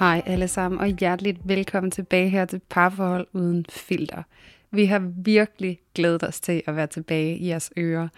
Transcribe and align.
Hej 0.00 0.22
alle 0.26 0.48
sammen, 0.48 0.80
og 0.80 0.86
hjerteligt 0.86 1.38
velkommen 1.44 1.90
tilbage 1.90 2.28
her 2.28 2.44
til 2.44 2.60
Parforhold 2.70 3.26
Uden 3.32 3.66
Filter. 3.68 4.22
Vi 4.70 4.84
har 4.84 5.12
virkelig 5.16 5.78
glædet 5.94 6.22
os 6.22 6.40
til 6.40 6.62
at 6.66 6.76
være 6.76 6.86
tilbage 6.86 7.36
i 7.36 7.48
jeres 7.48 7.70
ører, 7.76 8.08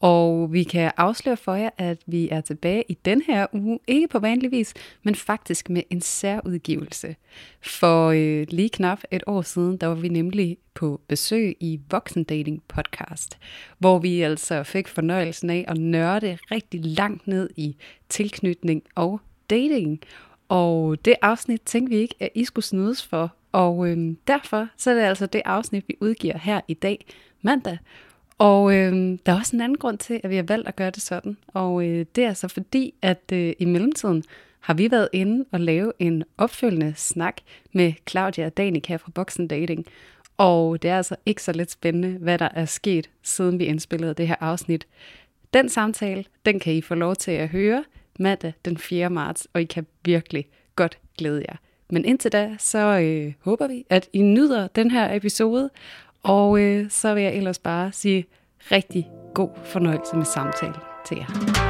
og 0.00 0.52
vi 0.52 0.62
kan 0.62 0.92
afsløre 0.96 1.36
for 1.36 1.54
jer, 1.54 1.70
at 1.78 1.98
vi 2.06 2.28
er 2.28 2.40
tilbage 2.40 2.84
i 2.88 2.94
den 3.04 3.22
her 3.26 3.46
uge, 3.52 3.78
ikke 3.86 4.08
på 4.08 4.18
vanlig 4.18 4.50
vis, 4.50 4.74
men 5.02 5.14
faktisk 5.14 5.70
med 5.70 5.82
en 5.90 6.00
særudgivelse. 6.00 7.16
For 7.62 8.08
øh, 8.08 8.46
lige 8.50 8.68
knap 8.68 8.98
et 9.10 9.22
år 9.26 9.42
siden, 9.42 9.76
der 9.76 9.86
var 9.86 9.94
vi 9.94 10.08
nemlig 10.08 10.56
på 10.74 11.00
besøg 11.08 11.56
i 11.60 11.80
Voksendating 11.90 12.62
Podcast, 12.68 13.38
hvor 13.78 13.98
vi 13.98 14.20
altså 14.20 14.62
fik 14.62 14.88
fornøjelsen 14.88 15.50
af 15.50 15.64
at 15.68 15.78
nørde 15.78 16.38
rigtig 16.50 16.80
langt 16.84 17.26
ned 17.26 17.50
i 17.56 17.76
tilknytning 18.08 18.82
og 18.94 19.20
dating. 19.50 20.00
Og 20.50 21.04
det 21.04 21.14
afsnit 21.22 21.60
tænkte 21.64 21.90
vi 21.90 22.00
ikke, 22.00 22.14
at 22.20 22.28
I 22.34 22.44
skulle 22.44 22.64
snydes 22.64 23.06
for. 23.06 23.34
Og 23.52 23.88
øhm, 23.88 24.16
derfor 24.26 24.68
så 24.76 24.90
er 24.90 24.94
det 24.94 25.02
altså 25.02 25.26
det 25.26 25.42
afsnit, 25.44 25.84
vi 25.88 25.96
udgiver 26.00 26.38
her 26.38 26.60
i 26.68 26.74
dag, 26.74 27.06
mandag. 27.42 27.78
Og 28.38 28.74
øhm, 28.74 29.18
der 29.18 29.32
er 29.32 29.36
også 29.36 29.56
en 29.56 29.60
anden 29.60 29.78
grund 29.78 29.98
til, 29.98 30.20
at 30.24 30.30
vi 30.30 30.36
har 30.36 30.42
valgt 30.42 30.68
at 30.68 30.76
gøre 30.76 30.90
det 30.90 31.02
sådan. 31.02 31.36
Og 31.46 31.86
øh, 31.86 32.06
det 32.14 32.24
er 32.24 32.28
altså 32.28 32.48
fordi, 32.48 32.94
at 33.02 33.32
øh, 33.32 33.52
i 33.58 33.64
mellemtiden 33.64 34.24
har 34.60 34.74
vi 34.74 34.90
været 34.90 35.08
inde 35.12 35.44
og 35.52 35.60
lave 35.60 35.92
en 35.98 36.24
opfølgende 36.38 36.92
snak 36.96 37.36
med 37.72 37.92
Claudia 38.08 38.46
og 38.46 38.56
Danica 38.56 38.96
fra 38.96 39.10
Boxen 39.14 39.48
Dating. 39.48 39.86
Og 40.36 40.82
det 40.82 40.90
er 40.90 40.96
altså 40.96 41.16
ikke 41.26 41.42
så 41.42 41.52
lidt 41.52 41.70
spændende, 41.70 42.18
hvad 42.18 42.38
der 42.38 42.48
er 42.54 42.64
sket, 42.64 43.10
siden 43.22 43.58
vi 43.58 43.64
indspillede 43.64 44.14
det 44.14 44.28
her 44.28 44.36
afsnit. 44.40 44.86
Den 45.54 45.68
samtale, 45.68 46.24
den 46.44 46.60
kan 46.60 46.74
I 46.74 46.80
få 46.80 46.94
lov 46.94 47.16
til 47.16 47.30
at 47.30 47.48
høre 47.48 47.84
mandag 48.20 48.52
den 48.64 48.76
4. 48.76 49.10
marts, 49.10 49.48
og 49.52 49.60
I 49.60 49.64
kan 49.64 49.86
virkelig 50.04 50.46
godt 50.76 50.98
glæde 51.18 51.44
jer. 51.48 51.56
Men 51.90 52.04
indtil 52.04 52.32
da, 52.32 52.56
så 52.58 52.78
øh, 52.78 53.32
håber 53.40 53.68
vi, 53.68 53.84
at 53.90 54.08
I 54.12 54.22
nyder 54.22 54.66
den 54.66 54.90
her 54.90 55.16
episode, 55.16 55.70
og 56.22 56.60
øh, 56.60 56.90
så 56.90 57.14
vil 57.14 57.22
jeg 57.22 57.34
ellers 57.34 57.58
bare 57.58 57.92
sige 57.92 58.24
rigtig 58.72 59.08
god 59.34 59.50
fornøjelse 59.64 60.16
med 60.16 60.24
samtalen 60.24 60.74
til 61.06 61.16
jer. 61.16 61.69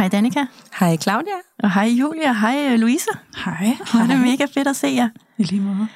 Hej 0.00 0.08
Danika. 0.08 0.44
Hej 0.78 0.96
Claudia. 0.96 1.32
Og 1.62 1.74
hej 1.74 1.84
Julia, 1.84 2.32
hej 2.32 2.76
Louise. 2.76 3.06
Hej. 3.44 3.76
Hvor 3.90 4.00
er 4.00 4.06
det 4.06 4.20
mega 4.20 4.44
fedt 4.54 4.68
at 4.68 4.76
se 4.76 4.86
jer. 4.86 5.08
I 5.38 5.42
lige 5.42 5.60
måde. 5.60 5.88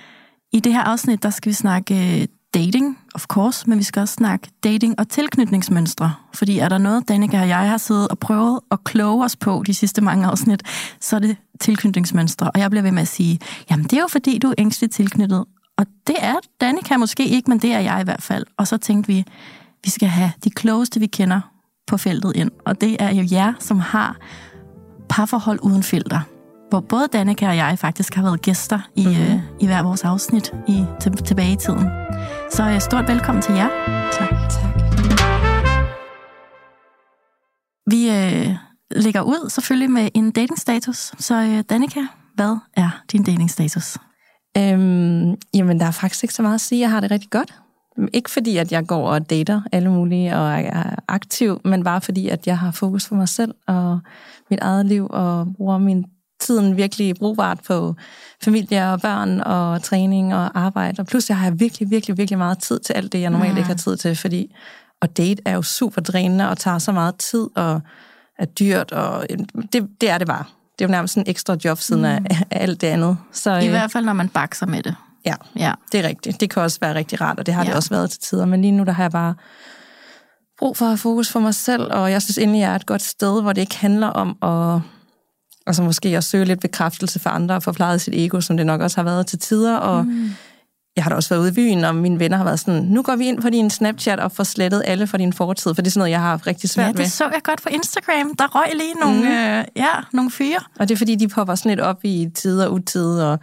I 0.53 0.61
det 0.61 0.73
her 0.73 0.83
afsnit, 0.83 1.23
der 1.23 1.31
skal 1.31 1.51
vi 1.51 1.55
snakke 1.55 2.21
øh, 2.21 2.27
dating, 2.55 2.99
of 3.15 3.27
course, 3.27 3.71
men 3.71 3.79
vi 3.79 3.83
skal 3.83 4.01
også 4.01 4.15
snakke 4.15 4.49
dating 4.65 4.95
og 4.99 5.09
tilknytningsmønstre. 5.09 6.15
Fordi 6.35 6.59
er 6.59 6.69
der 6.69 6.79
noget, 6.79 7.09
Danika 7.09 7.41
og 7.41 7.49
jeg 7.49 7.71
har 7.71 7.77
siddet 7.77 8.09
og 8.09 8.19
prøvet 8.19 8.61
at 8.71 8.85
kloge 8.85 9.25
os 9.25 9.37
på 9.37 9.63
de 9.67 9.75
sidste 9.75 10.01
mange 10.01 10.27
afsnit, 10.27 10.63
så 11.01 11.17
er 11.17 11.21
det 11.21 11.37
tilknytningsmønstre. 11.61 12.51
Og 12.51 12.61
jeg 12.61 12.71
bliver 12.71 12.83
ved 12.83 12.93
med 12.93 13.03
at 13.03 13.09
sige, 13.09 13.39
jamen 13.71 13.85
det 13.85 13.93
er 13.93 14.01
jo 14.01 14.09
fordi, 14.09 14.39
du 14.39 14.49
er 14.49 14.55
ængstligt 14.59 14.93
tilknyttet. 14.93 15.45
Og 15.77 15.87
det 16.07 16.17
er 16.19 16.35
Danika 16.61 16.97
måske 16.97 17.27
ikke, 17.27 17.51
men 17.51 17.59
det 17.59 17.73
er 17.73 17.81
jeg 17.81 18.01
i 18.01 18.05
hvert 18.05 18.23
fald. 18.23 18.45
Og 18.57 18.67
så 18.67 18.77
tænkte 18.77 19.13
vi, 19.13 19.25
vi 19.85 19.91
skal 19.91 20.09
have 20.09 20.33
de 20.45 20.51
klogeste, 20.51 21.01
vi 21.01 21.07
kender 21.07 21.41
på 21.87 21.97
feltet 21.97 22.37
ind. 22.37 22.51
Og 22.67 22.81
det 22.81 22.97
er 23.01 23.15
jo 23.15 23.27
jer, 23.31 23.53
som 23.59 23.81
har 23.81 24.17
parforhold 25.09 25.59
uden 25.63 25.83
filter. 25.83 26.21
Hvor 26.71 26.81
både 26.81 27.09
Danika 27.13 27.49
og 27.49 27.57
jeg 27.57 27.79
faktisk 27.79 28.15
har 28.15 28.23
været 28.23 28.43
gæster 28.43 28.81
i, 28.97 29.07
mm-hmm. 29.07 29.23
øh, 29.23 29.41
i 29.61 29.67
hver 29.67 29.83
vores 29.83 30.05
afsnit 30.05 30.53
i, 30.69 30.85
til, 31.01 31.17
tilbage 31.17 31.53
i 31.53 31.57
tiden. 31.57 31.89
Så 32.51 32.71
øh, 32.75 32.81
stort 32.81 33.09
velkommen 33.09 33.43
til 33.43 33.55
jer. 33.55 33.69
Tak. 34.13 34.29
tak. 34.51 34.75
Vi 37.91 38.11
øh, 38.11 38.57
lægger 38.91 39.23
ud 39.23 39.51
selvfølgelig 39.51 39.91
med 39.91 40.09
en 40.15 40.31
datingstatus. 40.31 41.13
Så 41.19 41.35
øh, 41.35 41.65
Danika, 41.71 42.01
hvad 42.35 42.57
er 42.77 43.03
din 43.13 43.25
datingstatus? 43.25 43.99
Øhm, 44.57 45.35
jamen, 45.55 45.81
der 45.81 45.87
er 45.87 45.91
faktisk 45.91 46.25
ikke 46.25 46.35
så 46.35 46.43
meget 46.43 46.55
at 46.55 46.61
sige. 46.61 46.81
Jeg 46.81 46.91
har 46.91 47.01
det 47.01 47.11
rigtig 47.11 47.31
godt. 47.31 47.55
Ikke 48.13 48.31
fordi, 48.31 48.57
at 48.57 48.73
jeg 48.73 48.87
går 48.87 49.09
og 49.09 49.31
dater 49.31 49.63
alle 49.73 49.91
mulige 49.91 50.37
og 50.37 50.61
er 50.61 50.95
aktiv, 51.09 51.61
men 51.65 51.85
bare 51.85 52.01
fordi, 52.01 52.29
at 52.29 52.47
jeg 52.47 52.59
har 52.59 52.71
fokus 52.71 53.09
på 53.09 53.15
mig 53.15 53.29
selv 53.29 53.55
og 53.67 53.99
mit 54.51 54.61
eget 54.61 54.87
liv 54.87 55.07
og 55.11 55.47
bruger 55.57 55.79
min 55.79 56.05
tiden 56.41 56.77
virkelig 56.77 57.15
brugbart 57.15 57.61
på 57.67 57.95
familie 58.43 58.93
og 58.93 59.01
børn 59.01 59.41
og 59.41 59.83
træning 59.83 60.35
og 60.35 60.61
arbejde. 60.61 61.01
Og 61.01 61.07
pludselig 61.07 61.37
har 61.37 61.47
jeg 61.47 61.61
virkelig, 61.61 61.91
virkelig, 61.91 62.19
virkelig 62.19 62.39
meget 62.39 62.59
tid 62.59 62.81
til 62.81 62.93
alt 62.93 63.13
det, 63.13 63.21
jeg 63.21 63.31
normalt 63.31 63.59
ikke 63.59 63.69
har 63.69 63.75
tid 63.75 63.97
til, 63.97 64.17
fordi 64.17 64.55
at 65.03 65.17
date 65.17 65.43
er 65.45 65.55
jo 65.55 65.63
super 65.63 66.01
drænende 66.01 66.51
og 66.51 66.59
tager 66.59 66.79
så 66.79 66.93
meget 66.93 67.17
tid 67.17 67.49
og 67.57 67.81
er 68.39 68.45
dyrt, 68.45 68.93
og 68.93 69.27
det, 69.73 69.89
det 70.01 70.11
er 70.11 70.19
det 70.19 70.27
bare. 70.27 70.45
Det 70.79 70.85
er 70.85 70.89
jo 70.89 70.91
nærmest 70.91 71.17
en 71.17 71.25
ekstra 71.27 71.57
job 71.65 71.79
siden 71.79 72.03
mm. 72.03 72.09
af, 72.09 72.21
af 72.51 72.63
alt 72.63 72.81
det 72.81 72.87
andet. 72.87 73.17
Så, 73.33 73.55
I 73.55 73.65
øh, 73.65 73.71
hvert 73.71 73.93
fald, 73.93 74.05
når 74.05 74.13
man 74.13 74.29
bakser 74.29 74.67
med 74.67 74.83
det. 74.83 74.97
Ja, 75.27 75.35
Ja. 75.57 75.73
det 75.93 76.05
er 76.05 76.09
rigtigt. 76.09 76.41
Det 76.41 76.51
kan 76.51 76.63
også 76.63 76.79
være 76.81 76.95
rigtig 76.95 77.21
rart, 77.21 77.39
og 77.39 77.47
det 77.47 77.55
har 77.55 77.63
ja. 77.63 77.65
Ja. 77.65 77.71
det 77.71 77.77
også 77.77 77.91
været 77.91 78.11
til 78.11 78.21
tider. 78.21 78.45
Men 78.47 78.61
lige 78.63 78.73
nu, 78.73 78.85
der 78.85 78.93
har 78.93 79.03
jeg 79.05 79.11
bare 79.11 79.35
brug 80.59 80.77
for 80.77 80.85
at 80.85 80.91
have 80.91 80.99
fokus 80.99 81.33
på 81.33 81.41
mig 81.41 81.55
selv, 81.55 81.93
og 81.93 82.11
jeg 82.11 82.23
synes 82.23 82.39
endelig, 82.39 82.61
jeg 82.61 82.71
er 82.71 82.77
et 82.77 82.87
godt 82.87 83.03
sted, 83.03 83.43
hvor 83.43 83.53
det 83.53 83.61
ikke 83.61 83.77
handler 83.79 84.07
om 84.07 84.37
at 84.43 84.81
altså 85.67 85.83
måske 85.83 86.09
at 86.17 86.25
søge 86.25 86.45
lidt 86.45 86.61
bekræftelse 86.61 87.19
for 87.21 87.31
andre 87.31 87.55
og 87.55 87.63
forplade 87.63 87.99
sit 87.99 88.15
ego, 88.17 88.41
som 88.41 88.57
det 88.57 88.67
nok 88.67 88.81
også 88.81 88.97
har 88.97 89.05
været 89.05 89.27
til 89.27 89.39
tider. 89.39 89.77
Og 89.77 90.07
mm. 90.07 90.31
jeg 90.97 91.05
har 91.05 91.09
da 91.11 91.17
også 91.17 91.29
været 91.29 91.41
ude 91.41 91.49
i 91.49 91.53
byen, 91.53 91.85
og 91.85 91.95
mine 91.95 92.19
venner 92.19 92.37
har 92.37 92.45
været 92.45 92.61
sådan, 92.61 92.83
nu 92.83 93.03
går 93.03 93.17
vi 93.17 93.27
ind 93.27 93.43
på 93.43 93.51
din 93.51 93.71
Snapchat 93.71 94.21
og 94.21 94.33
får 94.33 94.45
slettet 94.45 94.83
alle 94.87 95.07
fra 95.07 95.19
din 95.19 95.33
fortid, 95.33 95.75
for 95.75 95.83
det 95.83 95.87
er 95.87 95.91
sådan 95.91 96.01
noget, 96.01 96.11
jeg 96.11 96.21
har 96.21 96.47
rigtig 96.47 96.71
svært 96.71 96.87
Ja, 96.87 96.93
med. 96.93 96.99
det 97.05 97.13
så 97.13 97.25
jeg 97.25 97.41
godt 97.43 97.63
på 97.63 97.69
Instagram. 97.73 98.35
Der 98.39 98.47
røg 98.55 98.73
lige 98.75 98.95
nogle, 99.01 99.21
mm. 99.21 99.27
øh, 99.27 99.65
ja, 99.77 99.93
nogle 100.13 100.31
fyre. 100.31 100.59
Og 100.79 100.89
det 100.89 100.95
er 100.95 100.99
fordi, 100.99 101.15
de 101.15 101.29
popper 101.29 101.55
sådan 101.55 101.71
lidt 101.71 101.81
op 101.81 101.99
i 102.05 102.29
tid 102.35 102.61
og 102.61 102.73
utid, 102.73 103.21
og 103.21 103.39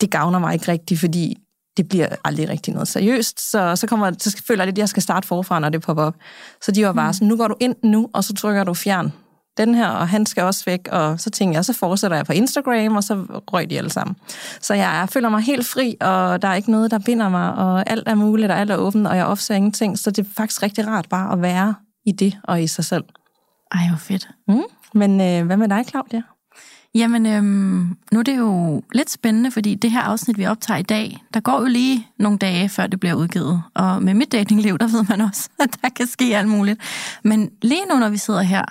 det 0.00 0.10
gavner 0.10 0.38
mig 0.38 0.54
ikke 0.54 0.72
rigtigt, 0.72 1.00
fordi 1.00 1.36
det 1.76 1.88
bliver 1.88 2.08
aldrig 2.24 2.48
rigtig 2.48 2.72
noget 2.72 2.88
seriøst. 2.88 3.50
Så, 3.50 3.76
så, 3.76 3.86
kommer, 3.86 4.12
så 4.18 4.42
føler 4.46 4.62
jeg 4.62 4.66
lidt, 4.66 4.74
at 4.74 4.78
jeg 4.78 4.88
skal 4.88 5.02
starte 5.02 5.28
forfra, 5.28 5.58
når 5.58 5.68
det 5.68 5.82
popper 5.82 6.02
op. 6.02 6.14
Så 6.62 6.72
de 6.72 6.86
var 6.86 6.92
bare 6.92 7.12
sådan, 7.12 7.28
nu 7.28 7.36
går 7.36 7.48
du 7.48 7.56
ind 7.60 7.76
nu, 7.82 8.08
og 8.12 8.24
så 8.24 8.34
trykker 8.34 8.64
du 8.64 8.74
fjern 8.74 9.12
den 9.56 9.74
her, 9.74 9.88
og 9.88 10.08
han 10.08 10.26
skal 10.26 10.42
også 10.42 10.64
væk. 10.66 10.88
Og 10.92 11.20
så 11.20 11.30
tænker 11.30 11.56
jeg, 11.56 11.64
så 11.64 11.72
fortsætter 11.72 12.16
jeg 12.16 12.26
på 12.26 12.32
Instagram, 12.32 12.96
og 12.96 13.04
så 13.04 13.14
røg 13.52 13.70
de 13.70 13.78
alle 13.78 13.90
sammen. 13.90 14.16
Så 14.60 14.74
jeg, 14.74 14.82
jeg 14.82 15.08
føler 15.08 15.28
mig 15.28 15.40
helt 15.40 15.66
fri, 15.66 15.96
og 16.00 16.42
der 16.42 16.48
er 16.48 16.54
ikke 16.54 16.70
noget, 16.70 16.90
der 16.90 16.98
binder 16.98 17.28
mig, 17.28 17.54
og 17.54 17.90
alt 17.90 18.08
er 18.08 18.14
muligt, 18.14 18.50
og 18.50 18.58
alt 18.58 18.70
er 18.70 18.76
åbent, 18.76 19.06
og 19.06 19.16
jeg 19.16 19.26
opser 19.26 19.54
ingenting. 19.54 19.98
Så 19.98 20.10
det 20.10 20.26
er 20.26 20.30
faktisk 20.36 20.62
rigtig 20.62 20.86
rart 20.86 21.08
bare 21.08 21.32
at 21.32 21.42
være 21.42 21.74
i 22.06 22.12
det 22.12 22.38
og 22.44 22.62
i 22.62 22.66
sig 22.66 22.84
selv. 22.84 23.04
Ej, 23.72 23.88
hvor 23.88 23.98
fedt. 23.98 24.28
Mm. 24.48 24.62
Men 24.94 25.20
øh, 25.20 25.46
hvad 25.46 25.56
med 25.56 25.68
dig, 25.68 25.84
Claudia? 25.88 26.22
Jamen, 26.96 27.26
øhm, 27.26 27.96
nu 28.12 28.18
er 28.18 28.22
det 28.22 28.36
jo 28.38 28.82
lidt 28.92 29.10
spændende, 29.10 29.50
fordi 29.50 29.74
det 29.74 29.90
her 29.90 30.00
afsnit, 30.00 30.38
vi 30.38 30.46
optager 30.46 30.78
i 30.78 30.82
dag, 30.82 31.24
der 31.34 31.40
går 31.40 31.60
jo 31.60 31.66
lige 31.66 32.08
nogle 32.18 32.38
dage, 32.38 32.68
før 32.68 32.86
det 32.86 33.00
bliver 33.00 33.14
udgivet. 33.14 33.62
Og 33.74 34.02
med 34.02 34.14
mit 34.14 34.32
datingliv, 34.32 34.78
der 34.78 34.86
ved 34.86 35.04
man 35.08 35.20
også, 35.20 35.48
at 35.58 35.78
der 35.82 35.88
kan 35.88 36.06
ske 36.06 36.36
alt 36.36 36.48
muligt. 36.48 36.80
Men 37.24 37.50
lige 37.62 37.86
nu, 37.90 37.98
når 37.98 38.08
vi 38.08 38.16
sidder 38.16 38.42
her, 38.42 38.64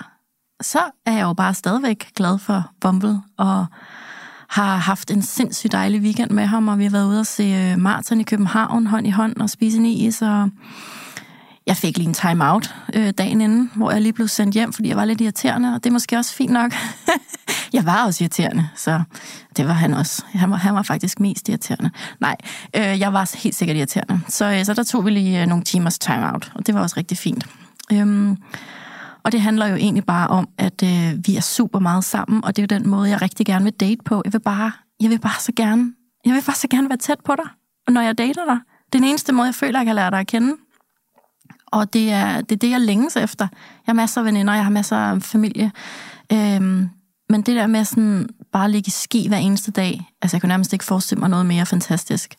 så 0.62 0.80
er 1.06 1.12
jeg 1.12 1.22
jo 1.22 1.34
bare 1.34 1.54
stadigvæk 1.54 2.14
glad 2.16 2.38
for 2.38 2.72
Bumble, 2.82 3.22
og 3.38 3.66
har 4.50 4.78
haft 4.78 5.12
en 5.12 5.22
sindssygt 5.22 5.72
dejlig 5.72 6.02
weekend 6.02 6.32
med 6.32 6.46
ham, 6.46 6.68
og 6.68 6.80
vi 6.80 6.84
har 6.84 6.92
været 6.92 7.08
ude 7.08 7.20
og 7.20 7.26
se 7.26 7.44
øh, 7.44 7.80
Martin 7.80 8.20
i 8.20 8.24
København 8.24 8.88
hånd 8.88 9.08
i 9.08 9.10
hånd 9.10 9.38
og 9.38 9.50
spise 9.50 9.78
en 9.78 9.86
is, 9.86 10.22
og 10.22 10.50
jeg 11.68 11.78
fik 11.78 11.98
lige 11.98 12.08
en 12.08 12.14
time-out 12.14 12.76
øh, 12.94 13.10
dagen 13.18 13.42
inden, 13.42 13.72
hvor 13.76 13.92
jeg 13.92 14.02
lige 14.02 14.14
blev 14.14 14.28
sendt 14.28 14.54
hjem, 14.54 14.74
fordi 14.74 14.90
jeg 14.90 14.98
var 14.98 15.06
lidt 15.06 15.22
irriterende, 15.22 15.76
og 15.76 15.84
det 15.84 15.90
er 15.90 15.94
måske 15.94 16.18
også 16.18 16.34
fint 16.34 16.52
nok. 16.52 16.74
jeg 17.76 17.86
var 17.86 18.06
også 18.06 18.24
irriterende, 18.24 18.70
så 18.76 19.02
det 19.58 19.68
var 19.68 19.74
han 19.74 19.94
også. 19.94 20.24
Han 20.34 20.52
var, 20.52 20.58
han 20.58 20.76
var 20.76 20.82
faktisk 20.82 21.20
mest 21.20 21.50
irriterende. 21.50 21.90
Nej, 22.20 22.36
øh, 22.76 23.00
jeg 23.00 23.14
var 23.14 23.38
helt 23.38 23.56
sikkert 23.56 23.78
irriterende. 23.78 24.20
Så, 24.28 24.46
øh, 24.46 24.66
så 24.66 24.74
der 24.74 24.84
tog 24.84 25.06
vi 25.06 25.10
lige 25.10 25.42
øh, 25.42 25.48
nogle 25.48 25.64
timers 25.64 26.00
time-out, 26.00 26.52
og 26.56 26.68
det 26.68 26.76
var 26.76 26.82
også 26.82 26.96
rigtig 26.98 27.18
fint. 27.18 27.46
Øhm, 27.94 28.38
og 29.24 29.32
det 29.32 29.42
handler 29.42 29.68
jo 29.68 29.76
egentlig 29.76 30.06
bare 30.06 30.28
om, 30.28 30.48
at 30.58 30.84
øh, 30.84 31.28
vi 31.28 31.36
er 31.36 31.42
super 31.42 31.80
meget 31.80 32.04
sammen, 32.04 32.44
og 32.46 32.56
det 32.56 32.62
er 32.62 32.76
jo 32.76 32.80
den 32.80 32.90
måde, 32.90 33.10
jeg 33.10 33.22
rigtig 33.22 33.46
gerne 33.46 33.64
vil 33.64 33.74
date 33.74 34.04
på. 34.06 34.22
Jeg 34.26 34.34
vil 34.34 34.40
bare, 34.40 34.72
jeg 35.02 35.10
vil 35.10 35.20
bare 35.20 35.40
så 35.40 35.52
gerne, 35.56 35.94
jeg 36.26 36.34
vil 36.34 36.44
bare 36.46 36.56
så 36.56 36.68
gerne 36.68 36.90
være 36.90 36.98
tæt 36.98 37.20
på 37.26 37.36
dig, 37.36 37.46
når 37.94 38.02
jeg 38.02 38.18
dater 38.18 38.46
dig. 38.46 38.60
Det 38.86 38.96
er 38.96 39.00
den 39.00 39.04
eneste 39.04 39.34
måde, 39.34 39.46
jeg 39.46 39.56
føler, 39.56 39.80
jeg 39.80 39.86
kan 39.86 39.96
lære 39.96 40.12
dig 40.12 40.20
at 40.20 40.28
kende. 40.28 40.54
Og 41.68 41.94
det 41.94 42.12
er, 42.12 42.42
det 42.42 42.52
er 42.52 42.60
det, 42.60 42.70
jeg 42.70 42.82
længes 42.82 43.16
efter. 43.16 43.48
Jeg 43.54 43.92
har 43.92 43.94
masser 43.94 44.22
af 44.22 44.26
veninder, 44.26 44.54
jeg 44.54 44.64
har 44.64 44.72
masser 44.72 44.98
af 44.98 45.22
familie. 45.22 45.72
Øhm, 46.34 46.90
men 47.30 47.42
det 47.42 47.56
der 47.56 47.68
med 47.68 47.84
sådan 47.84 48.30
bare 48.52 48.72
ligge 48.72 48.88
i 48.88 48.92
ski 48.92 49.28
hver 49.28 49.38
eneste 49.38 49.72
dag, 49.72 50.12
altså 50.22 50.38
jeg 50.38 50.42
kunne 50.42 50.48
nærmest 50.48 50.74
ikke 50.74 50.86
forestille 50.86 51.20
mig 51.20 51.30
noget 51.30 51.46
mere 51.46 51.66
fantastisk. 51.66 52.36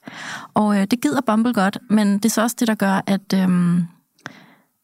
Og 0.55 0.79
øh, 0.79 0.87
det 0.91 1.01
gider 1.03 1.21
Bumble 1.21 1.53
godt, 1.53 1.79
men 1.91 2.13
det 2.13 2.25
er 2.25 2.29
så 2.29 2.43
også 2.43 2.57
det, 2.59 2.69
der 2.69 2.75
gør, 2.75 3.01
at, 3.07 3.33
øh, 3.35 3.79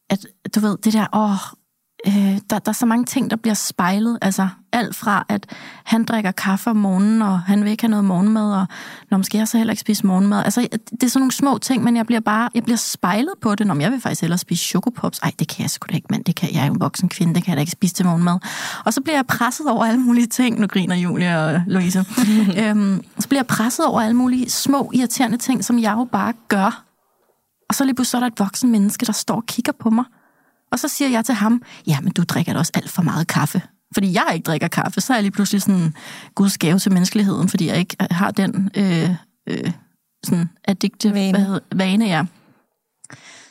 at 0.09 0.25
du 0.55 0.59
ved, 0.59 0.77
det 0.77 0.93
der, 0.93 1.07
åh, 1.13 1.62
øh, 2.07 2.37
der, 2.49 2.59
der 2.59 2.69
er 2.69 2.71
så 2.71 2.85
mange 2.85 3.05
ting, 3.05 3.29
der 3.29 3.35
bliver 3.35 3.53
spejlet. 3.53 4.17
Altså 4.21 4.47
alt 4.71 4.95
fra, 4.95 5.25
at 5.29 5.45
han 5.83 6.03
drikker 6.03 6.31
kaffe 6.31 6.69
om 6.69 6.75
morgenen, 6.75 7.21
og 7.21 7.39
han 7.39 7.63
vil 7.63 7.71
ikke 7.71 7.83
have 7.83 7.89
noget 7.89 8.05
morgenmad, 8.05 8.53
og 8.53 8.67
når 9.11 9.17
måske 9.17 9.37
jeg 9.37 9.47
så 9.47 9.57
heller 9.57 9.71
ikke 9.71 9.81
spise 9.81 10.07
morgenmad. 10.07 10.43
Altså, 10.45 10.67
det 10.91 11.03
er 11.03 11.07
sådan 11.07 11.19
nogle 11.19 11.31
små 11.31 11.57
ting, 11.57 11.83
men 11.83 11.97
jeg 11.97 12.05
bliver 12.05 12.19
bare 12.19 12.49
jeg 12.55 12.63
bliver 12.63 12.77
spejlet 12.77 13.33
på 13.41 13.55
det. 13.55 13.67
Når 13.67 13.79
jeg 13.79 13.91
vil 13.91 14.01
faktisk 14.01 14.21
hellere 14.21 14.37
spise 14.37 14.63
chokopops. 14.65 15.19
Ej, 15.19 15.31
det 15.39 15.47
kan 15.47 15.61
jeg 15.61 15.69
sgu 15.69 15.87
da 15.89 15.95
ikke, 15.95 16.07
men 16.09 16.23
det 16.23 16.35
kan 16.35 16.53
jeg 16.53 16.61
er 16.61 16.65
jo 16.65 16.73
en 16.73 16.81
voksen 16.81 17.09
kvinde, 17.09 17.35
det 17.35 17.43
kan 17.43 17.51
jeg 17.51 17.57
da 17.57 17.59
ikke 17.59 17.71
spise 17.71 17.93
til 17.93 18.05
morgenmad. 18.05 18.39
Og 18.85 18.93
så 18.93 19.01
bliver 19.01 19.17
jeg 19.17 19.27
presset 19.27 19.69
over 19.69 19.85
alle 19.85 19.99
mulige 19.99 20.27
ting. 20.27 20.59
Nu 20.59 20.67
griner 20.67 20.95
Julia 20.95 21.45
og 21.45 21.61
Louise. 21.67 22.05
øhm, 22.61 23.03
så 23.19 23.27
bliver 23.27 23.39
jeg 23.39 23.47
presset 23.47 23.85
over 23.85 24.01
alle 24.01 24.15
mulige 24.15 24.49
små, 24.49 24.91
irriterende 24.93 25.37
ting, 25.37 25.65
som 25.65 25.79
jeg 25.79 25.93
jo 25.97 26.03
bare 26.11 26.33
gør. 26.47 26.83
Og 27.69 27.75
så 27.75 27.83
lige 27.83 27.95
pludselig 27.95 28.17
er 28.17 28.19
der 28.19 28.27
et 28.27 28.39
voksen 28.39 28.71
menneske, 28.71 29.05
der 29.05 29.13
står 29.13 29.35
og 29.35 29.45
kigger 29.45 29.71
på 29.79 29.89
mig 29.89 30.05
og 30.73 30.79
så 30.79 30.87
siger 30.87 31.09
jeg 31.09 31.25
til 31.25 31.35
ham, 31.35 31.61
ja, 31.87 31.99
men 31.99 32.11
du 32.11 32.23
drikker 32.23 32.53
da 32.53 32.59
også 32.59 32.71
alt 32.75 32.89
for 32.89 33.01
meget 33.01 33.27
kaffe. 33.27 33.61
Fordi 33.93 34.13
jeg 34.13 34.31
ikke 34.33 34.43
drikker 34.43 34.67
kaffe, 34.67 35.01
så 35.01 35.13
er 35.13 35.17
jeg 35.17 35.23
lige 35.23 35.31
pludselig 35.31 35.61
sådan 35.61 35.93
Guds 36.35 36.57
gave 36.57 36.79
til 36.79 36.91
menneskeligheden, 36.91 37.49
fordi 37.49 37.67
jeg 37.67 37.77
ikke 37.77 37.95
har 38.11 38.31
den 38.31 38.69
øh, 38.75 39.09
øh, 39.49 39.71
sådan 40.23 40.49
addiktive 40.65 41.13
vane. 41.13 41.59
vane 41.75 42.05
ja. 42.05 42.25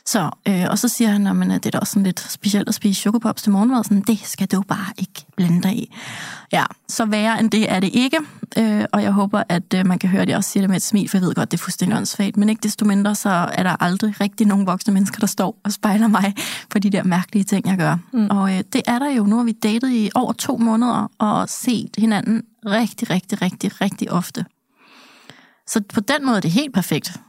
Så, 0.06 0.30
øh, 0.48 0.64
og 0.70 0.78
så 0.78 0.88
siger 0.88 1.10
han, 1.10 1.26
at 1.26 1.64
det 1.64 1.66
er 1.66 1.70
da 1.70 1.78
også 1.78 1.92
sådan 1.92 2.02
lidt 2.02 2.20
specielt 2.20 2.68
at 2.68 2.74
spise 2.74 3.00
chokopops 3.00 3.42
til 3.42 3.52
morgenmad. 3.52 3.84
Sådan, 3.84 4.00
det 4.00 4.18
skal 4.24 4.46
du 4.46 4.62
bare 4.62 4.92
ikke 4.98 5.26
blande 5.36 5.62
dig 5.62 5.76
i. 5.76 5.94
Ja, 6.52 6.64
så 6.88 7.04
værre 7.04 7.40
end 7.40 7.50
det 7.50 7.72
er 7.72 7.80
det 7.80 7.90
ikke. 7.92 8.18
Øh, 8.58 8.84
og 8.92 9.02
jeg 9.02 9.12
håber, 9.12 9.42
at 9.48 9.74
øh, 9.74 9.86
man 9.86 9.98
kan 9.98 10.10
høre, 10.10 10.22
at 10.22 10.28
jeg 10.28 10.36
også 10.36 10.50
siger 10.50 10.62
det 10.62 10.70
med 10.70 10.76
et 10.76 10.82
smil, 10.82 11.08
for 11.08 11.16
jeg 11.18 11.22
ved 11.22 11.34
godt, 11.34 11.50
det 11.50 11.58
er 11.58 11.62
fuldstændig 11.62 11.96
åndssvagt. 11.96 12.36
Men 12.36 12.48
ikke 12.48 12.62
desto 12.62 12.84
mindre, 12.84 13.14
så 13.14 13.28
er 13.28 13.62
der 13.62 13.82
aldrig 13.82 14.20
rigtig 14.20 14.46
nogen 14.46 14.66
voksne 14.66 14.94
mennesker, 14.94 15.18
der 15.18 15.26
står 15.26 15.58
og 15.64 15.72
spejler 15.72 16.08
mig 16.08 16.34
på 16.70 16.78
de 16.78 16.90
der 16.90 17.02
mærkelige 17.02 17.44
ting, 17.44 17.66
jeg 17.66 17.76
gør. 17.76 17.96
Mm. 18.12 18.26
Og 18.30 18.52
øh, 18.52 18.62
det 18.72 18.82
er 18.86 18.98
der 18.98 19.10
jo. 19.10 19.24
Nu 19.24 19.36
har 19.36 19.44
vi 19.44 19.52
datet 19.52 19.90
i 19.90 20.10
over 20.14 20.32
to 20.32 20.56
måneder 20.56 21.10
og 21.18 21.48
set 21.48 21.90
hinanden 21.98 22.42
rigtig, 22.66 23.10
rigtig, 23.10 23.42
rigtig, 23.42 23.80
rigtig 23.80 24.12
ofte. 24.12 24.44
Så 25.66 25.80
på 25.94 26.00
den 26.00 26.26
måde 26.26 26.36
er 26.36 26.40
det 26.40 26.50
helt 26.50 26.74
perfekt. 26.74 27.20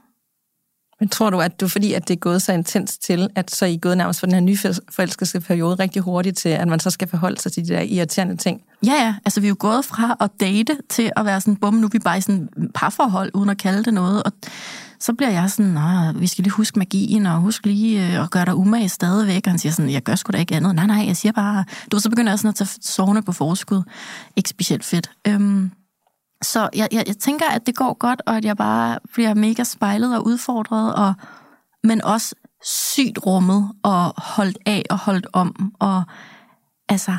Men 1.00 1.10
tror 1.10 1.30
du, 1.30 1.40
at 1.40 1.62
du, 1.62 1.68
fordi 1.68 1.94
at 1.94 2.08
det 2.08 2.14
er 2.14 2.20
gået 2.20 2.42
så 2.42 2.54
intens 2.54 2.98
til, 2.98 3.30
at 3.36 3.52
så 3.52 3.66
I 3.66 3.74
er 3.74 3.78
gået 3.78 3.98
nærmest 3.98 4.20
for 4.20 4.28
den 4.28 4.34
her 4.34 4.42
nye 4.42 4.58
periode 5.48 5.76
rigtig 5.76 6.02
hurtigt 6.02 6.38
til, 6.38 6.50
at 6.50 6.68
man 6.68 6.80
så 6.80 6.90
skal 6.90 7.08
forholde 7.08 7.42
sig 7.42 7.52
til 7.52 7.68
de 7.68 7.74
der 7.74 7.82
irriterende 7.82 8.36
ting? 8.36 8.62
Ja, 8.86 8.94
ja. 8.94 9.16
Altså, 9.26 9.42
vi 9.42 9.48
er 9.48 9.50
jo 9.50 9.56
gået 9.60 9.86
fra 9.86 10.18
at 10.20 10.30
date 10.40 10.78
til 10.90 11.12
at 11.16 11.26
være 11.26 11.42
sådan, 11.42 11.56
bum, 11.56 11.74
nu 11.74 11.86
er 11.88 11.92
vi 11.92 12.00
bare 12.00 12.18
i 12.18 12.22
sådan 12.22 12.50
parforhold, 12.76 13.32
uden 13.34 13.50
at 13.50 13.58
kalde 13.58 13.84
det 13.84 13.94
noget. 13.94 14.24
Og 14.24 14.32
så 15.00 15.14
bliver 15.14 15.32
jeg 15.32 15.50
sådan, 15.50 15.72
Nå, 15.72 16.20
vi 16.20 16.28
skal 16.28 16.44
lige 16.44 16.54
huske 16.54 16.80
magien, 16.80 17.26
og 17.26 17.40
husk 17.40 17.66
lige 17.66 18.08
øh, 18.08 18.24
at 18.24 18.32
gøre 18.32 18.46
dig 18.46 18.56
umage 18.56 18.90
stadigvæk. 18.90 19.48
Og 19.48 19.52
han 19.52 19.60
siger 19.60 19.74
sådan, 19.74 19.92
jeg 19.92 20.04
gør 20.04 20.16
sgu 20.16 20.32
da 20.32 20.38
ikke 20.38 20.56
andet. 20.56 20.76
Nej, 20.76 20.86
nej, 20.86 21.04
jeg 21.08 21.18
siger 21.18 21.32
bare, 21.32 21.66
du 21.92 22.00
så 22.00 22.10
begynder 22.10 22.32
jeg 22.32 22.40
sådan 22.40 22.50
at 22.50 22.56
tage 22.56 22.70
sovende 22.82 23.22
på 23.22 23.32
forskud. 23.32 23.82
Ikke 24.36 24.50
specielt 24.50 24.86
fedt. 24.86 25.12
Øhm, 25.28 25.72
så 26.46 26.70
jeg, 26.76 26.88
jeg, 26.92 27.04
jeg 27.08 27.18
tænker, 27.18 27.46
at 27.46 27.66
det 27.66 27.76
går 27.76 27.94
godt, 27.94 28.22
og 28.26 28.38
at 28.38 28.46
jeg 28.46 28.58
bare 28.58 29.00
bliver 29.14 29.34
mega 29.34 29.64
spejlet 29.64 30.18
og 30.18 30.26
udfordret, 30.26 30.96
og, 30.96 31.14
men 31.84 32.04
også 32.04 32.36
sygt 32.66 33.26
rummet 33.26 33.72
og 33.84 34.14
holdt 34.18 34.58
af 34.66 34.84
og 34.90 34.98
holdt 34.98 35.28
om. 35.34 35.74
Og 35.80 36.04
altså, 36.90 37.18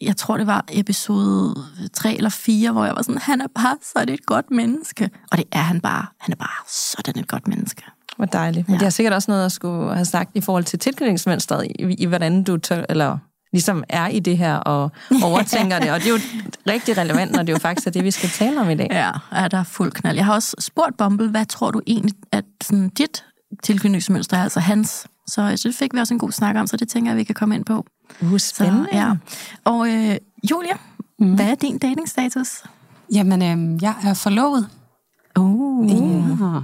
jeg 0.00 0.16
tror, 0.16 0.36
det 0.36 0.46
var 0.46 0.64
episode 0.72 1.54
3 1.92 2.14
eller 2.14 2.30
4, 2.30 2.72
hvor 2.72 2.84
jeg 2.84 2.96
var 2.96 3.02
sådan, 3.02 3.20
han 3.20 3.40
er 3.40 3.46
bare 3.54 3.76
sådan 3.94 4.14
et 4.14 4.26
godt 4.26 4.50
menneske. 4.50 5.10
Og 5.32 5.38
det 5.38 5.46
er 5.52 5.62
han 5.62 5.80
bare. 5.80 6.06
Han 6.18 6.32
er 6.32 6.36
bare 6.36 6.68
sådan 6.68 7.22
et 7.22 7.28
godt 7.28 7.48
menneske. 7.48 7.82
Hvor 8.16 8.26
dejligt. 8.26 8.68
Men 8.68 8.74
ja. 8.74 8.78
det 8.78 8.82
har 8.82 8.90
sikkert 8.90 9.14
også 9.14 9.30
noget 9.30 9.44
at 9.44 9.52
skulle 9.52 9.94
have 9.94 10.04
sagt 10.04 10.30
i 10.34 10.40
forhold 10.40 10.64
til 10.64 10.78
tilknytningsmønstret, 10.78 11.66
i, 11.66 11.94
i 11.98 12.06
hvordan 12.06 12.44
du 12.44 12.56
tør, 12.56 12.84
eller 12.88 13.18
ligesom 13.52 13.84
er 13.88 14.08
i 14.08 14.18
det 14.18 14.38
her 14.38 14.56
og 14.56 14.90
overtænker 15.24 15.78
det. 15.78 15.90
Og 15.90 16.00
det 16.00 16.06
er 16.06 16.10
jo 16.10 16.18
rigtig 16.66 16.98
relevant, 16.98 17.32
når 17.32 17.42
det 17.42 17.52
jo 17.52 17.58
faktisk 17.58 17.86
er 17.86 17.90
det, 17.90 18.04
vi 18.04 18.10
skal 18.10 18.28
tale 18.28 18.60
om 18.60 18.70
i 18.70 18.74
dag. 18.74 18.88
Ja, 18.90 19.10
er 19.32 19.48
der 19.48 19.62
fuld 19.62 19.92
knald. 19.92 20.16
Jeg 20.16 20.24
har 20.24 20.34
også 20.34 20.56
spurgt 20.58 20.96
Bumble, 20.96 21.30
hvad 21.30 21.46
tror 21.46 21.70
du 21.70 21.80
egentlig, 21.86 22.14
at 22.32 22.44
sådan, 22.62 22.88
dit 22.88 23.24
tilknytningsmønster 23.62 24.36
er, 24.36 24.42
altså 24.42 24.60
hans? 24.60 25.06
Så, 25.26 25.52
så 25.56 25.68
det 25.68 25.74
fik 25.74 25.94
vi 25.94 25.98
også 25.98 26.14
en 26.14 26.18
god 26.18 26.32
snak 26.32 26.56
om, 26.56 26.66
så 26.66 26.76
det 26.76 26.88
tænker 26.88 27.10
jeg, 27.10 27.16
vi 27.16 27.24
kan 27.24 27.34
komme 27.34 27.54
ind 27.54 27.64
på. 27.64 27.86
Uh, 28.22 28.38
spændende. 28.38 28.88
Så, 28.92 28.98
ja. 28.98 29.12
Og 29.64 29.88
øh, 29.88 30.16
Julia, 30.50 30.76
mm. 31.18 31.34
hvad 31.34 31.46
er 31.46 31.54
din 31.54 31.78
datingstatus? 31.78 32.62
Jamen, 33.14 33.42
øh, 33.42 33.82
jeg 33.82 33.94
er 34.04 34.14
forlovet. 34.14 34.68
Uh. 35.38 35.90
Ja. 35.90 36.60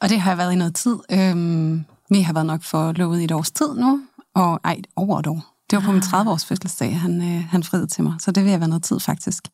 Og 0.00 0.08
det 0.08 0.20
har 0.20 0.30
jeg 0.30 0.38
været 0.38 0.52
i 0.52 0.56
noget 0.56 0.74
tid. 0.74 0.96
Øhm, 1.10 1.84
vi 2.10 2.20
har 2.20 2.32
været 2.32 2.46
nok 2.46 2.62
forlovet 2.62 3.20
i 3.20 3.24
et 3.24 3.32
års 3.32 3.50
tid 3.50 3.74
nu. 3.74 4.00
Og 4.34 4.60
ej, 4.64 4.76
over 4.96 5.18
et 5.18 5.26
år. 5.26 5.53
Det 5.74 5.82
var 5.82 5.86
på 5.86 5.92
min 5.92 6.02
30-års 6.02 6.44
fødselsdag, 6.44 7.00
han, 7.00 7.22
øh, 7.22 7.44
han 7.50 7.62
friede 7.62 7.86
til 7.86 8.04
mig, 8.04 8.14
så 8.20 8.30
det 8.32 8.44
vil 8.44 8.50
jeg 8.50 8.60
være 8.60 8.68
noget 8.68 8.82
tid 8.82 9.00
faktisk. 9.00 9.48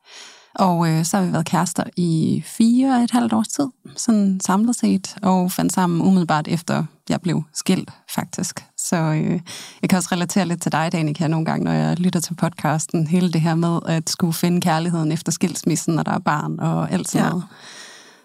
Og 0.55 0.89
øh, 0.89 1.05
så 1.05 1.17
har 1.17 1.25
vi 1.25 1.33
været 1.33 1.47
kærester 1.47 1.85
i 1.97 2.43
fire 2.47 2.95
og 2.95 3.03
et 3.03 3.11
halvt 3.11 3.33
års 3.33 3.49
tid, 3.49 3.67
sådan 3.97 4.41
samlet 4.41 4.77
set, 4.77 5.17
og 5.23 5.53
fandt 5.53 5.73
sammen 5.73 6.03
umiddelbart 6.03 6.49
efter 6.49 6.85
jeg 7.09 7.21
blev 7.21 7.43
skilt, 7.55 7.91
faktisk. 8.15 8.65
Så 8.77 8.97
øh, 8.97 9.41
jeg 9.83 9.91
kan 9.91 9.97
også 9.97 10.09
relatere 10.13 10.47
lidt 10.47 10.63
til 10.63 10.73
dig, 10.73 10.93
Danika, 10.93 11.29
nogle 11.29 11.47
gange, 11.47 11.65
når 11.65 11.73
jeg 11.73 12.01
lytter 12.01 12.21
til 12.21 12.35
podcasten. 12.35 13.07
Hele 13.07 13.33
det 13.33 13.41
her 13.41 13.55
med 13.55 13.79
at 13.87 14.11
skulle 14.11 14.33
finde 14.33 14.61
kærligheden 14.61 15.13
efter 15.13 15.33
skilsmissen, 15.33 15.95
når 15.95 16.03
der 16.03 16.13
er 16.13 16.19
barn 16.19 16.61
og 16.61 16.93
alt 16.93 17.09
sådan 17.09 17.25
ja. 17.25 17.31
noget. 17.31 17.45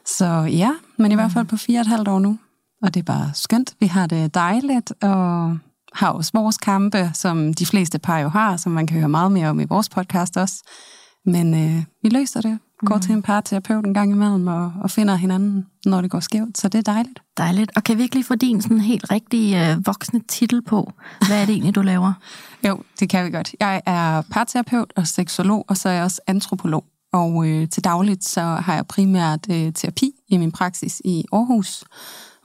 Så 0.06 0.25
ja, 0.42 0.72
men 0.98 1.12
i 1.12 1.16
hvert 1.16 1.32
fald 1.32 1.46
på 1.46 1.58
fire 1.58 1.80
og 1.80 1.82
et 1.82 1.88
halvt 1.88 2.08
år 2.08 2.20
nu. 2.20 2.38
Og 2.82 2.94
det 2.94 3.00
er 3.00 3.04
bare 3.04 3.32
skønt. 3.34 3.74
Vi 3.80 3.88
har 3.88 4.08
det 4.08 4.34
dejligt, 4.34 4.94
og 5.02 5.58
har 5.96 6.10
også 6.10 6.32
vores 6.34 6.58
kampe, 6.58 7.12
som 7.14 7.54
de 7.54 7.66
fleste 7.66 8.00
par 8.00 8.20
jo 8.20 8.30
har, 8.30 8.58
som 8.58 8.72
man 8.72 8.88
kan 8.88 8.98
høre 8.98 9.10
meget 9.10 9.32
mere 9.32 9.50
om 9.50 9.60
i 9.60 9.66
vores 9.66 9.90
podcast 9.90 10.38
også. 10.38 10.56
Men 11.25 11.54
øh, 11.54 11.84
vi 12.04 12.10
løser 12.10 12.42
det. 12.42 12.60
Går 12.86 12.96
mm. 12.96 13.02
til 13.02 13.12
en 13.12 13.22
parterapeut 13.22 13.86
en 13.86 13.94
gang 13.94 14.12
imellem 14.12 14.48
og, 14.48 14.74
og 14.84 14.92
finder 14.92 15.16
hinanden, 15.16 15.66
når 15.86 16.02
det 16.02 16.12
går 16.12 16.20
skævt. 16.20 16.58
Så 16.58 16.68
det 16.68 16.78
er 16.78 16.92
dejligt. 16.94 17.20
Dejligt. 17.38 17.72
Og 17.75 17.84
kan 17.84 17.98
vi 17.98 18.04
ikke 18.04 18.16
lige 18.16 18.25
få 18.25 18.36
din 18.36 18.62
sådan 18.62 18.80
helt 18.80 19.12
rigtige 19.12 19.72
øh, 19.72 19.88
voksne 19.88 20.22
titel 20.28 20.62
på? 20.62 20.92
Hvad 21.28 21.42
er 21.42 21.46
det 21.46 21.54
egentlig, 21.54 21.75
du 21.75 21.82
laver? 21.82 22.14
jo, 22.68 22.80
det 23.00 23.10
kan 23.10 23.25
vi 23.25 23.32
godt. 23.32 23.56
Jeg 23.60 23.82
er 23.86 24.22
parterapeut 24.22 24.94
og 24.96 25.08
seksolog, 25.08 25.66
og 25.68 25.78
så 25.78 25.90
er 25.90 25.94
jeg 25.94 26.04
også 26.04 26.22
antropolog. 26.28 26.86
Og 27.14 27.48
øh, 27.48 27.70
til 27.70 27.84
dagligt 27.84 28.25
så 28.25 28.42
har 28.42 28.75
jeg 28.75 28.88
primært 28.88 29.40
øh, 29.50 29.74
terapi 29.74 30.12
i 30.28 30.38
min 30.38 30.52
praksis 30.52 31.02
i 31.06 31.25
Aarhus 31.32 31.84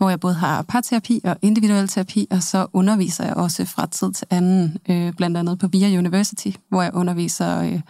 hvor 0.01 0.09
jeg 0.11 0.21
både 0.21 0.35
har 0.35 0.63
parterapi 0.63 1.21
og 1.25 1.37
individuel 1.43 1.89
terapi, 1.89 2.27
og 2.31 2.43
så 2.43 2.67
underviser 2.73 3.25
jeg 3.25 3.35
også 3.35 3.65
fra 3.65 3.87
tid 3.87 4.13
til 4.13 4.27
anden, 4.31 4.79
øh, 4.89 5.13
blandt 5.13 5.37
andet 5.37 5.59
på 5.59 5.67
VIA 5.67 5.99
University, 5.99 6.51
hvor 6.69 6.83
jeg 6.83 6.95
underviser, 6.95 7.63
øh, 7.63 7.81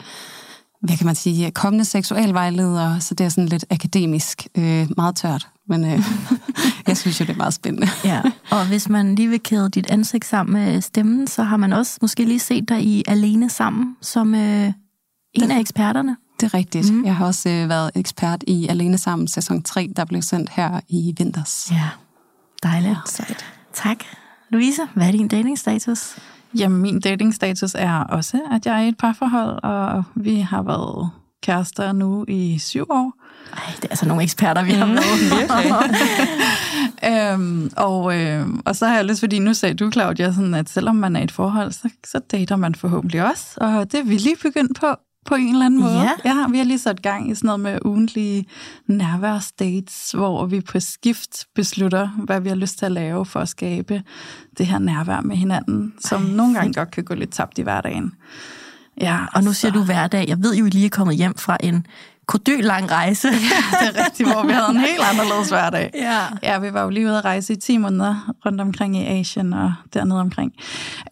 hvad 0.83 0.97
kan 0.97 1.07
man 1.07 1.15
sige, 1.15 1.51
kommende 1.51 1.85
seksualvejledere, 1.85 3.01
så 3.01 3.15
det 3.15 3.25
er 3.25 3.29
sådan 3.29 3.49
lidt 3.49 3.65
akademisk, 3.71 4.47
øh, 4.59 4.89
meget 4.97 5.17
tørt, 5.17 5.49
men 5.69 5.85
øh, 5.85 6.03
jeg 6.89 6.97
synes 6.97 7.21
jo, 7.21 7.25
det 7.25 7.33
er 7.33 7.37
meget 7.37 7.55
spændende. 7.55 7.89
ja, 8.05 8.23
og 8.51 8.67
hvis 8.67 8.89
man 8.89 9.15
lige 9.15 9.29
vil 9.29 9.41
kæde 9.41 9.71
dit 9.71 9.91
ansigt 9.91 10.25
sammen 10.25 10.53
med 10.53 10.81
stemmen, 10.81 11.27
så 11.27 11.43
har 11.43 11.57
man 11.57 11.73
også 11.73 11.99
måske 12.03 12.25
lige 12.25 12.41
set 12.41 12.69
dig 12.69 12.83
i 12.83 13.03
Alene 13.09 13.51
Sammen, 13.51 13.97
som 14.01 14.35
øh, 14.35 14.73
en 15.35 15.51
af 15.51 15.61
eksperterne. 15.61 16.17
Det 16.41 16.47
er 16.47 16.55
rigtigt. 16.55 16.93
Mm. 16.93 17.05
Jeg 17.05 17.17
har 17.17 17.27
også 17.27 17.49
øh, 17.49 17.69
været 17.69 17.91
ekspert 17.95 18.45
i 18.47 18.69
Alene 18.69 18.99
Sammen 18.99 19.29
sæson 19.29 19.63
3, 19.63 19.91
der 19.97 20.05
blev 20.05 20.23
sendt 20.23 20.51
her 20.51 20.81
i 20.89 21.15
vinters. 21.19 21.69
Ja, 21.71 21.89
dejligt. 22.63 22.99
Ja. 23.19 23.25
Tak. 23.73 23.99
Louise, 24.51 24.83
hvad 24.95 25.07
er 25.07 25.13
din 25.13 25.29
datingstatus? 25.29 26.17
Jamen, 26.59 26.83
min 26.83 27.01
datingstatus 27.01 27.75
er 27.75 27.95
også, 27.95 28.41
at 28.53 28.67
jeg 28.67 28.79
er 28.79 28.85
i 28.85 28.89
et 28.89 28.97
parforhold, 28.97 29.59
og 29.63 30.05
vi 30.15 30.41
har 30.41 30.63
været 30.63 31.11
kærester 31.43 31.93
nu 31.93 32.25
i 32.29 32.59
syv 32.59 32.87
år. 32.91 33.13
Ej, 33.53 33.73
det 33.77 33.85
er 33.85 33.89
altså 33.91 34.07
nogle 34.07 34.23
eksperter, 34.23 34.63
vi 34.63 34.73
har 34.73 34.87
med. 34.87 35.03
øhm, 37.33 37.71
og, 37.77 38.19
øh, 38.19 38.47
og 38.65 38.77
så 38.77 38.87
har 38.87 38.97
jeg 38.97 39.05
lyst, 39.05 39.21
fordi 39.21 39.39
nu 39.39 39.55
sagde 39.55 39.75
du, 39.75 39.91
Claudia, 39.91 40.33
sådan, 40.33 40.55
at 40.55 40.69
selvom 40.69 40.97
man 40.97 41.17
er 41.17 41.21
i 41.21 41.25
et 41.25 41.33
forhold, 41.33 41.73
så, 41.73 41.89
så 42.07 42.21
dater 42.31 42.57
man 42.57 42.75
forhåbentlig 42.75 43.31
også. 43.31 43.47
Og 43.57 43.93
det 43.93 44.01
er 44.01 44.05
vi 44.05 44.17
lige 44.17 44.37
begyndt 44.43 44.81
på 44.81 44.87
på 45.27 45.35
en 45.35 45.49
eller 45.49 45.67
anden 45.67 45.81
måde. 45.81 46.01
Ja. 46.01 46.13
ja. 46.25 46.49
Vi 46.51 46.59
har 46.59 46.65
lige 46.65 46.79
sat 46.79 47.03
gang 47.03 47.31
i 47.31 47.35
sådan 47.35 47.47
noget 47.47 47.61
med 47.61 47.79
ugentlige 47.85 48.47
nærværsdates, 48.87 50.13
hvor 50.13 50.47
vi 50.47 50.61
på 50.61 50.81
skift 50.81 51.47
beslutter, 51.55 52.09
hvad 52.09 52.41
vi 52.41 52.49
har 52.49 52.57
lyst 52.57 52.79
til 52.79 52.87
at 52.87 52.93
lave 52.93 53.27
for 53.27 53.41
at 53.41 53.49
skabe 53.49 54.03
det 54.59 54.67
her 54.67 54.79
nærvær 54.79 55.21
med 55.21 55.37
hinanden, 55.37 55.95
som 55.99 56.23
Ej, 56.27 56.33
nogle 56.33 56.55
gange 56.55 56.73
godt 56.73 56.91
kan 56.91 57.05
gå 57.05 57.15
lidt 57.15 57.33
tabt 57.33 57.59
i 57.59 57.63
hverdagen. 57.63 58.13
Ja, 59.01 59.19
og 59.35 59.45
nu 59.45 59.53
siger 59.53 59.73
du 59.73 59.83
hverdag. 59.83 60.29
Jeg 60.29 60.43
ved 60.43 60.55
jo, 60.55 60.67
I 60.67 60.71
lige 60.71 60.87
er 60.87 60.91
kommet 60.91 61.17
hjem 61.17 61.35
fra 61.35 61.57
en 61.61 61.87
lang 62.63 62.91
rejse. 62.91 63.29
Ja, 63.29 63.35
det 63.81 63.97
er 63.97 64.05
rigtigt, 64.05 64.33
hvor 64.33 64.47
vi 64.47 64.53
havde 64.53 64.71
en 64.71 64.81
helt 64.81 65.03
anderledes 65.13 65.49
hverdag. 65.49 65.91
Ja. 65.95 66.21
ja, 66.43 66.59
vi 66.59 66.73
var 66.73 66.83
jo 66.83 66.89
lige 66.89 67.07
ude 67.07 67.19
at 67.19 67.25
rejse 67.25 67.53
i 67.53 67.57
10 67.57 67.77
måneder 67.77 68.35
rundt 68.47 68.61
omkring 68.61 68.97
i 68.97 69.07
Asien 69.07 69.53
og 69.53 69.75
dernede 69.95 70.21
omkring. 70.21 70.53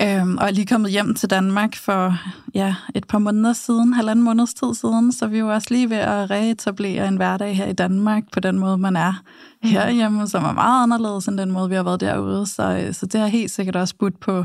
Øhm, 0.03 0.39
og 0.39 0.47
er 0.47 0.51
lige 0.51 0.67
kommet 0.67 0.91
hjem 0.91 1.15
til 1.15 1.31
Danmark 1.31 1.77
for 1.77 2.19
ja, 2.55 2.75
et 2.95 3.07
par 3.07 3.19
måneder 3.19 3.53
siden, 3.53 3.93
halvanden 3.93 4.25
måneds 4.25 4.55
tid 4.55 4.75
siden, 4.75 5.13
så 5.13 5.27
vi 5.27 5.39
jo 5.39 5.49
også 5.49 5.69
lige 5.71 5.91
ved 5.91 5.97
at 5.97 6.31
reetablere 6.31 7.09
en 7.09 7.17
hverdag 7.17 7.57
her 7.57 7.67
i 7.67 7.73
Danmark 7.73 8.23
på 8.33 8.41
den 8.41 8.59
måde, 8.59 8.79
man 8.79 8.97
er 8.97 9.23
herhjemme, 9.63 10.29
som 10.29 10.45
er 10.45 10.53
meget 10.53 10.83
anderledes 10.83 11.29
end 11.29 11.39
den 11.39 11.51
måde, 11.51 11.69
vi 11.69 11.75
har 11.75 11.83
været 11.83 12.01
derude. 12.01 12.47
Så, 12.47 12.89
så 12.93 13.07
det 13.07 13.21
har 13.21 13.27
helt 13.27 13.51
sikkert 13.51 13.77
også 13.77 13.95
budt 13.99 14.21
på 14.21 14.45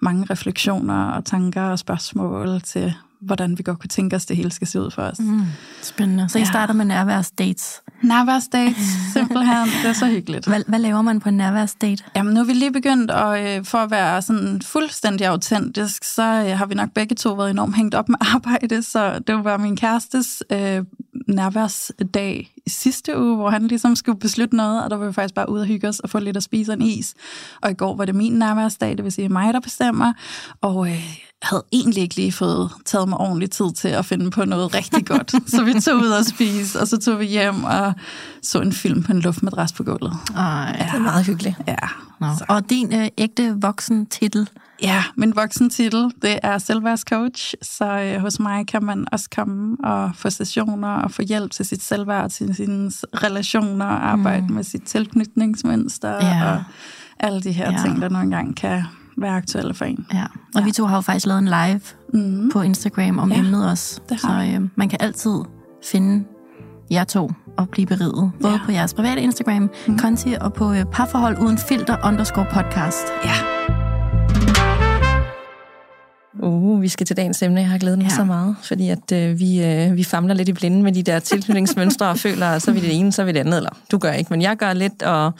mange 0.00 0.26
refleksioner 0.30 1.10
og 1.10 1.24
tanker 1.24 1.62
og 1.62 1.78
spørgsmål 1.78 2.60
til, 2.60 2.94
hvordan 3.24 3.58
vi 3.58 3.62
godt 3.62 3.78
kunne 3.78 3.88
tænke 3.88 4.16
os, 4.16 4.26
det 4.26 4.36
hele 4.36 4.52
skal 4.52 4.66
se 4.66 4.80
ud 4.80 4.90
for 4.90 5.02
os. 5.02 5.18
Mm, 5.18 5.42
spændende. 5.82 6.28
Så 6.28 6.38
I 6.38 6.44
starter 6.44 6.74
med 6.74 6.84
nærværsdates? 6.84 7.82
Nærværsdates, 8.02 8.86
simpelthen. 9.14 9.66
Det 9.82 9.88
er 9.88 9.92
så 9.92 10.06
hyggeligt. 10.06 10.46
Hvad, 10.46 10.62
hvad 10.68 10.78
laver 10.78 11.02
man 11.02 11.20
på 11.20 11.28
en 11.28 11.36
nærværsdate? 11.36 12.04
Jamen, 12.16 12.34
nu 12.34 12.40
er 12.40 12.44
vi 12.44 12.52
lige 12.52 12.72
begyndt, 12.72 13.10
og 13.10 13.44
øh, 13.44 13.64
for 13.64 13.78
at 13.78 13.90
være 13.90 14.22
sådan 14.22 14.62
fuldstændig 14.62 15.26
autentisk, 15.26 16.04
så 16.04 16.22
øh, 16.22 16.58
har 16.58 16.66
vi 16.66 16.74
nok 16.74 16.90
begge 16.94 17.14
to 17.14 17.32
været 17.32 17.50
enormt 17.50 17.76
hængt 17.76 17.94
op 17.94 18.08
med 18.08 18.18
arbejde, 18.34 18.82
så 18.82 19.18
det 19.18 19.44
var 19.44 19.56
min 19.56 19.76
kærestes 19.76 20.42
øh, 20.52 20.84
nærværsdag 21.28 22.52
i 22.66 22.70
sidste 22.70 23.18
uge, 23.18 23.36
hvor 23.36 23.50
han 23.50 23.66
ligesom 23.66 23.96
skulle 23.96 24.18
beslutte 24.18 24.56
noget, 24.56 24.84
og 24.84 24.90
der 24.90 24.96
var 24.96 25.06
vi 25.06 25.12
faktisk 25.12 25.34
bare 25.34 25.48
ude 25.48 25.62
og 25.62 25.66
hygge 25.66 25.88
os 25.88 26.00
og 26.00 26.10
få 26.10 26.18
lidt 26.18 26.36
at 26.36 26.42
spise 26.42 26.72
en 26.72 26.82
is. 26.82 27.14
Og 27.62 27.70
i 27.70 27.74
går 27.74 27.96
var 27.96 28.04
det 28.04 28.14
min 28.14 28.32
nærværsdag, 28.32 28.96
det 28.96 29.04
vil 29.04 29.12
sige 29.12 29.28
mig, 29.28 29.54
der 29.54 29.60
bestemmer, 29.60 30.12
og 30.60 30.88
øh, 30.88 31.18
havde 31.44 31.64
egentlig 31.72 32.02
ikke 32.02 32.16
lige 32.16 32.32
fået 32.32 32.70
taget 32.84 33.08
mig 33.08 33.18
ordentlig 33.18 33.50
tid 33.50 33.72
til 33.72 33.88
at 33.88 34.04
finde 34.04 34.30
på 34.30 34.44
noget 34.44 34.74
rigtig 34.74 35.06
godt. 35.06 35.30
så 35.54 35.64
vi 35.64 35.80
tog 35.80 35.96
ud 35.96 36.08
og 36.08 36.24
spise, 36.24 36.80
og 36.80 36.88
så 36.88 36.98
tog 36.98 37.20
vi 37.20 37.26
hjem 37.26 37.64
og 37.64 37.94
så 38.42 38.60
en 38.60 38.72
film 38.72 39.02
på 39.02 39.12
en 39.12 39.20
luftmadras 39.20 39.72
på 39.72 39.84
gulvet. 39.84 40.12
Ej, 40.36 40.76
ja. 40.78 40.84
det 40.84 40.94
er 40.94 40.98
meget 40.98 41.26
hyggeligt. 41.26 41.56
Ja. 41.66 41.76
No. 42.20 42.28
Og 42.48 42.70
din 42.70 42.94
øh, 42.94 43.08
ægte 43.18 43.56
voksen 43.60 44.06
titel? 44.06 44.48
Ja, 44.82 45.04
min 45.16 45.36
voksen 45.36 45.70
titel, 45.70 46.10
det 46.22 46.38
er 46.42 46.58
selvværdscoach, 46.58 47.54
så 47.62 48.00
øh, 48.00 48.20
hos 48.20 48.40
mig 48.40 48.66
kan 48.66 48.84
man 48.84 49.06
også 49.12 49.28
komme 49.34 49.76
og 49.84 50.10
få 50.14 50.30
sessioner 50.30 50.88
og 50.88 51.10
få 51.10 51.22
hjælp 51.22 51.50
til 51.50 51.64
sit 51.64 51.82
selvværd, 51.82 52.30
til 52.30 52.54
sine 52.54 52.90
relationer, 53.14 53.86
og 53.86 54.08
arbejde 54.08 54.46
mm. 54.46 54.54
med 54.54 54.64
sit 54.64 54.82
tilknytningsmønster 54.82 56.26
ja. 56.26 56.52
og 56.52 56.62
alle 57.18 57.42
de 57.42 57.52
her 57.52 57.72
ja. 57.72 57.78
ting, 57.84 58.02
der 58.02 58.08
nogle 58.08 58.30
gange 58.30 58.54
kan 58.54 58.84
være 59.16 59.36
aktuelle 59.36 59.74
for 59.74 59.84
en. 59.84 60.06
Ja, 60.12 60.24
og 60.54 60.60
ja. 60.60 60.64
vi 60.64 60.72
to 60.72 60.86
har 60.86 60.96
jo 60.96 61.00
faktisk 61.00 61.26
lavet 61.26 61.38
en 61.38 61.44
live 61.48 61.80
mm. 62.14 62.50
på 62.52 62.62
Instagram 62.62 63.18
om 63.18 63.32
ja, 63.32 63.38
emnet 63.38 63.70
også. 63.70 64.00
Det 64.08 64.20
så 64.20 64.28
øh, 64.54 64.68
man 64.76 64.88
kan 64.88 64.98
altid 65.02 65.34
finde 65.84 66.24
jer 66.90 67.04
to 67.04 67.30
og 67.56 67.68
blive 67.68 67.86
beriget. 67.86 68.32
Både 68.42 68.52
ja. 68.52 68.60
på 68.64 68.72
jeres 68.72 68.94
private 68.94 69.20
Instagram, 69.20 69.70
mm. 69.86 69.98
konti 69.98 70.34
og 70.40 70.52
på 70.52 70.72
øh, 70.72 70.84
parforhold 70.92 71.38
uden 71.38 71.58
filter 71.58 71.96
underscore 72.04 72.46
podcast. 72.52 73.06
Ja. 73.24 73.34
Uh, 76.42 76.82
vi 76.82 76.88
skal 76.88 77.06
til 77.06 77.16
dagens 77.16 77.42
emne. 77.42 77.60
Jeg 77.60 77.68
har 77.68 77.78
glædet 77.78 77.98
mig 77.98 78.08
ja. 78.08 78.16
så 78.16 78.24
meget, 78.24 78.56
fordi 78.62 78.88
at 78.88 79.12
øh, 79.12 79.38
vi, 79.38 79.64
øh, 79.64 79.96
vi 79.96 80.04
famler 80.04 80.34
lidt 80.34 80.48
i 80.48 80.52
blinde 80.52 80.82
med 80.82 80.92
de 80.92 81.02
der 81.02 81.18
tilknytningsmønstre 81.18 82.08
og 82.08 82.18
føler, 82.18 82.46
at 82.46 82.62
så 82.62 82.70
er 82.70 82.74
vi 82.74 82.80
det 82.80 82.98
ene, 82.98 83.12
så 83.12 83.22
er 83.22 83.26
vi 83.26 83.32
det 83.32 83.40
andet. 83.40 83.56
Eller 83.56 83.70
du 83.90 83.98
gør 83.98 84.12
ikke, 84.12 84.30
men 84.30 84.42
jeg 84.42 84.56
gør 84.56 84.72
lidt, 84.72 85.02
og 85.02 85.32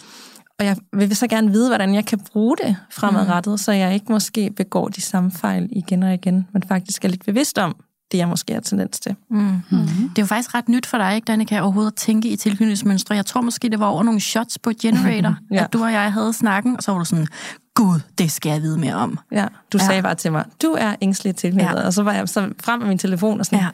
og 0.59 0.65
jeg 0.65 0.77
vil 0.93 1.17
så 1.17 1.27
gerne 1.27 1.51
vide, 1.51 1.69
hvordan 1.69 1.95
jeg 1.95 2.07
kan 2.07 2.21
bruge 2.33 2.57
det 2.57 2.77
fremadrettet, 2.91 3.51
mm. 3.51 3.59
så 3.59 3.73
jeg 3.73 3.95
ikke 3.95 4.07
måske 4.13 4.51
begår 4.51 4.89
de 4.89 5.01
samme 5.01 5.31
fejl 5.31 5.69
igen 5.73 6.03
og 6.03 6.15
igen, 6.15 6.47
men 6.53 6.63
faktisk 6.63 7.05
er 7.05 7.09
lidt 7.09 7.25
bevidst 7.25 7.59
om 7.59 7.77
det, 8.13 8.19
jeg 8.19 8.29
måske 8.29 8.53
har 8.53 8.61
tendens 8.61 9.01
til. 9.01 9.17
Mm. 9.31 9.39
Mm. 9.39 9.87
Det 9.87 10.19
er 10.19 10.23
jo 10.23 10.27
faktisk 10.27 10.55
ret 10.55 10.69
nyt 10.69 10.87
for 10.87 10.99
dig, 10.99 11.15
ikke, 11.15 11.25
Danika, 11.25 11.61
overhovedet 11.61 11.91
at 11.91 11.97
tænke 11.97 12.29
i 12.29 12.37
tilknytningsmønstre. 12.37 13.15
Jeg 13.15 13.27
tror 13.27 13.41
måske, 13.41 13.69
det 13.69 13.81
var 13.81 13.87
over 13.87 14.03
nogle 14.03 14.21
shots 14.21 14.59
på 14.59 14.71
Generator, 14.81 15.37
ja. 15.51 15.65
at 15.65 15.73
du 15.73 15.85
og 15.85 15.93
jeg 15.93 16.13
havde 16.13 16.33
snakken, 16.33 16.77
og 16.77 16.83
så 16.83 16.93
var 16.93 16.99
du 16.99 17.05
sådan, 17.05 17.27
gud, 17.75 18.01
det 18.19 18.33
skal 18.33 18.53
jeg 18.53 18.63
vide 18.63 18.79
mere 18.79 18.95
om. 18.95 19.19
Ja, 19.33 19.47
du 19.73 19.79
ja. 19.79 19.87
sagde 19.87 20.03
bare 20.03 20.15
til 20.15 20.33
mig, 20.33 20.45
du 20.63 20.77
er 20.79 20.95
ængstelig 21.01 21.37
tilknyttet, 21.37 21.81
ja. 21.81 21.87
og 21.87 21.93
så 21.93 22.03
var 22.03 22.13
jeg 22.13 22.29
så 22.29 22.51
frem 22.65 22.81
med 22.81 22.89
min 22.89 22.99
telefon 22.99 23.41
og 23.41 23.47
sådan, 23.47 23.59
ja. 23.59 23.69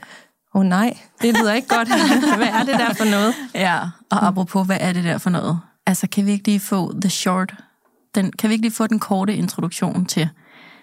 åh 0.55 0.61
oh, 0.61 0.67
nej, 0.67 0.99
det 1.23 1.39
lyder 1.39 1.53
ikke 1.53 1.69
godt. 1.69 1.89
hvad 2.37 2.49
er 2.49 2.63
det 2.65 2.75
der 2.79 2.93
for 2.95 3.05
noget? 3.05 3.35
Ja, 3.55 3.81
og 4.11 4.27
apropos, 4.27 4.67
hvad 4.67 4.79
er 4.81 4.93
det 4.93 5.05
der 5.05 5.19
for 5.19 5.31
noget? 5.31 5.61
Altså, 5.87 6.09
kan 6.09 6.27
vi 6.27 6.31
ikke 6.31 6.47
lige 6.47 6.61
få 6.61 7.01
the 7.01 7.11
short, 7.11 7.55
den, 8.15 8.33
kan 8.33 8.49
vi 8.49 8.55
ikke 8.55 8.65
lige 8.65 8.75
få 8.75 8.87
den 8.87 8.99
korte 8.99 9.37
introduktion 9.37 10.07
til, 10.07 10.29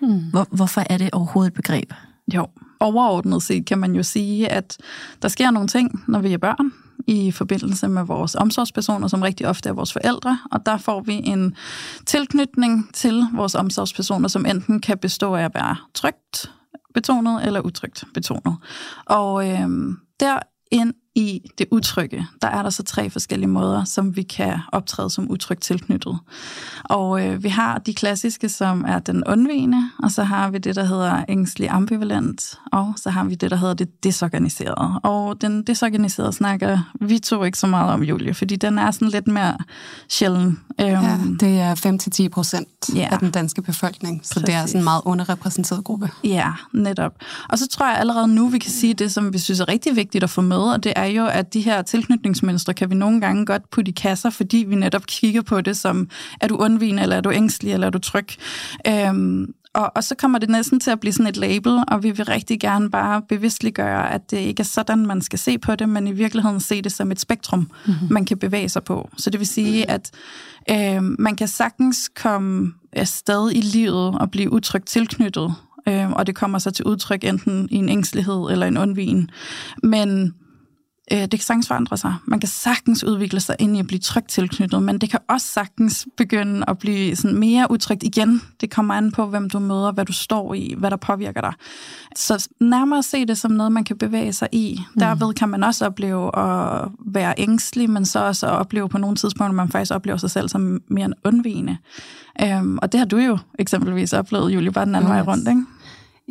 hmm. 0.01 0.29
hvor, 0.29 0.47
hvorfor 0.51 0.83
er 0.89 0.97
det 0.97 1.09
overhovedet 1.11 1.51
et 1.51 1.53
begreb? 1.53 1.93
Jo, 2.33 2.47
overordnet 2.79 3.43
set 3.43 3.65
kan 3.65 3.77
man 3.77 3.95
jo 3.95 4.03
sige, 4.03 4.49
at 4.49 4.77
der 5.21 5.27
sker 5.27 5.51
nogle 5.51 5.67
ting, 5.67 6.03
når 6.07 6.19
vi 6.19 6.33
er 6.33 6.37
børn, 6.37 6.73
i 7.07 7.31
forbindelse 7.31 7.87
med 7.87 8.03
vores 8.03 8.35
omsorgspersoner, 8.35 9.07
som 9.07 9.21
rigtig 9.21 9.47
ofte 9.47 9.69
er 9.69 9.73
vores 9.73 9.93
forældre, 9.93 10.39
og 10.51 10.65
der 10.65 10.77
får 10.77 11.01
vi 11.01 11.13
en 11.13 11.55
tilknytning 12.05 12.93
til 12.93 13.27
vores 13.33 13.55
omsorgspersoner, 13.55 14.27
som 14.27 14.45
enten 14.45 14.81
kan 14.81 14.97
bestå 14.97 15.35
af 15.35 15.43
at 15.43 15.51
være 15.55 15.75
trygt 15.93 16.51
betonet 16.93 17.45
eller 17.45 17.61
utrygt 17.61 18.03
betonet. 18.13 18.57
Og 19.05 19.49
øhm, 19.49 19.97
der 20.19 20.39
ind 20.71 20.93
i 21.17 21.51
det 21.57 21.67
utrygge, 21.71 22.27
der 22.41 22.47
er 22.47 22.63
der 22.63 22.69
så 22.69 22.83
tre 22.83 23.09
forskellige 23.09 23.49
måder, 23.49 23.83
som 23.83 24.15
vi 24.15 24.23
kan 24.23 24.59
optræde 24.71 25.09
som 25.09 25.31
utrygt 25.31 25.61
tilknyttet. 25.61 26.19
Og 26.83 27.25
øh, 27.25 27.43
vi 27.43 27.49
har 27.49 27.77
de 27.77 27.93
klassiske, 27.93 28.49
som 28.49 28.85
er 28.87 28.99
den 28.99 29.23
undvigende, 29.23 29.89
og 30.03 30.11
så 30.11 30.23
har 30.23 30.49
vi 30.49 30.57
det, 30.57 30.75
der 30.75 30.83
hedder 30.83 31.25
ængstelig 31.29 31.69
ambivalent, 31.69 32.59
og 32.71 32.93
så 32.97 33.09
har 33.09 33.23
vi 33.23 33.35
det, 33.35 33.51
der 33.51 33.57
hedder 33.57 33.73
det 33.73 34.03
desorganiserede. 34.03 34.99
Og 35.03 35.41
den 35.41 35.63
desorganiserede 35.63 36.33
snakker 36.33 36.79
vi 37.01 37.19
to 37.19 37.43
ikke 37.43 37.57
så 37.57 37.67
meget 37.67 37.93
om, 37.93 38.03
Julie, 38.03 38.33
fordi 38.33 38.55
den 38.55 38.79
er 38.79 38.91
sådan 38.91 39.07
lidt 39.07 39.27
mere 39.27 39.57
sjælden. 40.09 40.59
Ja, 40.79 41.13
øhm, 41.13 41.37
det 41.37 41.59
er 41.59 42.25
5-10 42.25 42.29
procent 42.29 42.67
ja. 42.95 43.09
af 43.11 43.19
den 43.19 43.31
danske 43.31 43.61
befolkning, 43.61 44.21
så 44.23 44.33
Præcis. 44.33 44.45
det 44.45 44.55
er 44.55 44.65
sådan 44.65 44.81
en 44.81 44.83
meget 44.83 45.01
underrepræsenteret 45.05 45.83
gruppe. 45.83 46.09
Ja, 46.23 46.51
netop. 46.73 47.11
Og 47.49 47.59
så 47.59 47.67
tror 47.67 47.87
jeg 47.89 47.97
allerede 47.99 48.27
nu, 48.27 48.47
vi 48.47 48.59
kan 48.59 48.71
sige 48.71 48.93
det, 48.93 49.11
som 49.11 49.33
vi 49.33 49.37
synes 49.37 49.59
er 49.59 49.67
rigtig 49.67 49.95
vigtigt 49.95 50.23
at 50.23 50.29
få 50.29 50.41
med, 50.41 50.57
og 50.57 50.83
det 50.83 50.93
er 50.95 51.06
jo, 51.07 51.25
at 51.25 51.53
de 51.53 51.61
her 51.61 51.81
tilknytningsmønstre 51.81 52.73
kan 52.73 52.89
vi 52.89 52.95
nogle 52.95 53.21
gange 53.21 53.45
godt 53.45 53.69
putte 53.69 53.89
i 53.89 53.93
kasser, 53.93 54.29
fordi 54.29 54.65
vi 54.67 54.75
netop 54.75 55.05
kigger 55.05 55.41
på 55.41 55.61
det 55.61 55.77
som, 55.77 56.09
er 56.41 56.47
du 56.47 56.55
undvigende, 56.55 57.01
eller 57.01 57.15
er 57.15 57.21
du 57.21 57.31
ængstelig, 57.31 57.73
eller 57.73 57.87
er 57.87 57.91
du 57.91 57.99
tryg? 57.99 58.27
Øhm, 58.87 59.53
og, 59.73 59.91
og 59.95 60.03
så 60.03 60.15
kommer 60.15 60.39
det 60.39 60.49
næsten 60.49 60.79
til 60.79 60.91
at 60.91 60.99
blive 60.99 61.13
sådan 61.13 61.27
et 61.27 61.37
label, 61.37 61.83
og 61.87 62.03
vi 62.03 62.11
vil 62.11 62.25
rigtig 62.25 62.59
gerne 62.59 62.89
bare 62.91 63.21
bevidstliggøre, 63.29 64.11
at 64.11 64.31
det 64.31 64.37
ikke 64.37 64.61
er 64.61 64.65
sådan, 64.65 65.05
man 65.05 65.21
skal 65.21 65.39
se 65.39 65.57
på 65.57 65.75
det, 65.75 65.89
men 65.89 66.07
i 66.07 66.11
virkeligheden 66.11 66.59
se 66.59 66.81
det 66.81 66.91
som 66.91 67.11
et 67.11 67.19
spektrum, 67.19 67.59
mm-hmm. 67.59 68.07
man 68.13 68.25
kan 68.25 68.37
bevæge 68.37 68.69
sig 68.69 68.83
på. 68.83 69.09
Så 69.17 69.29
det 69.29 69.39
vil 69.39 69.47
sige, 69.47 69.91
at 69.91 70.11
øh, 70.71 71.03
man 71.19 71.35
kan 71.35 71.47
sagtens 71.47 72.09
komme 72.15 72.73
afsted 72.93 73.51
i 73.51 73.61
livet 73.61 74.19
og 74.19 74.31
blive 74.31 74.53
utrygt 74.53 74.87
tilknyttet, 74.87 75.53
øh, 75.87 76.11
og 76.11 76.27
det 76.27 76.35
kommer 76.35 76.59
så 76.59 76.71
til 76.71 76.85
udtryk 76.85 77.23
enten 77.23 77.67
i 77.71 77.75
en 77.75 77.89
ængstelighed 77.89 78.51
eller 78.51 78.67
en 78.67 78.77
undvigen. 78.77 79.29
Men 79.83 80.33
Øh, 81.11 81.21
det 81.21 81.29
kan 81.29 81.39
sagtens 81.39 81.67
forandre 81.67 81.97
sig. 81.97 82.15
Man 82.25 82.39
kan 82.39 82.49
sagtens 82.49 83.03
udvikle 83.03 83.39
sig 83.39 83.55
ind 83.59 83.75
i 83.75 83.79
at 83.79 83.87
blive 83.87 83.99
trygt 83.99 84.29
tilknyttet, 84.29 84.83
men 84.83 84.97
det 84.97 85.09
kan 85.09 85.19
også 85.29 85.47
sagtens 85.47 86.07
begynde 86.17 86.65
at 86.67 86.77
blive 86.77 87.15
sådan 87.15 87.39
mere 87.39 87.67
utrygt 87.71 88.03
igen. 88.03 88.41
Det 88.61 88.71
kommer 88.71 88.93
an 88.93 89.11
på, 89.11 89.25
hvem 89.25 89.49
du 89.49 89.59
møder, 89.59 89.91
hvad 89.91 90.05
du 90.05 90.13
står 90.13 90.53
i, 90.53 90.75
hvad 90.77 90.91
der 90.91 90.97
påvirker 90.97 91.41
dig. 91.41 91.53
Så 92.15 92.49
nærmere 92.59 93.03
se 93.03 93.25
det 93.25 93.37
som 93.37 93.51
noget, 93.51 93.71
man 93.71 93.83
kan 93.83 93.97
bevæge 93.97 94.33
sig 94.33 94.47
i. 94.51 94.81
Mm. 94.95 94.99
Derved 94.99 95.33
kan 95.33 95.49
man 95.49 95.63
også 95.63 95.85
opleve 95.85 96.39
at 96.39 96.89
være 97.05 97.33
ængstelig, 97.37 97.89
men 97.89 98.05
så 98.05 98.19
også 98.19 98.47
at 98.47 98.51
opleve 98.51 98.89
på 98.89 98.97
nogle 98.97 99.15
tidspunkter, 99.15 99.49
at 99.49 99.55
man 99.55 99.69
faktisk 99.69 99.91
oplever 99.91 100.17
sig 100.17 100.31
selv 100.31 100.49
som 100.49 100.81
mere 100.87 101.05
en 101.05 101.13
undvigende. 101.23 101.77
Øhm, 102.41 102.77
og 102.81 102.91
det 102.91 102.99
har 102.99 103.05
du 103.05 103.17
jo 103.17 103.37
eksempelvis 103.59 104.13
oplevet, 104.13 104.53
Julie, 104.53 104.71
bare 104.71 104.85
den 104.85 104.95
anden 104.95 105.09
yes. 105.09 105.15
vej 105.15 105.21
rundt, 105.21 105.47
ikke? 105.49 105.65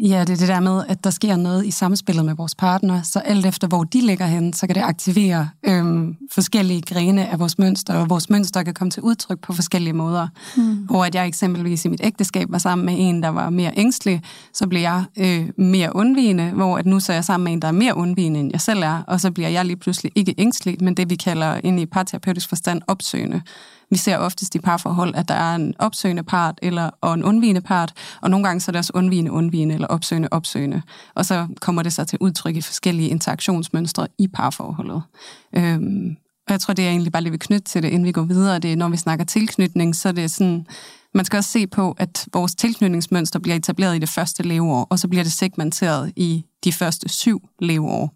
Ja, 0.02 0.20
det 0.20 0.30
er 0.30 0.36
det 0.36 0.48
der 0.48 0.60
med, 0.60 0.84
at 0.88 1.04
der 1.04 1.10
sker 1.10 1.36
noget 1.36 1.66
i 1.66 1.70
samspillet 1.70 2.24
med 2.24 2.34
vores 2.34 2.54
partner, 2.54 3.02
så 3.02 3.18
alt 3.18 3.46
efter 3.46 3.68
hvor 3.68 3.84
de 3.84 4.00
ligger 4.00 4.26
hen, 4.26 4.52
så 4.52 4.66
kan 4.66 4.74
det 4.74 4.82
aktivere 4.82 5.48
øhm, 5.66 6.16
forskellige 6.32 6.82
grene 6.82 7.28
af 7.28 7.38
vores 7.38 7.58
mønster, 7.58 7.94
og 7.94 8.10
vores 8.10 8.30
mønster 8.30 8.62
kan 8.62 8.74
komme 8.74 8.90
til 8.90 9.02
udtryk 9.02 9.40
på 9.40 9.52
forskellige 9.52 9.92
måder. 9.92 10.28
Mm. 10.56 10.74
Hvor 10.74 11.04
at 11.04 11.14
jeg 11.14 11.26
eksempelvis 11.26 11.84
i 11.84 11.88
mit 11.88 12.00
ægteskab 12.04 12.46
var 12.50 12.58
sammen 12.58 12.86
med 12.86 12.94
en, 12.98 13.22
der 13.22 13.28
var 13.28 13.50
mere 13.50 13.72
ængstelig, 13.76 14.22
så 14.52 14.66
bliver 14.66 14.82
jeg 14.82 15.04
øh, 15.18 15.48
mere 15.58 15.96
undvigende, 15.96 16.50
hvor 16.50 16.78
at 16.78 16.86
nu 16.86 17.00
så 17.00 17.12
er 17.12 17.16
jeg 17.16 17.24
sammen 17.24 17.44
med 17.44 17.52
en, 17.52 17.62
der 17.62 17.68
er 17.68 17.72
mere 17.72 17.96
undvigende, 17.96 18.40
end 18.40 18.50
jeg 18.52 18.60
selv 18.60 18.82
er, 18.82 19.02
og 19.06 19.20
så 19.20 19.30
bliver 19.30 19.48
jeg 19.48 19.64
lige 19.64 19.76
pludselig 19.76 20.12
ikke 20.14 20.34
ængstelig, 20.38 20.76
men 20.80 20.94
det 20.94 21.10
vi 21.10 21.16
kalder 21.16 21.60
ind 21.64 21.80
i 21.80 21.86
parterapeutisk 21.86 22.48
forstand 22.48 22.82
opsøgende. 22.86 23.42
Vi 23.90 23.96
ser 23.96 24.18
oftest 24.18 24.54
i 24.54 24.58
parforhold, 24.58 25.14
at 25.14 25.28
der 25.28 25.34
er 25.34 25.54
en 25.54 25.74
opsøgende 25.78 26.22
part 26.22 26.58
eller, 26.62 26.90
og 27.00 27.14
en 27.14 27.24
undvigende 27.24 27.60
part, 27.60 27.92
og 28.22 28.30
nogle 28.30 28.46
gange 28.46 28.60
så 28.60 28.70
er 28.70 28.72
det 28.72 28.78
også 28.78 28.92
undvigende, 28.94 29.30
undvigende 29.30 29.85
eller 29.86 29.94
opsøgende, 29.94 30.28
opsøgende. 30.30 30.82
Og 31.14 31.26
så 31.26 31.46
kommer 31.60 31.82
det 31.82 31.92
så 31.92 32.04
til 32.04 32.18
udtryk 32.20 32.56
i 32.56 32.60
forskellige 32.60 33.08
interaktionsmønstre 33.08 34.06
i 34.18 34.28
parforholdet. 34.28 35.02
Øhm, 35.56 36.16
og 36.46 36.52
jeg 36.52 36.60
tror, 36.60 36.74
det 36.74 36.84
er 36.84 36.90
egentlig 36.90 37.12
bare 37.12 37.22
lige 37.22 37.30
vil 37.30 37.40
knytte 37.40 37.64
til 37.64 37.82
det, 37.82 37.88
inden 37.88 38.04
vi 38.04 38.12
går 38.12 38.22
videre. 38.22 38.58
Det 38.58 38.72
er, 38.72 38.76
når 38.76 38.88
vi 38.88 38.96
snakker 38.96 39.24
tilknytning, 39.24 39.96
så 39.96 40.08
er 40.08 40.12
det 40.12 40.30
sådan, 40.30 40.66
man 41.14 41.24
skal 41.24 41.36
også 41.36 41.50
se 41.50 41.66
på, 41.66 41.94
at 41.98 42.28
vores 42.32 42.54
tilknytningsmønster 42.54 43.38
bliver 43.38 43.56
etableret 43.56 43.96
i 43.96 43.98
det 43.98 44.08
første 44.08 44.42
leveår, 44.42 44.86
og 44.90 44.98
så 44.98 45.08
bliver 45.08 45.22
det 45.22 45.32
segmenteret 45.32 46.12
i 46.16 46.44
de 46.64 46.72
første 46.72 47.08
syv 47.08 47.48
leveår. 47.58 48.14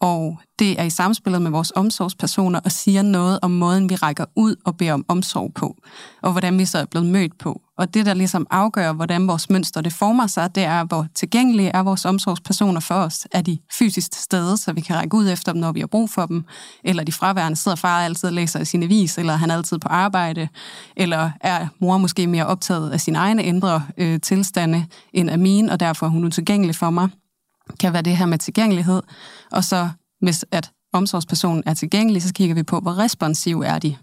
Og 0.00 0.38
det 0.58 0.80
er 0.80 0.84
i 0.84 0.90
samspillet 0.90 1.42
med 1.42 1.50
vores 1.50 1.72
omsorgspersoner 1.76 2.60
og 2.60 2.72
siger 2.72 3.02
noget 3.02 3.38
om 3.42 3.50
måden, 3.50 3.90
vi 3.90 3.94
rækker 3.94 4.24
ud 4.36 4.56
og 4.64 4.76
beder 4.76 4.92
om 4.92 5.04
omsorg 5.08 5.54
på, 5.54 5.76
og 6.22 6.32
hvordan 6.32 6.58
vi 6.58 6.64
så 6.64 6.78
er 6.78 6.84
blevet 6.84 7.06
mødt 7.06 7.38
på. 7.38 7.60
Og 7.78 7.94
det, 7.94 8.06
der 8.06 8.14
ligesom 8.14 8.46
afgør, 8.50 8.92
hvordan 8.92 9.28
vores 9.28 9.50
mønster 9.50 9.80
det 9.80 9.92
former 9.92 10.26
sig, 10.26 10.54
det 10.54 10.62
er, 10.62 10.84
hvor 10.84 11.06
tilgængelige 11.14 11.68
er 11.68 11.82
vores 11.82 12.04
omsorgspersoner 12.04 12.80
for 12.80 12.94
os. 12.94 13.26
Er 13.32 13.40
de 13.40 13.58
fysisk 13.72 14.14
stede, 14.14 14.56
så 14.56 14.72
vi 14.72 14.80
kan 14.80 14.96
række 14.96 15.16
ud 15.16 15.28
efter 15.28 15.52
dem, 15.52 15.60
når 15.60 15.72
vi 15.72 15.80
har 15.80 15.86
brug 15.86 16.10
for 16.10 16.26
dem? 16.26 16.44
Eller 16.84 17.04
de 17.04 17.12
fraværende 17.12 17.56
sidder 17.56 17.76
far 17.76 18.00
altid 18.00 18.28
og 18.28 18.32
læser 18.32 18.60
i 18.60 18.64
sin 18.64 18.82
avis, 18.82 19.18
eller 19.18 19.36
han 19.36 19.50
er 19.50 19.56
altid 19.56 19.78
på 19.78 19.88
arbejde? 19.88 20.48
Eller 20.96 21.30
er 21.40 21.66
mor 21.80 21.98
måske 21.98 22.26
mere 22.26 22.46
optaget 22.46 22.90
af 22.90 23.00
sine 23.00 23.18
egne 23.18 23.44
indre 23.44 23.82
øh, 23.98 24.20
tilstande 24.20 24.86
end 25.12 25.30
af 25.30 25.38
mine, 25.38 25.72
og 25.72 25.80
derfor 25.80 26.06
er 26.06 26.10
hun 26.10 26.24
utilgængelig 26.24 26.76
for 26.76 26.90
mig? 26.90 27.08
Kan 27.80 27.92
være 27.92 28.02
det 28.02 28.16
her 28.16 28.26
med 28.26 28.38
tilgængelighed. 28.38 29.02
Og 29.50 29.64
så 29.64 29.88
hvis 30.20 30.44
at 30.50 30.70
omsorgspersonen 30.92 31.62
er 31.66 31.74
tilgængelig, 31.74 32.22
så 32.22 32.34
kigger 32.34 32.54
vi 32.54 32.62
på, 32.62 32.80
hvor 32.80 32.98
responsiv 32.98 33.60
er 33.60 33.78
de. 33.78 33.96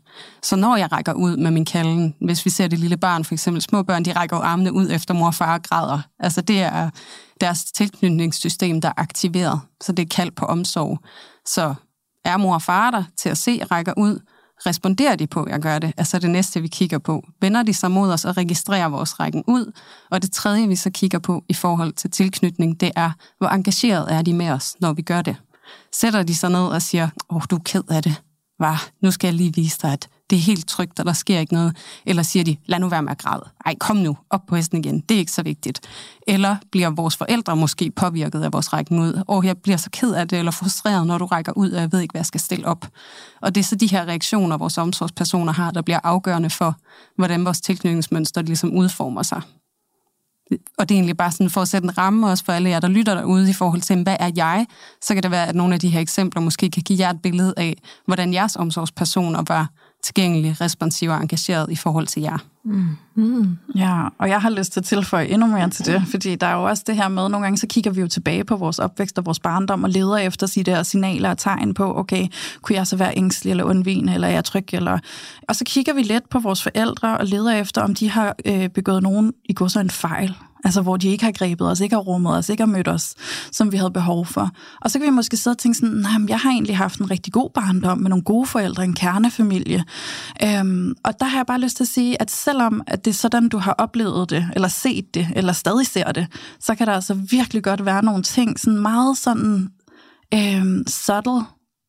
Så 0.43 0.55
når 0.55 0.75
jeg 0.75 0.91
rækker 0.91 1.13
ud 1.13 1.37
med 1.37 1.51
min 1.51 1.65
kalden, 1.65 2.15
hvis 2.21 2.45
vi 2.45 2.49
ser 2.49 2.67
det 2.67 2.79
lille 2.79 2.97
barn, 2.97 3.25
for 3.25 3.33
eksempel 3.33 3.61
små 3.61 3.83
børn, 3.83 4.05
de 4.05 4.13
rækker 4.13 4.37
armene 4.37 4.73
ud 4.73 4.89
efter 4.91 5.13
mor 5.13 5.27
og 5.27 5.35
far 5.35 5.57
græder. 5.57 5.99
Altså 6.19 6.41
det 6.41 6.61
er 6.61 6.89
deres 7.41 7.63
tilknytningssystem, 7.63 8.81
der 8.81 8.89
er 8.89 8.93
aktiveret, 8.97 9.61
så 9.81 9.91
det 9.91 10.03
er 10.03 10.15
kald 10.15 10.31
på 10.31 10.45
omsorg. 10.45 10.99
Så 11.45 11.73
er 12.25 12.37
mor 12.37 12.53
og 12.53 12.61
far 12.61 12.91
der 12.91 13.03
til 13.17 13.29
at 13.29 13.37
se 13.37 13.63
rækker 13.63 13.93
ud, 13.97 14.19
responderer 14.65 15.15
de 15.15 15.27
på, 15.27 15.43
at 15.43 15.51
jeg 15.51 15.59
gør 15.59 15.79
det? 15.79 15.93
Altså 15.97 16.19
det 16.19 16.29
næste, 16.29 16.61
vi 16.61 16.67
kigger 16.67 16.97
på. 16.97 17.23
Vender 17.41 17.63
de 17.63 17.73
sig 17.73 17.91
mod 17.91 18.11
os 18.11 18.25
og 18.25 18.37
registrerer 18.37 18.87
vores 18.87 19.19
rækken 19.19 19.43
ud? 19.47 19.71
Og 20.11 20.21
det 20.21 20.31
tredje, 20.31 20.67
vi 20.67 20.75
så 20.75 20.89
kigger 20.89 21.19
på 21.19 21.43
i 21.49 21.53
forhold 21.53 21.93
til 21.93 22.11
tilknytning, 22.11 22.79
det 22.79 22.91
er, 22.95 23.11
hvor 23.37 23.47
engageret 23.47 24.13
er 24.13 24.21
de 24.21 24.33
med 24.33 24.49
os, 24.49 24.75
når 24.79 24.93
vi 24.93 25.01
gør 25.01 25.21
det? 25.21 25.35
Sætter 25.93 26.23
de 26.23 26.35
sig 26.35 26.49
ned 26.49 26.67
og 26.67 26.81
siger, 26.81 27.09
åh, 27.29 27.35
oh, 27.35 27.41
du 27.49 27.55
er 27.55 27.59
ked 27.65 27.83
af 27.89 28.03
det. 28.03 28.21
Var, 28.59 28.89
nu 29.01 29.11
skal 29.11 29.27
jeg 29.27 29.33
lige 29.33 29.53
vise 29.53 29.77
dig, 29.81 29.93
at 29.93 30.09
det 30.31 30.37
er 30.37 30.41
helt 30.41 30.67
trygt, 30.67 30.99
og 30.99 31.05
der 31.05 31.13
sker 31.13 31.39
ikke 31.39 31.53
noget. 31.53 31.77
Eller 32.05 32.23
siger 32.23 32.43
de, 32.43 32.57
lad 32.65 32.79
nu 32.79 32.89
være 32.89 33.01
med 33.01 33.11
at 33.11 33.17
græde. 33.17 33.43
Ej, 33.65 33.75
kom 33.79 33.97
nu, 33.97 34.17
op 34.29 34.41
på 34.47 34.55
hesten 34.55 34.77
igen. 34.77 34.99
Det 34.99 35.15
er 35.15 35.19
ikke 35.19 35.31
så 35.31 35.43
vigtigt. 35.43 35.81
Eller 36.27 36.55
bliver 36.71 36.89
vores 36.89 37.17
forældre 37.17 37.55
måske 37.55 37.91
påvirket 37.91 38.43
af 38.43 38.53
vores 38.53 38.73
rækken 38.73 38.99
ud. 38.99 39.23
Og 39.27 39.45
jeg 39.45 39.57
bliver 39.57 39.77
så 39.77 39.89
ked 39.89 40.13
af 40.13 40.27
det, 40.27 40.39
eller 40.39 40.51
frustreret, 40.51 41.07
når 41.07 41.17
du 41.17 41.25
rækker 41.25 41.51
ud, 41.55 41.71
og 41.71 41.81
jeg 41.81 41.91
ved 41.91 41.99
ikke, 41.99 42.11
hvad 42.11 42.19
jeg 42.19 42.25
skal 42.25 42.39
stille 42.39 42.67
op. 42.67 42.87
Og 43.41 43.55
det 43.55 43.61
er 43.61 43.65
så 43.65 43.75
de 43.75 43.87
her 43.87 44.05
reaktioner, 44.05 44.57
vores 44.57 44.77
omsorgspersoner 44.77 45.53
har, 45.53 45.71
der 45.71 45.81
bliver 45.81 45.99
afgørende 46.03 46.49
for, 46.49 46.75
hvordan 47.15 47.45
vores 47.45 47.61
tilknytningsmønster 47.61 48.41
ligesom 48.41 48.73
udformer 48.73 49.23
sig 49.23 49.41
og 50.77 50.89
det 50.89 50.95
er 50.95 50.99
egentlig 50.99 51.17
bare 51.17 51.31
sådan 51.31 51.49
for 51.49 51.61
at 51.61 51.67
sætte 51.67 51.85
en 51.85 51.97
ramme 51.97 52.27
også 52.27 52.45
for 52.45 52.53
alle 52.53 52.69
jer, 52.69 52.79
der 52.79 52.87
lytter 52.87 53.15
derude 53.15 53.49
i 53.49 53.53
forhold 53.53 53.81
til, 53.81 54.03
hvad 54.03 54.17
er 54.19 54.31
jeg? 54.35 54.67
Så 55.01 55.13
kan 55.13 55.23
det 55.23 55.31
være, 55.31 55.47
at 55.47 55.55
nogle 55.55 55.73
af 55.73 55.79
de 55.79 55.89
her 55.89 55.99
eksempler 55.99 56.41
måske 56.41 56.69
kan 56.69 56.83
give 56.83 56.99
jer 56.99 57.09
et 57.09 57.21
billede 57.21 57.53
af, 57.57 57.77
hvordan 58.05 58.33
jeres 58.33 58.55
omsorgspersoner 58.55 59.43
var 59.47 59.69
tilgængelig, 60.03 60.61
responsiv 60.61 61.09
og 61.09 61.17
engageret 61.17 61.71
i 61.71 61.75
forhold 61.75 62.07
til 62.07 62.21
jer. 62.21 62.37
Mm. 62.63 62.87
Mm. 63.15 63.57
Ja, 63.75 64.07
og 64.17 64.29
jeg 64.29 64.41
har 64.41 64.49
lyst 64.49 64.73
til 64.73 64.79
at 64.79 64.85
tilføje 64.85 65.25
endnu 65.25 65.47
mere 65.47 65.69
til 65.69 65.85
det, 65.85 66.03
fordi 66.11 66.35
der 66.35 66.47
er 66.47 66.53
jo 66.53 66.63
også 66.63 66.83
det 66.87 66.95
her 66.95 67.07
med, 67.07 67.29
nogle 67.29 67.45
gange 67.45 67.57
så 67.57 67.67
kigger 67.67 67.91
vi 67.91 68.01
jo 68.01 68.07
tilbage 68.07 68.43
på 68.43 68.55
vores 68.55 68.79
opvækst 68.79 69.17
og 69.17 69.25
vores 69.25 69.39
barndom 69.39 69.83
og 69.83 69.89
leder 69.89 70.17
efter 70.17 70.47
de 70.55 70.63
der 70.63 70.83
signaler 70.83 71.29
og 71.29 71.37
tegn 71.37 71.73
på, 71.73 71.97
okay, 71.97 72.27
kunne 72.61 72.75
jeg 72.75 72.87
så 72.87 72.95
være 72.95 73.17
ængstelig 73.17 73.51
eller 73.51 73.63
undvigende, 73.63 74.13
eller 74.13 74.27
er 74.27 74.31
jeg 74.31 74.45
tryg, 74.45 74.73
eller... 74.73 74.99
Og 75.49 75.55
så 75.55 75.63
kigger 75.65 75.93
vi 75.93 76.01
lidt 76.01 76.29
på 76.29 76.39
vores 76.39 76.63
forældre 76.63 77.17
og 77.17 77.25
leder 77.25 77.51
efter, 77.51 77.81
om 77.81 77.95
de 77.95 78.09
har 78.09 78.35
øh, 78.45 78.69
begået 78.69 79.03
nogen 79.03 79.33
i 79.45 79.53
går 79.53 79.67
så 79.67 79.79
en 79.79 79.89
fejl, 79.89 80.35
Altså, 80.63 80.81
hvor 80.81 80.97
de 80.97 81.07
ikke 81.07 81.23
har 81.23 81.31
grebet 81.31 81.69
os, 81.71 81.79
ikke 81.79 81.95
har 81.95 82.01
rummet 82.01 82.37
os, 82.37 82.49
ikke 82.49 82.61
har 82.61 82.67
mødt 82.67 82.87
os, 82.87 83.13
som 83.51 83.71
vi 83.71 83.77
havde 83.77 83.91
behov 83.91 84.25
for. 84.25 84.49
Og 84.81 84.91
så 84.91 84.99
kan 84.99 85.05
vi 85.05 85.11
måske 85.11 85.37
sidde 85.37 85.53
og 85.53 85.57
tænke 85.57 85.77
sådan, 85.77 85.95
nej, 85.95 86.17
men 86.17 86.29
jeg 86.29 86.39
har 86.39 86.49
egentlig 86.51 86.77
haft 86.77 86.99
en 86.99 87.11
rigtig 87.11 87.33
god 87.33 87.49
barndom 87.49 87.97
med 87.97 88.09
nogle 88.09 88.23
gode 88.23 88.45
forældre, 88.45 88.83
en 88.83 88.93
kernefamilie. 88.93 89.83
Øhm, 90.43 90.95
og 91.03 91.19
der 91.19 91.25
har 91.25 91.37
jeg 91.37 91.45
bare 91.45 91.59
lyst 91.59 91.77
til 91.77 91.83
at 91.83 91.87
sige, 91.87 92.21
at 92.21 92.31
selvom 92.31 92.81
at 92.87 93.05
det 93.05 93.11
er 93.11 93.15
sådan, 93.15 93.49
du 93.49 93.57
har 93.57 93.75
oplevet 93.77 94.29
det, 94.29 94.49
eller 94.55 94.67
set 94.67 95.13
det, 95.13 95.27
eller 95.35 95.53
stadig 95.53 95.87
ser 95.87 96.11
det, 96.11 96.27
så 96.59 96.75
kan 96.75 96.87
der 96.87 96.93
altså 96.93 97.13
virkelig 97.13 97.63
godt 97.63 97.85
være 97.85 98.03
nogle 98.03 98.23
ting, 98.23 98.59
sådan 98.59 98.79
meget 98.79 99.17
sådan 99.17 99.69
øhm, 100.33 100.83
subtle, 100.87 101.41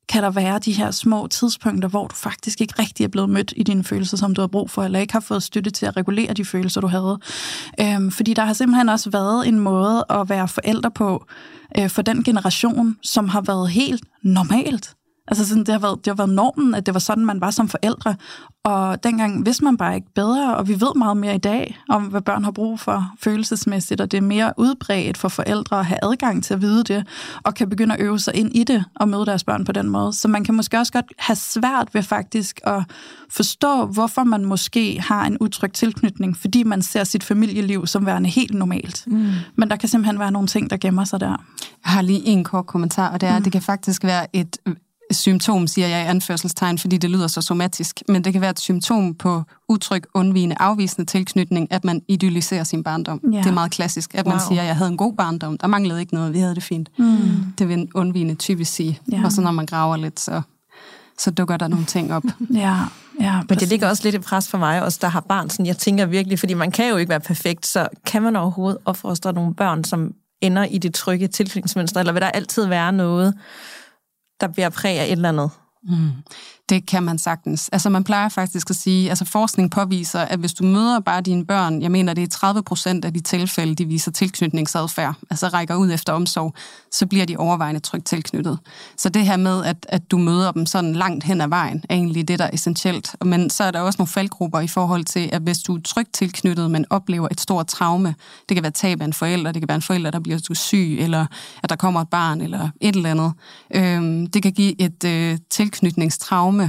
kan 0.08 0.22
der 0.22 0.30
være 0.30 0.58
de 0.58 0.72
her 0.72 0.90
små 0.90 1.26
tidspunkter, 1.26 1.88
hvor 1.88 2.06
du 2.06 2.14
faktisk 2.14 2.60
ikke 2.60 2.74
rigtig 2.78 3.04
er 3.04 3.08
blevet 3.08 3.30
mødt 3.30 3.52
i 3.56 3.62
dine 3.62 3.84
følelser, 3.84 4.16
som 4.16 4.34
du 4.34 4.40
har 4.40 4.48
brug 4.48 4.70
for, 4.70 4.82
eller 4.84 4.98
ikke 4.98 5.12
har 5.12 5.20
fået 5.20 5.42
støtte 5.42 5.70
til 5.70 5.86
at 5.86 5.96
regulere 5.96 6.32
de 6.32 6.44
følelser, 6.44 6.80
du 6.80 6.86
havde. 6.86 7.18
Øhm, 7.80 8.10
fordi 8.10 8.34
der 8.34 8.44
har 8.44 8.52
simpelthen 8.52 8.88
også 8.88 9.10
været 9.10 9.48
en 9.48 9.58
måde 9.58 10.04
at 10.10 10.28
være 10.28 10.48
forældre 10.48 10.90
på 10.90 11.24
øh, 11.78 11.90
for 11.90 12.02
den 12.02 12.24
generation, 12.24 12.96
som 13.02 13.28
har 13.28 13.40
været 13.40 13.70
helt 13.70 14.04
normalt. 14.22 14.94
Altså 15.28 15.48
sådan, 15.48 15.64
det, 15.64 15.68
har 15.68 15.78
været, 15.78 15.98
det 16.04 16.06
har 16.06 16.14
været 16.14 16.30
normen, 16.30 16.74
at 16.74 16.86
det 16.86 16.94
var 16.94 17.00
sådan, 17.00 17.24
man 17.24 17.40
var 17.40 17.50
som 17.50 17.68
forældre. 17.68 18.14
Og 18.64 19.04
dengang 19.04 19.46
vidste 19.46 19.64
man 19.64 19.76
bare 19.76 19.94
ikke 19.94 20.06
bedre, 20.14 20.56
og 20.56 20.68
vi 20.68 20.80
ved 20.80 20.94
meget 20.96 21.16
mere 21.16 21.34
i 21.34 21.38
dag 21.38 21.78
om, 21.88 22.02
hvad 22.02 22.20
børn 22.20 22.44
har 22.44 22.50
brug 22.50 22.80
for 22.80 23.12
følelsesmæssigt, 23.20 24.00
og 24.00 24.10
det 24.10 24.16
er 24.16 24.22
mere 24.22 24.52
udbredt 24.56 25.16
for 25.16 25.28
forældre 25.28 25.78
at 25.78 25.86
have 25.86 25.98
adgang 26.02 26.44
til 26.44 26.54
at 26.54 26.60
vide 26.60 26.84
det, 26.84 27.06
og 27.42 27.54
kan 27.54 27.68
begynde 27.68 27.94
at 27.94 28.00
øve 28.00 28.18
sig 28.18 28.34
ind 28.34 28.56
i 28.56 28.64
det 28.64 28.84
og 28.94 29.08
møde 29.08 29.26
deres 29.26 29.44
børn 29.44 29.64
på 29.64 29.72
den 29.72 29.88
måde. 29.88 30.12
Så 30.12 30.28
man 30.28 30.44
kan 30.44 30.54
måske 30.54 30.78
også 30.78 30.92
godt 30.92 31.12
have 31.18 31.36
svært 31.36 31.88
ved 31.94 32.02
faktisk 32.02 32.60
at 32.64 32.82
forstå, 33.30 33.86
hvorfor 33.86 34.24
man 34.24 34.44
måske 34.44 35.00
har 35.00 35.26
en 35.26 35.36
utryg 35.40 35.72
tilknytning, 35.72 36.36
fordi 36.36 36.62
man 36.62 36.82
ser 36.82 37.04
sit 37.04 37.24
familieliv 37.24 37.86
som 37.86 38.06
værende 38.06 38.30
helt 38.30 38.54
normalt. 38.54 39.04
Mm. 39.06 39.30
Men 39.56 39.70
der 39.70 39.76
kan 39.76 39.88
simpelthen 39.88 40.18
være 40.18 40.30
nogle 40.32 40.48
ting, 40.48 40.70
der 40.70 40.76
gemmer 40.76 41.04
sig 41.04 41.20
der. 41.20 41.28
Jeg 41.84 41.92
har 41.92 42.02
lige 42.02 42.26
en 42.26 42.44
kort 42.44 42.66
kommentar, 42.66 43.08
og 43.08 43.20
det 43.20 43.28
er, 43.28 43.32
mm. 43.32 43.36
at 43.36 43.44
det 43.44 43.52
kan 43.52 43.62
faktisk 43.62 44.04
være 44.04 44.36
et 44.36 44.56
symptom, 45.14 45.66
siger 45.66 45.88
jeg 45.88 46.04
i 46.04 46.06
anførselstegn, 46.06 46.78
fordi 46.78 46.96
det 46.96 47.10
lyder 47.10 47.26
så 47.26 47.42
somatisk, 47.42 48.02
men 48.08 48.24
det 48.24 48.32
kan 48.32 48.42
være 48.42 48.50
et 48.50 48.60
symptom 48.60 49.14
på 49.14 49.42
utryg, 49.68 50.02
undvigende, 50.14 50.56
afvisende 50.58 51.10
tilknytning, 51.10 51.72
at 51.72 51.84
man 51.84 52.02
idealiserer 52.08 52.64
sin 52.64 52.82
barndom. 52.82 53.20
Ja. 53.32 53.38
Det 53.38 53.46
er 53.46 53.52
meget 53.52 53.70
klassisk, 53.70 54.14
at 54.14 54.26
man 54.26 54.34
wow. 54.34 54.48
siger, 54.48 54.60
at 54.60 54.66
jeg 54.66 54.76
havde 54.76 54.90
en 54.90 54.96
god 54.96 55.12
barndom, 55.12 55.58
der 55.58 55.66
manglede 55.66 56.00
ikke 56.00 56.14
noget, 56.14 56.34
vi 56.34 56.38
havde 56.38 56.54
det 56.54 56.62
fint. 56.62 56.88
Mm. 56.98 57.18
Det 57.58 57.68
vil 57.68 57.78
en 57.78 57.90
undvigende 57.94 58.34
typisk 58.34 58.72
sige. 58.72 59.00
Ja. 59.12 59.24
Og 59.24 59.32
så 59.32 59.40
når 59.40 59.50
man 59.50 59.66
graver 59.66 59.96
lidt, 59.96 60.20
så, 60.20 60.42
så 61.18 61.30
dukker 61.30 61.56
der 61.56 61.68
nogle 61.68 61.84
ting 61.84 62.14
op. 62.14 62.24
ja. 62.54 62.76
Ja, 63.20 63.40
Men 63.48 63.58
det 63.58 63.68
ligger 63.68 63.88
også 63.88 64.04
lidt 64.04 64.14
i 64.14 64.18
pres 64.18 64.48
for 64.48 64.58
mig, 64.58 64.82
også 64.82 64.98
der 65.02 65.08
har 65.08 65.20
barn. 65.20 65.50
Sådan, 65.50 65.66
jeg 65.66 65.76
tænker 65.76 66.06
virkelig, 66.06 66.38
fordi 66.38 66.54
man 66.54 66.70
kan 66.70 66.88
jo 66.88 66.96
ikke 66.96 67.10
være 67.10 67.20
perfekt, 67.20 67.66
så 67.66 67.88
kan 68.06 68.22
man 68.22 68.36
overhovedet 68.36 68.78
opfostre 68.84 69.32
nogle 69.32 69.54
børn, 69.54 69.84
som 69.84 70.12
ender 70.40 70.64
i 70.64 70.78
det 70.78 70.94
trygge 70.94 71.28
tilknytningsmønster, 71.28 72.00
eller 72.00 72.12
vil 72.12 72.22
der 72.22 72.28
altid 72.28 72.66
være 72.66 72.92
noget, 72.92 73.34
der 74.40 74.48
bliver 74.48 74.68
præg 74.68 74.98
af 74.98 75.04
et 75.04 75.12
eller 75.12 75.28
andet. 75.28 75.50
Mm. 75.82 76.10
Det 76.72 76.86
kan 76.86 77.02
man 77.02 77.18
sagtens. 77.18 77.68
Altså 77.68 77.90
man 77.90 78.04
plejer 78.04 78.28
faktisk 78.28 78.70
at 78.70 78.76
sige, 78.76 79.08
altså 79.08 79.24
forskning 79.24 79.70
påviser, 79.70 80.20
at 80.20 80.38
hvis 80.38 80.52
du 80.52 80.64
møder 80.64 81.00
bare 81.00 81.20
dine 81.20 81.46
børn, 81.46 81.82
jeg 81.82 81.90
mener 81.90 82.14
det 82.14 82.22
er 82.22 82.28
30 82.28 82.62
procent 82.62 83.04
af 83.04 83.14
de 83.14 83.20
tilfælde, 83.20 83.74
de 83.74 83.84
viser 83.84 84.10
tilknytningsadfærd, 84.10 85.14
altså 85.30 85.48
rækker 85.48 85.74
ud 85.74 85.90
efter 85.92 86.12
omsorg, 86.12 86.54
så 86.92 87.06
bliver 87.06 87.24
de 87.24 87.36
overvejende 87.36 87.80
trygt 87.80 88.06
tilknyttet. 88.06 88.58
Så 88.96 89.08
det 89.08 89.26
her 89.26 89.36
med, 89.36 89.64
at, 89.64 89.76
at 89.88 90.10
du 90.10 90.18
møder 90.18 90.52
dem 90.52 90.66
sådan 90.66 90.92
langt 90.92 91.24
hen 91.24 91.40
ad 91.40 91.48
vejen, 91.48 91.84
er 91.88 91.94
egentlig 91.94 92.28
det, 92.28 92.38
der 92.38 92.44
er 92.44 92.50
essentielt. 92.52 93.16
Men 93.24 93.50
så 93.50 93.64
er 93.64 93.70
der 93.70 93.80
også 93.80 93.96
nogle 93.98 94.08
faldgrupper 94.08 94.60
i 94.60 94.68
forhold 94.68 95.04
til, 95.04 95.30
at 95.32 95.42
hvis 95.42 95.58
du 95.58 95.76
er 95.76 95.80
trygt 95.84 96.14
tilknyttet, 96.14 96.70
men 96.70 96.84
oplever 96.90 97.28
et 97.30 97.40
stort 97.40 97.66
traume, 97.66 98.14
det 98.48 98.54
kan 98.54 98.62
være 98.62 98.72
tab 98.72 99.00
af 99.00 99.04
en 99.04 99.12
forælder, 99.12 99.52
det 99.52 99.62
kan 99.62 99.68
være 99.68 99.76
en 99.76 99.82
forælder, 99.82 100.10
der 100.10 100.20
bliver 100.20 100.54
syg, 100.54 100.96
eller 101.00 101.26
at 101.62 101.70
der 101.70 101.76
kommer 101.76 102.00
et 102.00 102.08
barn, 102.08 102.40
eller 102.40 102.68
et 102.80 102.96
eller 102.96 103.10
andet. 103.10 103.32
Øhm, 103.74 104.26
det 104.26 104.42
kan 104.42 104.52
give 104.52 104.80
et 104.80 105.04
øh, 105.04 105.38
tilknytningstraume, 105.50 106.61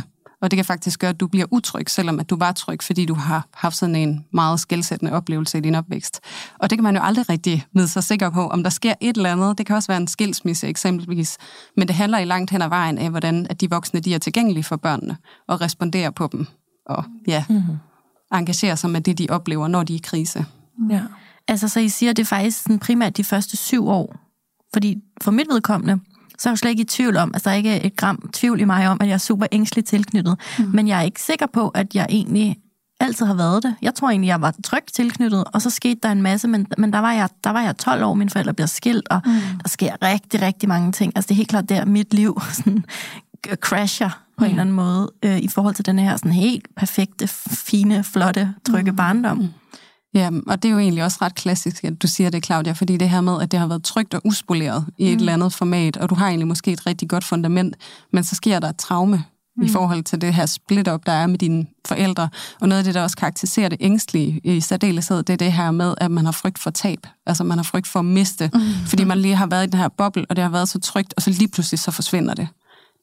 og 0.43 0.51
det 0.51 0.57
kan 0.57 0.65
faktisk 0.65 0.99
gøre, 0.99 1.09
at 1.09 1.19
du 1.19 1.27
bliver 1.27 1.45
utryg, 1.51 1.89
selvom 1.89 2.19
at 2.19 2.29
du 2.29 2.35
var 2.35 2.51
tryg, 2.51 2.83
fordi 2.83 3.05
du 3.05 3.13
har 3.13 3.47
haft 3.53 3.75
sådan 3.75 3.95
en 3.95 4.25
meget 4.33 4.59
skældsættende 4.59 5.13
oplevelse 5.13 5.57
i 5.57 5.61
din 5.61 5.75
opvækst. 5.75 6.19
Og 6.59 6.69
det 6.69 6.77
kan 6.77 6.83
man 6.83 6.95
jo 6.95 7.01
aldrig 7.01 7.29
rigtig 7.29 7.65
vide 7.73 7.87
sig 7.87 8.03
sikker 8.03 8.29
på, 8.29 8.47
om 8.47 8.63
der 8.63 8.69
sker 8.69 8.93
et 9.01 9.17
eller 9.17 9.31
andet. 9.31 9.57
Det 9.57 9.65
kan 9.65 9.75
også 9.75 9.87
være 9.87 9.97
en 9.97 10.07
skilsmisse 10.07 10.67
eksempelvis. 10.67 11.37
Men 11.77 11.87
det 11.87 11.95
handler 11.95 12.17
i 12.17 12.25
langt 12.25 12.51
hen 12.51 12.61
ad 12.61 12.69
vejen 12.69 12.97
af, 12.97 13.09
hvordan 13.09 13.47
at 13.49 13.61
de 13.61 13.69
voksne 13.69 13.99
de 13.99 14.13
er 14.13 14.19
tilgængelige 14.19 14.63
for 14.63 14.75
børnene 14.75 15.17
og 15.47 15.61
responderer 15.61 16.09
på 16.09 16.29
dem. 16.31 16.47
Og 16.85 17.03
ja, 17.27 17.45
mm-hmm. 17.49 17.77
engagerer 18.33 18.75
sig 18.75 18.89
med 18.89 19.01
det, 19.01 19.17
de 19.17 19.27
oplever, 19.29 19.67
når 19.67 19.83
de 19.83 19.93
er 19.93 19.97
i 19.97 20.01
krise. 20.03 20.45
Ja. 20.89 21.01
Altså, 21.47 21.67
så 21.67 21.79
I 21.79 21.89
siger, 21.89 22.09
at 22.09 22.17
det 22.17 22.23
er 22.23 22.27
faktisk 22.27 22.63
sådan 22.63 22.79
primært 22.79 23.17
de 23.17 23.23
første 23.23 23.57
syv 23.57 23.87
år. 23.87 24.15
Fordi 24.73 24.97
for 25.21 25.31
mit 25.31 25.47
vedkommende, 25.49 25.99
så 26.39 26.49
er 26.49 26.51
jeg 26.51 26.57
slet 26.57 26.69
ikke 26.69 26.81
i 26.81 26.85
tvivl 26.85 27.17
om, 27.17 27.31
altså 27.33 27.49
der 27.49 27.53
er 27.53 27.57
ikke 27.57 27.85
et 27.85 27.95
gram 27.95 28.29
tvivl 28.33 28.61
i 28.61 28.63
mig 28.63 28.87
om, 28.87 28.97
at 29.01 29.07
jeg 29.07 29.13
er 29.13 29.17
super 29.17 29.45
ængstelig 29.51 29.85
tilknyttet. 29.85 30.39
Mm. 30.59 30.65
Men 30.73 30.87
jeg 30.87 30.97
er 30.99 31.01
ikke 31.01 31.21
sikker 31.21 31.45
på, 31.45 31.69
at 31.69 31.95
jeg 31.95 32.05
egentlig 32.09 32.57
altid 32.99 33.25
har 33.25 33.33
været 33.33 33.63
det. 33.63 33.75
Jeg 33.81 33.95
tror 33.95 34.09
egentlig, 34.09 34.27
jeg 34.27 34.41
var 34.41 34.55
trygt 34.63 34.93
tilknyttet, 34.93 35.43
og 35.53 35.61
så 35.61 35.69
skete 35.69 35.99
der 36.03 36.11
en 36.11 36.21
masse, 36.21 36.47
men, 36.47 36.67
men 36.77 36.93
der, 36.93 36.99
var 36.99 37.11
jeg, 37.11 37.29
der 37.43 37.49
var 37.49 37.61
jeg 37.61 37.77
12 37.77 38.03
år, 38.03 38.13
mine 38.13 38.29
forældre 38.29 38.53
bliver 38.53 38.67
skilt, 38.67 39.07
og 39.09 39.21
mm. 39.25 39.31
der 39.63 39.69
sker 39.69 39.95
rigtig, 40.01 40.41
rigtig 40.41 40.69
mange 40.69 40.91
ting. 40.91 41.13
Altså 41.15 41.27
det 41.27 41.33
er 41.33 41.37
helt 41.37 41.49
klart 41.49 41.69
der, 41.69 41.85
mit 41.85 42.13
liv 42.13 42.41
sådan, 42.51 42.85
crasher 43.55 44.09
på 44.37 44.39
mm. 44.39 44.43
en 44.43 44.49
eller 44.49 44.61
anden 44.61 44.75
måde, 44.75 45.11
øh, 45.23 45.37
i 45.37 45.47
forhold 45.47 45.75
til 45.75 45.85
den 45.85 45.99
her 45.99 46.17
sådan 46.17 46.31
helt 46.31 46.67
perfekte, 46.75 47.27
fine, 47.67 48.03
flotte, 48.03 48.53
trygge 48.69 48.91
mm. 48.91 48.97
barndom. 48.97 49.37
Mm. 49.37 49.47
Ja, 50.13 50.29
og 50.47 50.63
det 50.63 50.69
er 50.69 50.73
jo 50.73 50.79
egentlig 50.79 51.03
også 51.03 51.17
ret 51.21 51.35
klassisk, 51.35 51.83
at 51.83 52.01
du 52.01 52.07
siger 52.07 52.29
det, 52.29 52.45
Claudia, 52.45 52.71
fordi 52.71 52.97
det 52.97 53.09
her 53.09 53.21
med, 53.21 53.41
at 53.41 53.51
det 53.51 53.59
har 53.59 53.67
været 53.67 53.83
trygt 53.83 54.13
og 54.13 54.21
uspoleret 54.25 54.85
i 54.97 55.07
et 55.07 55.13
mm. 55.13 55.19
eller 55.19 55.33
andet 55.33 55.53
format, 55.53 55.97
og 55.97 56.09
du 56.09 56.15
har 56.15 56.27
egentlig 56.27 56.47
måske 56.47 56.71
et 56.71 56.85
rigtig 56.85 57.09
godt 57.09 57.23
fundament, 57.23 57.75
men 58.13 58.23
så 58.23 58.35
sker 58.35 58.59
der 58.59 58.69
et 58.69 58.77
traume 58.77 59.23
mm. 59.57 59.63
i 59.63 59.69
forhold 59.69 60.03
til 60.03 60.21
det 60.21 60.33
her 60.33 60.45
split-up, 60.45 61.05
der 61.05 61.11
er 61.11 61.27
med 61.27 61.37
dine 61.37 61.65
forældre. 61.85 62.29
Og 62.61 62.67
noget 62.67 62.79
af 62.79 62.83
det, 62.83 62.93
der 62.93 63.03
også 63.03 63.17
karakteriserer 63.17 63.69
det 63.69 63.77
ængstlige 63.81 64.41
i 64.43 64.61
særdeleshed, 64.61 65.23
det 65.23 65.33
er 65.33 65.37
det 65.37 65.53
her 65.53 65.71
med, 65.71 65.95
at 65.97 66.11
man 66.11 66.25
har 66.25 66.31
frygt 66.31 66.59
for 66.59 66.69
tab. 66.69 67.07
Altså 67.25 67.43
man 67.43 67.57
har 67.57 67.63
frygt 67.63 67.87
for 67.87 67.99
at 67.99 68.05
miste, 68.05 68.51
mm. 68.53 68.59
fordi 68.87 69.03
man 69.03 69.17
lige 69.17 69.35
har 69.35 69.45
været 69.45 69.67
i 69.67 69.69
den 69.69 69.79
her 69.79 69.87
boble, 69.87 70.25
og 70.29 70.35
det 70.35 70.43
har 70.43 70.51
været 70.51 70.69
så 70.69 70.79
trygt, 70.79 71.13
og 71.17 71.21
så 71.21 71.29
lige 71.29 71.47
pludselig 71.47 71.79
så 71.79 71.91
forsvinder 71.91 72.33
det 72.33 72.47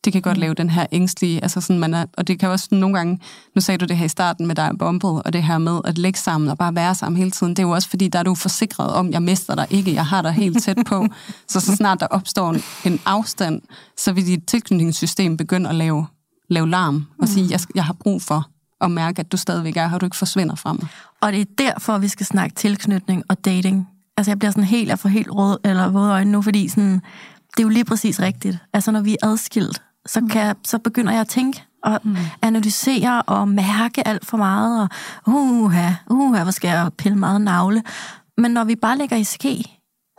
det 0.04 0.12
kan 0.12 0.22
godt 0.22 0.36
mm. 0.36 0.40
lave 0.40 0.54
den 0.54 0.70
her 0.70 0.86
ængstlige, 0.92 1.42
altså 1.42 1.60
sådan 1.60 1.78
man 1.78 1.94
er, 1.94 2.04
og 2.16 2.28
det 2.28 2.38
kan 2.38 2.48
også 2.48 2.68
nogle 2.70 2.96
gange, 2.96 3.20
nu 3.54 3.60
sagde 3.60 3.78
du 3.78 3.84
det 3.84 3.96
her 3.96 4.04
i 4.04 4.08
starten 4.08 4.46
med 4.46 4.54
dig 4.54 4.70
bombet, 4.78 5.22
og 5.22 5.32
det 5.32 5.42
her 5.42 5.58
med 5.58 5.80
at 5.84 5.98
lægge 5.98 6.18
sammen 6.18 6.50
og 6.50 6.58
bare 6.58 6.74
være 6.74 6.94
sammen 6.94 7.18
hele 7.18 7.30
tiden, 7.30 7.50
det 7.50 7.58
er 7.58 7.66
jo 7.66 7.70
også 7.70 7.88
fordi, 7.88 8.08
der 8.08 8.18
er 8.18 8.22
du 8.22 8.34
forsikret 8.34 8.90
om, 8.92 9.12
jeg 9.12 9.22
mister 9.22 9.54
dig 9.54 9.66
ikke, 9.70 9.94
jeg 9.94 10.06
har 10.06 10.22
dig 10.22 10.32
helt 10.32 10.62
tæt 10.62 10.78
på, 10.86 11.06
så 11.48 11.60
så 11.60 11.76
snart 11.76 12.00
der 12.00 12.06
opstår 12.06 12.50
en, 12.50 12.62
en 12.84 13.00
afstand, 13.04 13.60
så 13.96 14.12
vil 14.12 14.26
dit 14.26 14.46
tilknytningssystem 14.46 15.36
begynde 15.36 15.68
at 15.68 15.74
lave, 15.74 16.06
lave 16.48 16.68
larm, 16.68 17.06
og 17.18 17.28
sige, 17.28 17.46
jeg, 17.50 17.60
jeg 17.74 17.84
har 17.84 17.92
brug 17.92 18.22
for 18.22 18.48
at 18.80 18.90
mærke, 18.90 19.20
at 19.20 19.32
du 19.32 19.36
stadigvæk 19.36 19.76
er 19.76 19.88
her, 19.88 19.98
du 19.98 20.06
ikke 20.06 20.16
forsvinder 20.16 20.54
fra 20.54 20.72
mig. 20.72 20.86
Og 21.20 21.32
det 21.32 21.40
er 21.40 21.44
derfor, 21.58 21.98
vi 21.98 22.08
skal 22.08 22.26
snakke 22.26 22.54
tilknytning 22.54 23.24
og 23.28 23.44
dating. 23.44 23.88
Altså 24.16 24.30
jeg 24.30 24.38
bliver 24.38 24.50
sådan 24.50 24.64
helt, 24.64 24.88
jeg 24.88 24.98
får 24.98 25.08
helt 25.08 25.30
rød 25.30 25.58
eller 25.64 25.88
våde 25.88 26.10
øjne 26.10 26.32
nu, 26.32 26.42
fordi 26.42 26.68
sådan, 26.68 27.00
det 27.56 27.58
er 27.58 27.62
jo 27.62 27.68
lige 27.68 27.84
præcis 27.84 28.20
rigtigt. 28.20 28.58
Altså 28.72 28.90
når 28.90 29.00
vi 29.00 29.16
er 29.22 29.26
adskilt, 29.26 29.82
så, 30.06 30.26
kan 30.30 30.42
jeg, 30.42 30.54
så 30.64 30.78
begynder 30.78 31.12
jeg 31.12 31.20
at 31.20 31.28
tænke 31.28 31.64
og 31.84 32.00
mm. 32.04 32.16
analysere 32.42 33.22
og 33.22 33.48
mærke 33.48 34.08
alt 34.08 34.26
for 34.26 34.36
meget, 34.36 34.82
og 34.82 34.88
uha, 35.26 35.90
uha, 36.10 36.42
hvor 36.42 36.50
skal 36.50 36.68
jeg 36.68 36.90
pille 36.98 37.18
meget 37.18 37.40
navle. 37.40 37.82
Men 38.38 38.50
når 38.50 38.64
vi 38.64 38.76
bare 38.76 38.98
ligger 38.98 39.16
i 39.16 39.24
ske, 39.24 39.64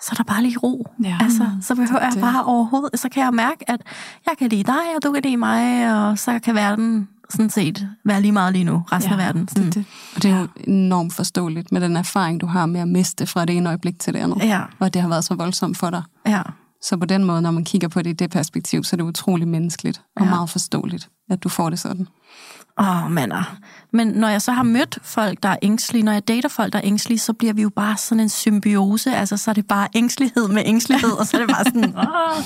så 0.01 0.09
er 0.11 0.15
der 0.15 0.23
bare 0.23 0.41
lige 0.43 0.57
ro. 0.57 0.87
Ja. 1.03 1.17
Altså, 1.21 1.49
så 1.61 1.75
behøver 1.75 2.01
jeg 2.01 2.13
bare 2.21 2.43
overhovedet, 2.43 2.99
så 2.99 3.09
kan 3.09 3.23
jeg 3.23 3.33
mærke, 3.33 3.69
at 3.69 3.81
jeg 4.25 4.37
kan 4.37 4.49
lide 4.49 4.63
dig, 4.63 4.95
og 4.95 5.03
du 5.03 5.11
kan 5.11 5.23
lide 5.23 5.37
mig, 5.37 5.93
og 5.95 6.19
så 6.19 6.39
kan 6.39 6.55
verden 6.55 7.07
sådan 7.29 7.49
set 7.49 7.87
være 8.05 8.21
lige 8.21 8.31
meget 8.31 8.53
lige 8.53 8.63
nu, 8.63 8.83
resten 8.91 9.13
ja, 9.13 9.19
af 9.19 9.25
verden. 9.25 9.45
Det, 9.45 9.75
det. 9.75 9.85
Og 10.15 10.23
det 10.23 10.31
er 10.31 10.39
jo 10.39 10.47
enormt 10.63 11.13
forståeligt 11.13 11.71
med 11.71 11.81
den 11.81 11.97
erfaring, 11.97 12.41
du 12.41 12.45
har 12.45 12.65
med 12.65 12.81
at 12.81 12.87
miste 12.87 13.27
fra 13.27 13.45
det 13.45 13.57
ene 13.57 13.69
øjeblik 13.69 13.99
til 13.99 14.13
det 14.13 14.19
andet. 14.19 14.43
Ja. 14.43 14.61
Og 14.79 14.93
det 14.93 15.01
har 15.01 15.09
været 15.09 15.23
så 15.23 15.35
voldsomt 15.35 15.77
for 15.77 15.89
dig. 15.89 16.03
Ja. 16.27 16.41
Så 16.81 16.97
på 16.97 17.05
den 17.05 17.23
måde, 17.23 17.41
når 17.41 17.51
man 17.51 17.63
kigger 17.63 17.87
på 17.87 18.01
det 18.01 18.09
i 18.09 18.13
det 18.13 18.31
perspektiv, 18.31 18.83
så 18.83 18.95
er 18.95 18.97
det 18.97 19.03
utrolig 19.03 19.47
menneskeligt 19.47 20.01
og 20.15 20.25
ja. 20.25 20.29
meget 20.29 20.49
forståeligt, 20.49 21.09
at 21.29 21.43
du 21.43 21.49
får 21.49 21.69
det 21.69 21.79
sådan. 21.79 22.07
Åh, 22.79 23.05
oh, 23.05 23.11
mander. 23.11 23.57
Men 23.91 24.07
når 24.07 24.27
jeg 24.27 24.41
så 24.41 24.51
har 24.51 24.63
mødt 24.63 24.99
folk, 25.03 25.43
der 25.43 25.49
er 25.49 25.55
ængstlige, 25.61 26.03
når 26.03 26.11
jeg 26.11 26.27
dater 26.27 26.49
folk, 26.49 26.73
der 26.73 26.79
er 26.79 26.85
ængstlige, 26.85 27.19
så 27.19 27.33
bliver 27.33 27.53
vi 27.53 27.61
jo 27.61 27.69
bare 27.69 27.97
sådan 27.97 28.19
en 28.19 28.29
symbiose. 28.29 29.15
Altså, 29.15 29.37
så 29.37 29.51
er 29.51 29.53
det 29.53 29.67
bare 29.67 29.87
ængstelighed 29.95 30.47
med 30.47 30.63
ængstelighed, 30.65 31.11
og 31.11 31.27
så 31.27 31.37
er 31.37 31.41
det 31.41 31.55
bare 31.55 31.63
sådan... 31.65 31.93
Oh. 31.97 32.43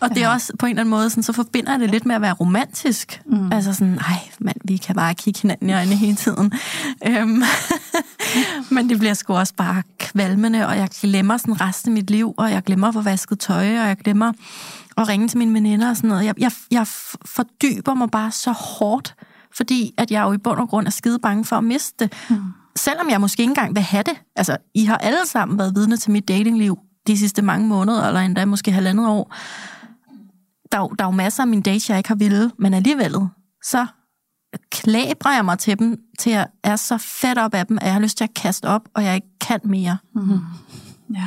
Og 0.00 0.10
det 0.10 0.22
er 0.22 0.28
også 0.28 0.52
på 0.58 0.66
en 0.66 0.70
eller 0.70 0.80
anden 0.80 0.90
måde, 0.90 1.10
sådan, 1.10 1.22
så 1.22 1.32
forbinder 1.32 1.76
det 1.76 1.90
lidt 1.90 2.06
med 2.06 2.14
at 2.14 2.20
være 2.20 2.32
romantisk. 2.32 3.22
Mm. 3.26 3.52
Altså 3.52 3.72
sådan, 3.72 3.98
ej, 3.98 4.30
mand, 4.40 4.56
vi 4.64 4.76
kan 4.76 4.94
bare 4.94 5.14
kigge 5.14 5.40
hinanden 5.42 5.70
i 5.70 5.74
øjnene 5.74 5.96
hele 5.96 6.16
tiden. 6.16 6.52
Øhm, 7.06 7.42
men 8.74 8.88
det 8.88 8.98
bliver 8.98 9.14
sgu 9.14 9.34
også 9.34 9.54
bare 9.54 9.82
kvalmende, 9.98 10.66
og 10.66 10.76
jeg 10.76 10.88
glemmer 11.00 11.36
sådan 11.36 11.60
resten 11.60 11.90
af 11.90 11.94
mit 11.94 12.10
liv, 12.10 12.34
og 12.36 12.50
jeg 12.50 12.62
glemmer 12.62 12.88
at 12.88 12.94
få 12.94 13.00
vasket 13.00 13.38
tøj, 13.38 13.78
og 13.80 13.88
jeg 13.88 13.96
glemmer 13.96 14.32
at 14.96 15.08
ringe 15.08 15.28
til 15.28 15.38
mine 15.38 15.54
veninder 15.54 15.90
og 15.90 15.96
sådan 15.96 16.08
noget. 16.08 16.24
Jeg, 16.24 16.34
jeg, 16.38 16.52
jeg 16.70 16.86
fordyber 17.24 17.94
mig 17.94 18.10
bare 18.10 18.30
så 18.30 18.52
hårdt 18.52 19.14
fordi 19.56 19.94
at 19.98 20.10
jeg 20.10 20.22
jo 20.22 20.32
i 20.32 20.38
bund 20.38 20.58
og 20.58 20.68
grund 20.68 20.86
er 20.86 20.90
skide 20.90 21.18
bange 21.18 21.44
for 21.44 21.56
at 21.56 21.64
miste 21.64 22.04
det. 22.04 22.12
Mm. 22.30 22.36
Selvom 22.76 23.10
jeg 23.10 23.20
måske 23.20 23.40
ikke 23.40 23.50
engang 23.50 23.74
vil 23.74 23.82
have 23.82 24.02
det. 24.02 24.14
Altså, 24.36 24.56
I 24.74 24.84
har 24.84 24.96
alle 24.96 25.26
sammen 25.26 25.58
været 25.58 25.74
vidne 25.74 25.96
til 25.96 26.10
mit 26.10 26.28
datingliv 26.28 26.78
de 27.06 27.18
sidste 27.18 27.42
mange 27.42 27.68
måneder, 27.68 28.06
eller 28.06 28.20
endda 28.20 28.44
måske 28.44 28.72
halvandet 28.72 29.08
år. 29.08 29.34
Der 30.76 30.82
er, 30.82 30.88
der 30.88 31.04
er 31.04 31.08
jo 31.08 31.12
masser 31.12 31.42
af 31.42 31.46
mine 31.46 31.62
dates, 31.62 31.90
jeg 31.90 31.98
ikke 31.98 32.08
har 32.08 32.16
ville, 32.16 32.50
men 32.58 32.74
alligevel, 32.74 33.14
så 33.64 33.86
klæber 34.70 35.30
jeg 35.30 35.44
mig 35.44 35.58
til 35.58 35.78
dem, 35.78 35.98
til 36.18 36.32
jeg 36.32 36.46
er 36.64 36.76
så 36.76 36.98
fedt 36.98 37.38
op 37.38 37.54
af 37.54 37.66
dem, 37.66 37.78
at 37.80 37.84
jeg 37.84 37.92
har 37.92 38.00
lyst 38.00 38.16
til 38.16 38.24
at 38.24 38.34
kaste 38.34 38.64
op, 38.64 38.82
og 38.94 39.04
jeg 39.04 39.14
ikke 39.14 39.38
kan 39.40 39.60
mere. 39.64 39.98
Mm. 40.14 40.40
Ja. 41.14 41.24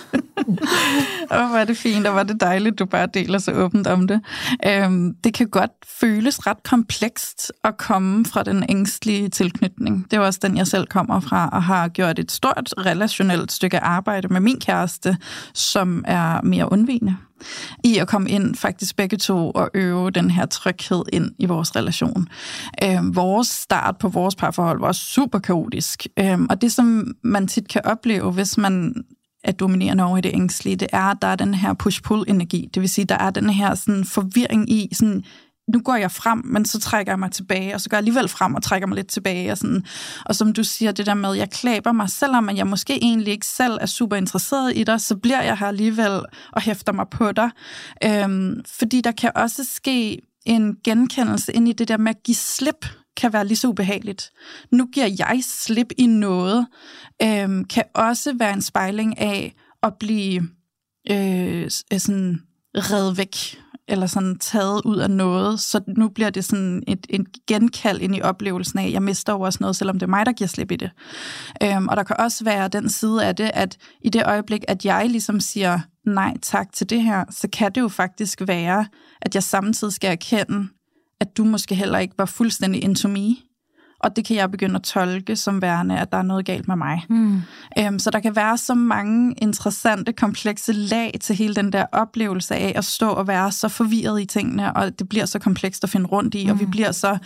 og 1.30 1.48
hvor 1.48 1.56
er 1.56 1.64
det 1.64 1.76
fint, 1.76 2.06
og 2.06 2.12
hvor 2.12 2.20
er 2.20 2.24
det 2.24 2.40
dejligt, 2.40 2.78
du 2.78 2.84
bare 2.84 3.08
deler 3.14 3.38
så 3.38 3.52
åbent 3.52 3.86
om 3.86 4.08
det. 4.08 4.20
Øhm, 4.66 5.14
det 5.24 5.34
kan 5.34 5.48
godt 5.48 5.70
føles 6.00 6.46
ret 6.46 6.62
komplekst 6.62 7.52
at 7.64 7.76
komme 7.76 8.24
fra 8.24 8.42
den 8.42 8.64
ængstlige 8.68 9.28
tilknytning. 9.28 10.06
Det 10.10 10.16
er 10.16 10.20
også 10.20 10.40
den, 10.42 10.56
jeg 10.56 10.66
selv 10.66 10.86
kommer 10.86 11.20
fra, 11.20 11.48
og 11.52 11.62
har 11.62 11.88
gjort 11.88 12.18
et 12.18 12.32
stort 12.32 12.74
relationelt 12.78 13.52
stykke 13.52 13.80
arbejde 13.80 14.28
med 14.28 14.40
min 14.40 14.60
kæreste, 14.60 15.16
som 15.54 16.04
er 16.06 16.40
mere 16.42 16.72
undvigende 16.72 17.16
i 17.84 17.98
at 17.98 18.08
komme 18.08 18.30
ind 18.30 18.54
faktisk 18.54 18.96
begge 18.96 19.16
to 19.16 19.50
og 19.50 19.70
øve 19.74 20.10
den 20.10 20.30
her 20.30 20.46
tryghed 20.46 21.02
ind 21.12 21.30
i 21.38 21.46
vores 21.46 21.76
relation. 21.76 22.26
Øh, 22.82 23.16
vores 23.16 23.48
start 23.48 23.98
på 23.98 24.08
vores 24.08 24.36
parforhold 24.36 24.80
var 24.80 24.92
super 24.92 25.38
kaotisk, 25.38 26.06
øh, 26.18 26.38
og 26.50 26.60
det 26.60 26.72
som 26.72 27.14
man 27.22 27.48
tit 27.48 27.68
kan 27.68 27.80
opleve, 27.84 28.32
hvis 28.32 28.58
man 28.58 29.04
er 29.46 29.52
dominerende 29.52 30.04
over 30.04 30.18
i 30.18 30.20
det 30.20 30.34
ængstlige, 30.34 30.76
det 30.76 30.88
er, 30.92 31.02
at 31.02 31.16
der 31.22 31.28
er 31.28 31.36
den 31.36 31.54
her 31.54 31.74
push-pull-energi. 31.74 32.68
Det 32.74 32.80
vil 32.80 32.90
sige, 32.90 33.04
der 33.04 33.18
er 33.18 33.30
den 33.30 33.50
her 33.50 33.74
sådan, 33.74 34.04
forvirring 34.04 34.70
i, 34.70 34.88
sådan, 34.92 35.24
nu 35.72 35.80
går 35.80 35.96
jeg 35.96 36.10
frem, 36.10 36.42
men 36.44 36.64
så 36.64 36.80
trækker 36.80 37.12
jeg 37.12 37.18
mig 37.18 37.30
tilbage, 37.30 37.74
og 37.74 37.80
så 37.80 37.88
går 37.88 37.96
jeg 37.96 37.98
alligevel 37.98 38.28
frem 38.28 38.54
og 38.54 38.62
trækker 38.62 38.88
mig 38.88 38.96
lidt 38.96 39.06
tilbage. 39.06 39.52
Og, 39.52 39.58
sådan. 39.58 39.84
og 40.24 40.34
som 40.34 40.52
du 40.52 40.64
siger, 40.64 40.92
det 40.92 41.06
der 41.06 41.14
med, 41.14 41.30
at 41.30 41.38
jeg 41.38 41.50
klæber 41.50 41.92
mig, 41.92 42.10
selvom 42.10 42.56
jeg 42.56 42.66
måske 42.66 43.02
egentlig 43.02 43.32
ikke 43.32 43.46
selv 43.46 43.78
er 43.80 43.86
super 43.86 44.16
interesseret 44.16 44.76
i 44.76 44.84
dig, 44.84 45.00
så 45.00 45.16
bliver 45.16 45.42
jeg 45.42 45.58
her 45.58 45.66
alligevel 45.66 46.20
og 46.52 46.62
hæfter 46.62 46.92
mig 46.92 47.06
på 47.10 47.32
dig. 47.32 47.50
Øhm, 48.04 48.60
fordi 48.78 49.00
der 49.00 49.12
kan 49.12 49.30
også 49.34 49.64
ske 49.74 50.18
en 50.46 50.76
genkendelse 50.84 51.52
ind 51.52 51.68
i 51.68 51.72
det 51.72 51.88
der 51.88 51.96
med 51.96 52.10
at 52.10 52.22
give 52.22 52.34
slip 52.34 52.86
kan 53.16 53.32
være 53.32 53.46
lige 53.46 53.56
så 53.56 53.68
ubehageligt. 53.68 54.32
Nu 54.70 54.86
giver 54.86 55.06
jeg 55.18 55.40
slip 55.42 55.92
i 55.98 56.06
noget, 56.06 56.66
øhm, 57.22 57.64
kan 57.64 57.84
også 57.94 58.34
være 58.38 58.52
en 58.52 58.62
spejling 58.62 59.18
af 59.18 59.54
at 59.82 59.94
blive 59.94 60.48
øh, 61.10 61.70
øh 61.92 62.00
sådan 62.00 62.42
reddet 62.74 63.18
væk, 63.18 63.36
eller 63.88 64.06
sådan 64.06 64.38
taget 64.38 64.82
ud 64.84 64.96
af 64.96 65.10
noget, 65.10 65.60
så 65.60 65.80
nu 65.86 66.08
bliver 66.08 66.30
det 66.30 66.44
sådan 66.44 66.82
et, 66.86 67.06
et 67.08 67.26
genkald 67.46 68.00
ind 68.00 68.16
i 68.16 68.22
oplevelsen 68.22 68.78
af, 68.78 68.86
at 68.86 68.92
jeg 68.92 69.02
mister 69.02 69.32
over 69.32 69.46
også 69.46 69.58
noget, 69.60 69.76
selvom 69.76 69.98
det 69.98 70.06
er 70.06 70.10
mig, 70.10 70.26
der 70.26 70.32
giver 70.32 70.48
slip 70.48 70.70
i 70.70 70.76
det. 70.76 70.90
Øhm, 71.62 71.88
og 71.88 71.96
der 71.96 72.02
kan 72.02 72.16
også 72.18 72.44
være 72.44 72.68
den 72.68 72.88
side 72.88 73.24
af 73.24 73.36
det, 73.36 73.50
at 73.54 73.76
i 74.04 74.08
det 74.08 74.22
øjeblik, 74.26 74.64
at 74.68 74.84
jeg 74.84 75.10
ligesom 75.10 75.40
siger 75.40 75.80
nej 76.06 76.34
tak 76.42 76.72
til 76.72 76.90
det 76.90 77.02
her, 77.02 77.24
så 77.30 77.48
kan 77.52 77.72
det 77.72 77.80
jo 77.80 77.88
faktisk 77.88 78.42
være, 78.46 78.86
at 79.22 79.34
jeg 79.34 79.42
samtidig 79.42 79.92
skal 79.92 80.10
erkende, 80.10 80.68
at 81.20 81.36
du 81.36 81.44
måske 81.44 81.74
heller 81.74 81.98
ikke 81.98 82.14
var 82.18 82.26
fuldstændig 82.26 82.84
into 82.84 83.08
me. 83.08 83.36
Og 84.00 84.16
det 84.16 84.24
kan 84.24 84.36
jeg 84.36 84.50
begynde 84.50 84.74
at 84.74 84.82
tolke 84.82 85.36
som 85.36 85.62
værende, 85.62 85.98
at 85.98 86.12
der 86.12 86.18
er 86.18 86.22
noget 86.22 86.46
galt 86.46 86.68
med 86.68 86.76
mig. 86.76 87.04
Mm. 87.08 87.42
Øhm, 87.78 87.98
så 87.98 88.10
der 88.10 88.20
kan 88.20 88.36
være 88.36 88.58
så 88.58 88.74
mange 88.74 89.34
interessante, 89.42 90.12
komplekse 90.12 90.72
lag 90.72 91.14
til 91.20 91.36
hele 91.36 91.54
den 91.54 91.72
der 91.72 91.86
oplevelse 91.92 92.54
af 92.54 92.72
at 92.76 92.84
stå 92.84 93.08
og 93.08 93.26
være 93.26 93.52
så 93.52 93.68
forvirret 93.68 94.20
i 94.20 94.24
tingene, 94.24 94.76
og 94.76 94.98
det 94.98 95.08
bliver 95.08 95.26
så 95.26 95.38
komplekst 95.38 95.84
at 95.84 95.90
finde 95.90 96.06
rundt 96.06 96.34
i, 96.34 96.44
mm. 96.44 96.50
og 96.50 96.60
vi 96.60 96.64
mm. 96.64 96.70
bliver 96.70 96.92
så... 96.92 97.18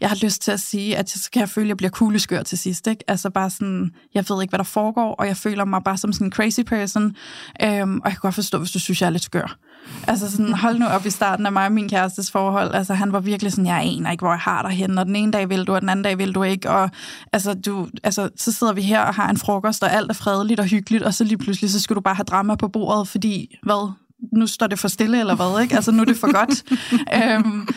Jeg 0.00 0.08
har 0.08 0.18
lyst 0.22 0.42
til 0.42 0.52
at 0.52 0.60
sige, 0.60 0.96
at 0.96 1.10
så 1.10 1.30
kan 1.30 1.40
jeg 1.40 1.48
føle, 1.48 1.64
at 1.64 1.68
jeg 1.68 1.76
bliver 1.76 1.90
kugleskør 1.90 2.42
til 2.42 2.58
sidst. 2.58 2.86
Ikke? 2.86 3.04
Altså 3.08 3.30
bare 3.30 3.50
sådan, 3.50 3.90
jeg 4.14 4.24
ved 4.28 4.42
ikke, 4.42 4.50
hvad 4.50 4.58
der 4.58 4.64
foregår, 4.64 5.14
og 5.14 5.26
jeg 5.26 5.36
føler 5.36 5.64
mig 5.64 5.84
bare 5.84 5.96
som 5.96 6.12
sådan 6.12 6.26
en 6.26 6.32
crazy 6.32 6.60
person, 6.60 7.16
øhm, 7.62 7.98
og 7.98 8.04
jeg 8.04 8.12
kan 8.12 8.20
godt 8.20 8.34
forstå, 8.34 8.58
hvis 8.58 8.70
du 8.70 8.78
synes, 8.78 9.00
jeg 9.00 9.06
er 9.06 9.10
lidt 9.10 9.22
skør. 9.22 9.58
Altså 10.08 10.30
sådan, 10.30 10.52
hold 10.52 10.78
nu 10.78 10.86
op 10.86 11.06
i 11.06 11.10
starten 11.10 11.46
af 11.46 11.52
mig 11.52 11.66
og 11.66 11.72
min 11.72 11.88
kærestes 11.88 12.30
forhold. 12.30 12.74
Altså 12.74 12.94
han 12.94 13.12
var 13.12 13.20
virkelig 13.20 13.52
sådan, 13.52 13.66
jeg 13.66 13.80
aner 13.84 14.10
ikke, 14.10 14.22
hvor 14.22 14.32
jeg 14.32 14.40
har 14.40 14.62
dig 14.62 14.70
henne, 14.70 15.00
og 15.00 15.06
den 15.06 15.16
ene 15.16 15.32
dag 15.32 15.48
vil 15.48 15.64
du, 15.64 15.74
og 15.74 15.80
den 15.80 15.88
anden 15.88 16.04
dag 16.04 16.18
vil 16.18 16.34
du 16.34 16.42
ikke. 16.42 16.70
Og 16.70 16.90
altså, 17.32 17.54
du, 17.54 17.88
altså, 18.02 18.28
så 18.36 18.52
sidder 18.52 18.72
vi 18.72 18.82
her 18.82 19.00
og 19.00 19.14
har 19.14 19.30
en 19.30 19.36
frokost, 19.36 19.82
og 19.82 19.92
alt 19.92 20.10
er 20.10 20.14
fredeligt 20.14 20.60
og 20.60 20.66
hyggeligt, 20.66 21.04
og 21.04 21.14
så 21.14 21.24
lige 21.24 21.38
pludselig, 21.38 21.70
så 21.70 21.80
skal 21.80 21.96
du 21.96 22.00
bare 22.00 22.14
have 22.14 22.24
drama 22.24 22.54
på 22.54 22.68
bordet, 22.68 23.08
fordi, 23.08 23.58
hvad, 23.62 23.92
nu 24.32 24.46
står 24.46 24.66
det 24.66 24.78
for 24.78 24.88
stille, 24.88 25.20
eller 25.20 25.34
hvad, 25.34 25.62
ikke? 25.62 25.74
Altså, 25.74 25.90
nu 25.90 26.00
er 26.00 26.06
det 26.06 26.16
for 26.16 26.32
godt. 26.32 26.64
øhm, 27.22 27.68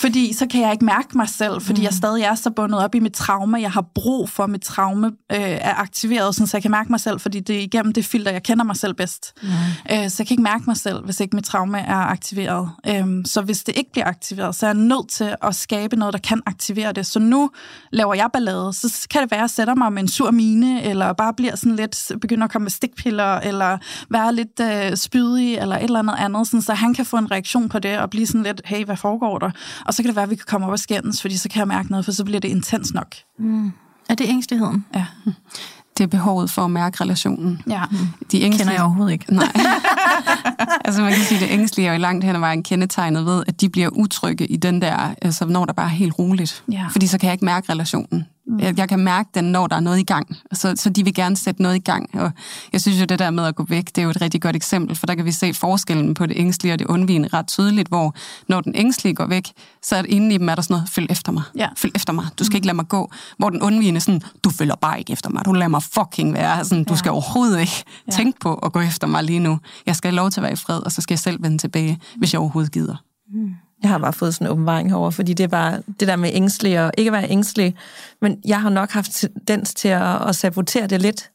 fordi 0.00 0.32
så 0.32 0.46
kan 0.46 0.60
jeg 0.60 0.72
ikke 0.72 0.84
mærke 0.84 1.16
mig 1.16 1.28
selv, 1.28 1.60
fordi 1.60 1.80
mm. 1.80 1.84
jeg 1.84 1.92
stadig 1.92 2.22
er 2.22 2.34
så 2.34 2.50
bundet 2.50 2.84
op 2.84 2.94
i 2.94 2.98
mit 2.98 3.12
traume. 3.12 3.60
Jeg 3.60 3.70
har 3.70 3.84
brug 3.94 4.28
for, 4.28 4.44
at 4.44 4.50
mit 4.50 4.62
traume 4.62 5.06
øh, 5.06 5.40
er 5.40 5.74
aktiveret, 5.74 6.34
så 6.34 6.50
jeg 6.52 6.62
kan 6.62 6.70
mærke 6.70 6.92
mig 6.92 7.00
selv, 7.00 7.20
fordi 7.20 7.40
det 7.40 7.56
er 7.56 7.60
igennem 7.60 7.92
det 7.92 8.04
filter, 8.04 8.32
jeg 8.32 8.42
kender 8.42 8.64
mig 8.64 8.76
selv 8.76 8.94
bedst. 8.94 9.32
Mm. 9.42 9.48
Øh, 9.90 10.10
så 10.10 10.16
jeg 10.18 10.26
kan 10.26 10.30
ikke 10.30 10.42
mærke 10.42 10.64
mig 10.66 10.76
selv, 10.76 11.04
hvis 11.04 11.20
ikke 11.20 11.36
mit 11.36 11.44
traume 11.44 11.78
er 11.78 11.94
aktiveret. 11.96 12.70
Øh, 12.88 13.04
så 13.24 13.42
hvis 13.42 13.64
det 13.64 13.76
ikke 13.76 13.92
bliver 13.92 14.06
aktiveret, 14.06 14.54
så 14.54 14.66
er 14.66 14.70
jeg 14.70 14.78
nødt 14.78 15.08
til 15.08 15.34
at 15.42 15.54
skabe 15.54 15.96
noget, 15.96 16.12
der 16.12 16.20
kan 16.20 16.42
aktivere 16.46 16.92
det. 16.92 17.06
Så 17.06 17.18
nu 17.18 17.50
laver 17.92 18.14
jeg 18.14 18.28
ballade, 18.32 18.72
så 18.72 19.06
kan 19.10 19.22
det 19.22 19.30
være, 19.30 19.40
at 19.40 19.42
jeg 19.42 19.50
sætter 19.50 19.74
mig 19.74 19.92
med 19.92 20.02
en 20.02 20.08
sur 20.08 20.30
mine, 20.30 20.82
eller 20.82 21.12
bare 21.12 21.34
bliver 21.34 21.56
sådan 21.56 21.76
lidt, 21.76 22.12
begynder 22.20 22.44
at 22.44 22.50
komme 22.52 22.64
med 22.64 22.70
stikpiller, 22.70 23.34
eller 23.34 23.78
være 24.10 24.34
lidt 24.34 24.60
øh, 24.60 24.96
spydig, 24.96 25.56
eller 25.56 25.76
et 25.76 25.84
eller 25.84 25.98
andet 25.98 26.14
andet, 26.18 26.46
sådan, 26.46 26.62
så 26.62 26.74
han 26.74 26.94
kan 26.94 27.06
få 27.06 27.16
en 27.16 27.30
reaktion 27.30 27.68
på 27.68 27.78
det, 27.78 27.98
og 27.98 28.10
blive 28.10 28.26
sådan 28.26 28.42
lidt, 28.42 28.62
hey, 28.64 28.84
hvad 28.84 28.96
foregår 28.96 29.38
der? 29.38 29.50
Og 29.90 29.94
så 29.94 30.02
kan 30.02 30.08
det 30.08 30.16
være, 30.16 30.22
at 30.22 30.30
vi 30.30 30.34
kan 30.34 30.44
komme 30.46 30.66
op 30.66 30.72
og 30.72 30.78
skændes, 30.78 31.20
fordi 31.20 31.36
så 31.36 31.48
kan 31.48 31.58
jeg 31.58 31.68
mærke 31.68 31.90
noget, 31.90 32.04
for 32.04 32.12
så 32.12 32.24
bliver 32.24 32.40
det 32.40 32.48
intens 32.48 32.94
nok. 32.94 33.14
Mm. 33.38 33.72
Er 34.08 34.14
det 34.14 34.26
ængsteligheden? 34.28 34.84
Ja. 34.94 35.06
Det 35.98 36.04
er 36.04 36.08
behovet 36.08 36.50
for 36.50 36.62
at 36.64 36.70
mærke 36.70 37.04
relationen. 37.04 37.62
Ja. 37.70 37.82
De 38.32 38.42
ængstlige... 38.42 38.58
Kender 38.58 38.72
jeg 38.72 38.82
overhovedet 38.82 39.12
ikke. 39.12 39.34
Nej. 39.34 39.52
altså 40.84 41.02
man 41.02 41.12
kan 41.12 41.22
sige, 41.22 41.38
at 41.44 41.48
det 41.48 41.54
ængstlige 41.54 41.88
er 41.88 41.92
jo 41.92 41.98
langt 41.98 42.24
hen 42.24 42.34
ad 42.34 42.40
vejen 42.40 42.62
kendetegnet 42.62 43.26
ved, 43.26 43.44
at 43.46 43.60
de 43.60 43.68
bliver 43.68 43.88
utrygge 43.88 44.46
i 44.46 44.56
den 44.56 44.82
der, 44.82 45.14
altså 45.22 45.44
når 45.44 45.64
der 45.64 45.72
bare 45.72 45.86
er 45.86 45.90
helt 45.90 46.18
roligt. 46.18 46.64
Ja. 46.72 46.86
Fordi 46.92 47.06
så 47.06 47.18
kan 47.18 47.26
jeg 47.26 47.32
ikke 47.32 47.44
mærke 47.44 47.72
relationen. 47.72 48.26
Jeg, 48.58 48.78
jeg 48.78 48.88
kan 48.88 48.98
mærke 48.98 49.28
den, 49.34 49.44
når 49.44 49.66
der 49.66 49.76
er 49.76 49.80
noget 49.80 49.98
i 49.98 50.02
gang. 50.02 50.36
Så, 50.52 50.72
så 50.76 50.90
de 50.90 51.04
vil 51.04 51.14
gerne 51.14 51.36
sætte 51.36 51.62
noget 51.62 51.76
i 51.76 51.78
gang. 51.78 52.10
Og 52.20 52.30
jeg 52.72 52.80
synes 52.80 53.00
jo, 53.00 53.04
det 53.04 53.18
der 53.18 53.30
med 53.30 53.44
at 53.44 53.54
gå 53.54 53.64
væk, 53.64 53.86
det 53.86 53.98
er 53.98 54.02
jo 54.02 54.10
et 54.10 54.20
rigtig 54.20 54.42
godt 54.42 54.56
eksempel, 54.56 54.96
for 54.96 55.06
der 55.06 55.14
kan 55.14 55.24
vi 55.24 55.32
se 55.32 55.54
forskellen 55.54 56.14
på 56.14 56.26
det 56.26 56.36
ængstlige 56.38 56.72
og 56.72 56.78
det 56.78 56.86
undvigende 56.86 57.28
ret 57.32 57.46
tydeligt, 57.46 57.88
hvor 57.88 58.14
når 58.48 58.60
den 58.60 58.72
ængstlige 58.74 59.14
går 59.14 59.26
væk, 59.26 59.48
så 59.82 59.96
er 59.96 60.02
det 60.02 60.10
inde 60.10 60.34
i 60.34 60.38
dem 60.38 60.48
er 60.48 60.54
der 60.54 60.62
sådan 60.62 60.74
noget, 60.74 60.88
følg 60.90 61.06
efter 61.10 61.32
mig. 61.32 61.42
Ja. 61.56 61.68
Følg 61.76 61.92
efter 61.94 62.12
mig. 62.12 62.26
Du 62.38 62.44
skal 62.44 62.56
ikke 62.56 62.66
lade 62.66 62.76
mig 62.76 62.88
gå. 62.88 63.10
Hvor 63.38 63.50
den 63.50 63.62
undvigende 63.62 64.00
sådan, 64.00 64.22
du 64.44 64.50
følger 64.50 64.74
bare 64.74 64.98
ikke 64.98 65.12
efter 65.12 65.30
mig. 65.30 65.44
Du 65.44 65.52
lader 65.52 65.68
mig 65.68 65.82
fucking 65.82 66.34
være. 66.34 66.64
Sådan, 66.64 66.84
du 66.84 66.92
Ja. 66.92 66.98
skal 66.98 67.10
overhovedet 67.10 67.60
ikke 67.60 67.84
Ja. 68.06 68.12
tænke 68.12 68.38
på 68.40 68.54
at 68.54 68.72
gå 68.72 68.80
efter 68.80 69.06
mig 69.06 69.24
lige 69.24 69.38
nu. 69.40 69.58
Jeg 69.86 69.96
skal 69.96 70.10
have 70.10 70.16
lov 70.16 70.30
til 70.30 70.40
at 70.40 70.42
være 70.42 70.52
i 70.52 70.56
fred, 70.56 70.78
og 70.80 70.92
så 70.92 71.00
skal 71.02 71.14
jeg 71.14 71.18
selv 71.18 71.42
vende 71.42 71.58
tilbage, 71.58 71.98
hvis 72.16 72.32
jeg 72.32 72.40
overhovedet 72.40 72.72
gider. 72.72 72.96
Jeg 73.82 73.90
har 73.90 73.98
bare 73.98 74.12
fået 74.12 74.34
sådan 74.34 74.46
en 74.46 74.52
åbenbaring 74.52 74.90
herover, 74.90 75.10
fordi 75.10 75.34
det 75.34 75.44
er 75.44 75.48
bare 75.48 75.82
det 76.00 76.08
der 76.08 76.16
med 76.16 76.30
ængstelig 76.32 76.84
og 76.84 76.92
ikke 76.98 77.12
være 77.12 77.30
ængstelig. 77.30 77.76
Men 78.22 78.40
jeg 78.44 78.60
har 78.60 78.68
nok 78.68 78.90
haft 78.90 79.12
tendens 79.12 79.74
til 79.74 79.88
at, 79.88 80.28
at 80.28 80.36
sabotere 80.36 80.86
det 80.86 81.02
lidt 81.02 81.30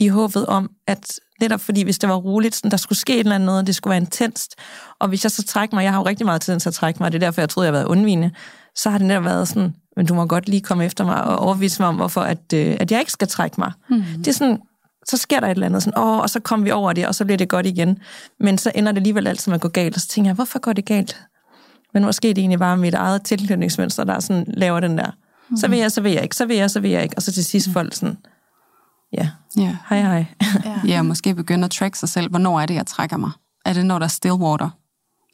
i 0.00 0.08
håbet 0.08 0.46
om, 0.46 0.70
at 0.86 1.20
netop 1.40 1.60
fordi 1.60 1.82
hvis 1.82 1.98
det 1.98 2.08
var 2.08 2.16
roligt, 2.16 2.54
sådan, 2.54 2.70
der 2.70 2.76
skulle 2.76 2.98
ske 2.98 3.14
et 3.14 3.20
eller 3.20 3.34
andet 3.34 3.46
noget, 3.46 3.66
det 3.66 3.74
skulle 3.74 3.90
være 3.90 4.00
intenst, 4.00 4.54
og 5.00 5.08
hvis 5.08 5.24
jeg 5.24 5.30
så 5.30 5.44
trækker 5.44 5.76
mig, 5.76 5.82
jeg 5.82 5.92
har 5.92 5.98
jo 5.98 6.06
rigtig 6.06 6.26
meget 6.26 6.40
tendens 6.40 6.62
til 6.62 6.70
at 6.70 6.74
trække 6.74 7.02
mig, 7.02 7.12
det 7.12 7.22
er 7.22 7.26
derfor, 7.26 7.40
jeg 7.40 7.48
troede, 7.48 7.66
jeg 7.66 7.72
havde 7.72 7.84
været 7.84 7.90
undvigende, 7.90 8.30
så 8.74 8.90
har 8.90 8.98
det 8.98 9.06
netop 9.06 9.24
været 9.24 9.48
sådan, 9.48 9.74
men 9.96 10.06
du 10.06 10.14
må 10.14 10.26
godt 10.26 10.48
lige 10.48 10.60
komme 10.60 10.84
efter 10.84 11.04
mig 11.04 11.24
og 11.24 11.38
overbevise 11.38 11.82
mig 11.82 11.88
om, 11.88 11.96
hvorfor 11.96 12.20
at, 12.20 12.52
øh, 12.54 12.76
at 12.80 12.90
jeg 12.90 13.00
ikke 13.00 13.12
skal 13.12 13.28
trække 13.28 13.56
mig. 13.58 13.72
Mm. 13.90 14.04
Det 14.18 14.28
er 14.28 14.32
sådan, 14.32 14.58
så 15.06 15.16
sker 15.16 15.40
der 15.40 15.46
et 15.46 15.50
eller 15.50 15.66
andet, 15.66 15.82
sådan, 15.82 15.98
åh, 15.98 16.18
og 16.18 16.30
så 16.30 16.40
kommer 16.40 16.64
vi 16.64 16.70
over 16.70 16.92
det, 16.92 17.06
og 17.06 17.14
så 17.14 17.24
bliver 17.24 17.38
det 17.38 17.48
godt 17.48 17.66
igen. 17.66 17.98
Men 18.40 18.58
så 18.58 18.72
ender 18.74 18.92
det 18.92 18.98
alligevel 18.98 19.26
altid 19.26 19.50
med 19.50 19.54
at 19.54 19.60
gå 19.60 19.68
galt, 19.68 19.94
og 19.94 20.00
så 20.00 20.08
tænker 20.08 20.28
jeg, 20.28 20.34
hvorfor 20.34 20.58
går 20.58 20.72
det 20.72 20.84
galt? 20.84 21.22
Men 21.96 22.04
måske 22.04 22.30
er 22.30 22.34
det 22.34 22.42
egentlig 22.42 22.58
bare 22.58 22.76
mit 22.76 22.94
eget 22.94 23.22
tilknytningsmønster, 23.22 24.04
der 24.04 24.20
sådan 24.20 24.44
laver 24.48 24.80
den 24.80 24.98
der. 24.98 25.10
Så 25.56 25.68
vil 25.68 25.78
jeg, 25.78 25.92
så 25.92 26.00
vil 26.00 26.12
jeg 26.12 26.22
ikke, 26.22 26.36
så 26.36 26.46
vil 26.46 26.56
jeg, 26.56 26.70
så 26.70 26.80
vil 26.80 26.90
jeg 26.90 27.02
ikke. 27.02 27.16
Og 27.16 27.22
så 27.22 27.32
til 27.32 27.44
sidst 27.44 27.72
folk 27.72 27.94
sådan, 27.94 28.16
ja, 29.12 29.28
Ja. 29.56 29.76
hej 29.88 30.00
hej. 30.00 30.24
Ja. 30.64 30.80
Ja, 30.92 31.02
måske 31.02 31.34
begynde 31.34 31.64
at 31.64 31.70
track 31.70 31.94
sig 31.96 32.08
selv. 32.08 32.30
Hvornår 32.30 32.60
er 32.60 32.66
det, 32.66 32.74
jeg 32.74 32.86
trækker 32.86 33.16
mig? 33.16 33.30
Er 33.64 33.72
det, 33.72 33.86
når 33.86 33.98
der 33.98 34.04
er 34.06 34.08
stillwater? 34.08 34.70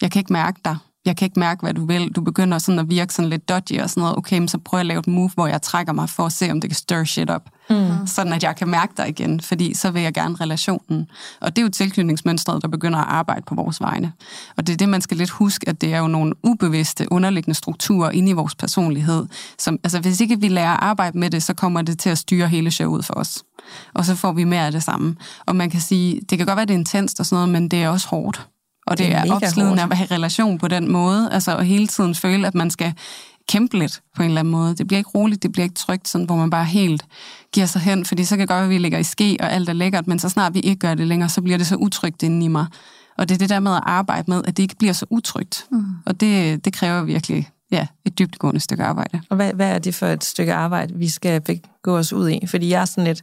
Jeg 0.02 0.10
kan 0.10 0.20
ikke 0.20 0.32
mærke 0.32 0.60
dig. 0.64 0.76
Jeg 1.04 1.16
kan 1.16 1.26
ikke 1.26 1.40
mærke, 1.40 1.60
hvad 1.62 1.74
du 1.74 1.86
vil. 1.86 2.08
Du 2.08 2.20
begynder 2.20 2.58
sådan 2.58 2.78
at 2.78 2.90
virke 2.90 3.14
sådan 3.14 3.28
lidt 3.30 3.48
dodgy 3.48 3.80
og 3.80 3.90
sådan 3.90 4.00
noget. 4.00 4.16
Okay, 4.16 4.38
men 4.38 4.48
så 4.48 4.58
prøver 4.58 4.78
jeg 4.78 4.82
at 4.82 4.86
lave 4.86 4.98
et 4.98 5.06
move, 5.06 5.30
hvor 5.34 5.46
jeg 5.46 5.62
trækker 5.62 5.92
mig 5.92 6.08
for 6.08 6.26
at 6.26 6.32
se, 6.32 6.50
om 6.50 6.60
det 6.60 6.70
kan 6.70 6.76
stir 6.76 7.04
shit 7.04 7.30
op. 7.30 7.48
Mm. 7.70 8.06
Sådan 8.06 8.32
at 8.32 8.42
jeg 8.42 8.56
kan 8.56 8.68
mærke 8.68 8.92
dig 8.96 9.08
igen, 9.08 9.40
fordi 9.40 9.74
så 9.74 9.90
vil 9.90 10.02
jeg 10.02 10.14
gerne 10.14 10.34
relationen. 10.34 11.06
Og 11.40 11.56
det 11.56 11.62
er 11.62 11.66
jo 11.66 11.70
tilknytningsmønstret, 11.70 12.62
der 12.62 12.68
begynder 12.68 12.98
at 12.98 13.08
arbejde 13.08 13.42
på 13.46 13.54
vores 13.54 13.80
vegne. 13.80 14.12
Og 14.56 14.66
det 14.66 14.72
er 14.72 14.76
det, 14.76 14.88
man 14.88 15.00
skal 15.00 15.16
lidt 15.16 15.30
huske, 15.30 15.68
at 15.68 15.80
det 15.80 15.94
er 15.94 15.98
jo 15.98 16.06
nogle 16.06 16.34
ubevidste, 16.42 17.12
underliggende 17.12 17.54
strukturer 17.54 18.10
inde 18.10 18.30
i 18.30 18.32
vores 18.32 18.54
personlighed. 18.54 19.26
Som, 19.58 19.78
altså 19.84 20.00
hvis 20.00 20.20
ikke 20.20 20.40
vi 20.40 20.48
lærer 20.48 20.72
at 20.72 20.82
arbejde 20.82 21.18
med 21.18 21.30
det, 21.30 21.42
så 21.42 21.54
kommer 21.54 21.82
det 21.82 21.98
til 21.98 22.10
at 22.10 22.18
styre 22.18 22.48
hele 22.48 22.70
showet 22.70 23.04
for 23.04 23.14
os. 23.14 23.42
Og 23.94 24.04
så 24.04 24.14
får 24.14 24.32
vi 24.32 24.44
mere 24.44 24.66
af 24.66 24.72
det 24.72 24.82
samme. 24.82 25.16
Og 25.46 25.56
man 25.56 25.70
kan 25.70 25.80
sige, 25.80 26.20
det 26.30 26.38
kan 26.38 26.46
godt 26.46 26.56
være, 26.56 26.66
det 26.66 26.74
er 26.74 26.78
intenst 26.78 27.20
og 27.20 27.26
sådan 27.26 27.36
noget, 27.36 27.48
men 27.48 27.68
det 27.68 27.82
er 27.82 27.88
også 27.88 28.08
hårdt. 28.08 28.48
Og 28.86 28.98
det, 28.98 29.06
Det 29.06 29.14
er 29.14 29.24
er, 29.24 29.34
opslidende 29.34 29.82
at 29.82 29.96
have 29.96 30.08
relation 30.10 30.58
på 30.58 30.68
den 30.68 30.92
måde, 30.92 31.32
altså 31.32 31.56
at 31.56 31.66
hele 31.66 31.86
tiden 31.86 32.14
føle, 32.14 32.46
at 32.46 32.54
man 32.54 32.70
skal 32.70 32.92
kæmpe 33.48 33.78
lidt 33.78 34.00
på 34.16 34.22
en 34.22 34.28
eller 34.28 34.40
anden 34.40 34.52
måde. 34.52 34.74
Det 34.74 34.86
bliver 34.86 34.98
ikke 34.98 35.10
roligt, 35.10 35.42
det 35.42 35.52
bliver 35.52 35.64
ikke 35.64 35.74
trygt, 35.74 36.08
sådan, 36.08 36.24
hvor 36.24 36.36
man 36.36 36.50
bare 36.50 36.64
helt 36.64 37.04
giver 37.52 37.66
sig 37.66 37.80
hen, 37.80 38.04
fordi 38.04 38.24
så 38.24 38.36
kan 38.36 38.40
det 38.40 38.48
godt 38.48 38.56
være, 38.56 38.64
at 38.64 38.70
vi 38.70 38.78
ligger 38.78 38.98
i 38.98 39.02
ske, 39.02 39.36
og 39.40 39.52
alt 39.52 39.68
er 39.68 39.72
lækkert, 39.72 40.06
men 40.06 40.18
så 40.18 40.28
snart 40.28 40.54
vi 40.54 40.60
ikke 40.60 40.78
gør 40.78 40.94
det 40.94 41.06
længere, 41.06 41.28
så 41.28 41.42
bliver 41.42 41.58
det 41.58 41.66
så 41.66 41.76
utrygt 41.76 42.22
inde 42.22 42.44
i 42.44 42.48
mig. 42.48 42.66
Og 43.18 43.28
det 43.28 43.34
er 43.34 43.38
det 43.38 43.48
der 43.48 43.60
med 43.60 43.72
at 43.72 43.82
arbejde 43.86 44.24
med, 44.30 44.42
at 44.44 44.56
det 44.56 44.62
ikke 44.62 44.76
bliver 44.76 44.92
så 44.92 45.06
utrygt. 45.10 45.66
Mm. 45.70 45.84
Og 46.06 46.20
det, 46.20 46.64
det 46.64 46.72
kræver 46.72 47.02
virkelig 47.02 47.48
ja, 47.70 47.86
et 48.04 48.18
dybtegående 48.18 48.60
stykke 48.60 48.84
arbejde. 48.84 49.20
Og 49.30 49.36
hvad, 49.36 49.52
hvad 49.52 49.74
er 49.74 49.78
det 49.78 49.94
for 49.94 50.06
et 50.06 50.24
stykke 50.24 50.54
arbejde, 50.54 50.94
vi 50.94 51.08
skal 51.08 51.40
begå 51.40 51.98
os 51.98 52.12
ud 52.12 52.30
i? 52.30 52.46
Fordi 52.46 52.68
jeg 52.68 52.80
er 52.80 52.84
sådan 52.84 53.04
lidt, 53.04 53.22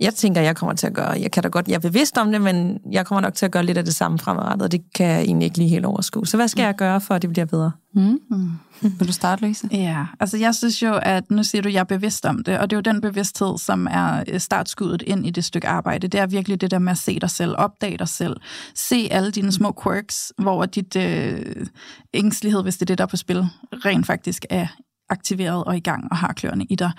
jeg 0.00 0.14
tænker, 0.14 0.40
jeg 0.40 0.56
kommer 0.56 0.74
til 0.74 0.86
at 0.86 0.94
gøre, 0.94 1.10
jeg 1.10 1.30
kan 1.30 1.42
da 1.42 1.48
godt, 1.48 1.68
jeg 1.68 1.74
er 1.74 1.78
bevidst 1.78 2.18
om 2.18 2.32
det, 2.32 2.42
men 2.42 2.78
jeg 2.90 3.06
kommer 3.06 3.20
nok 3.20 3.34
til 3.34 3.46
at 3.46 3.52
gøre 3.52 3.62
lidt 3.62 3.78
af 3.78 3.84
det 3.84 3.94
samme 3.94 4.18
fremadrettet, 4.18 4.62
og 4.62 4.72
det 4.72 4.80
kan 4.94 5.06
jeg 5.06 5.20
egentlig 5.20 5.46
ikke 5.46 5.58
lige 5.58 5.70
helt 5.70 5.86
overskue. 5.86 6.26
Så 6.26 6.36
hvad 6.36 6.48
skal 6.48 6.62
jeg 6.62 6.74
gøre, 6.74 7.00
for 7.00 7.14
at 7.14 7.22
det 7.22 7.30
bliver 7.30 7.46
bedre? 7.46 7.72
Mm. 7.94 8.18
Mm. 8.30 8.50
Vil 8.80 9.08
du 9.08 9.12
starte, 9.12 9.42
Louise? 9.42 9.68
Ja, 9.88 10.06
altså 10.20 10.36
jeg 10.36 10.54
synes 10.54 10.82
jo, 10.82 10.98
at 11.02 11.30
nu 11.30 11.44
siger 11.44 11.62
du, 11.62 11.68
at 11.68 11.74
jeg 11.74 11.80
er 11.80 11.84
bevidst 11.84 12.26
om 12.26 12.44
det, 12.44 12.58
og 12.58 12.70
det 12.70 12.76
er 12.76 12.78
jo 12.78 12.92
den 12.92 13.00
bevidsthed, 13.00 13.58
som 13.58 13.86
er 13.90 14.24
øh, 14.28 14.40
startskuddet 14.40 15.02
ind 15.02 15.26
i 15.26 15.30
det 15.30 15.44
stykke 15.44 15.68
arbejde. 15.68 16.08
Det 16.08 16.20
er 16.20 16.26
virkelig 16.26 16.60
det 16.60 16.70
der 16.70 16.78
med 16.78 16.92
at 16.92 16.98
se 16.98 17.20
dig 17.20 17.30
selv, 17.30 17.54
opdage 17.58 17.98
dig 17.98 18.08
selv, 18.08 18.36
se 18.74 19.08
alle 19.10 19.30
dine 19.30 19.52
små 19.52 19.80
quirks, 19.82 20.32
hvor 20.38 20.66
dit 20.66 20.96
øh, 20.96 21.66
ængstelighed, 22.14 22.62
hvis 22.62 22.74
det 22.76 22.82
er 22.82 22.86
det, 22.86 22.98
der 22.98 23.04
er 23.04 23.08
på 23.08 23.16
spil, 23.16 23.46
rent 23.72 24.06
faktisk 24.06 24.44
er 24.50 24.66
aktiveret 25.10 25.64
og 25.64 25.76
i 25.76 25.80
gang 25.80 26.08
og 26.10 26.16
har 26.16 26.32
kløerne 26.32 26.64
i 26.64 26.74
dig. 26.74 26.92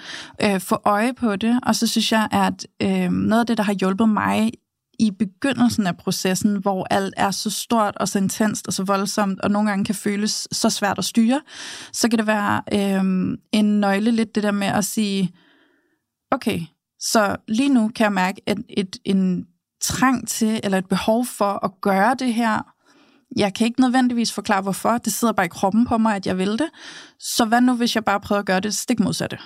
Øh, 0.43 0.59
få 0.59 0.77
øje 0.85 1.13
på 1.13 1.35
det, 1.35 1.59
og 1.63 1.75
så 1.75 1.87
synes 1.87 2.11
jeg, 2.11 2.27
at 2.31 2.67
øh, 2.81 3.11
noget 3.11 3.39
af 3.39 3.47
det, 3.47 3.57
der 3.57 3.63
har 3.63 3.73
hjulpet 3.73 4.09
mig 4.09 4.51
i 4.99 5.11
begyndelsen 5.11 5.87
af 5.87 5.97
processen, 5.97 6.55
hvor 6.55 6.87
alt 6.89 7.13
er 7.17 7.31
så 7.31 7.49
stort 7.49 7.97
og 7.97 8.07
så 8.07 8.17
intenst 8.17 8.67
og 8.67 8.73
så 8.73 8.83
voldsomt, 8.83 9.41
og 9.41 9.51
nogle 9.51 9.69
gange 9.69 9.85
kan 9.85 9.95
føles 9.95 10.47
så 10.51 10.69
svært 10.69 10.97
at 10.97 11.05
styre, 11.05 11.41
så 11.93 12.09
kan 12.09 12.19
det 12.19 12.27
være 12.27 12.61
øh, 12.73 13.03
en 13.51 13.79
nøgle 13.79 14.11
lidt 14.11 14.35
det 14.35 14.43
der 14.43 14.51
med 14.51 14.67
at 14.67 14.85
sige, 14.85 15.35
okay, 16.31 16.61
så 16.99 17.35
lige 17.47 17.69
nu 17.69 17.91
kan 17.95 18.03
jeg 18.03 18.13
mærke 18.13 18.41
et, 18.47 18.57
et, 18.69 18.97
en 19.05 19.45
trang 19.81 20.27
til, 20.27 20.59
eller 20.63 20.77
et 20.77 20.89
behov 20.89 21.25
for 21.25 21.65
at 21.65 21.71
gøre 21.81 22.15
det 22.19 22.33
her. 22.33 22.73
Jeg 23.35 23.53
kan 23.53 23.67
ikke 23.67 23.81
nødvendigvis 23.81 24.33
forklare, 24.33 24.61
hvorfor. 24.61 24.97
Det 24.97 25.13
sidder 25.13 25.33
bare 25.33 25.45
i 25.45 25.49
kroppen 25.49 25.85
på 25.85 25.97
mig, 25.97 26.15
at 26.15 26.27
jeg 26.27 26.37
vil 26.37 26.51
det. 26.51 26.69
Så 27.19 27.45
hvad 27.45 27.61
nu, 27.61 27.73
hvis 27.73 27.95
jeg 27.95 28.05
bare 28.05 28.19
prøver 28.19 28.39
at 28.39 28.45
gøre 28.45 28.59
det 28.59 28.75
stik 28.75 28.99
modsatte? 28.99 29.37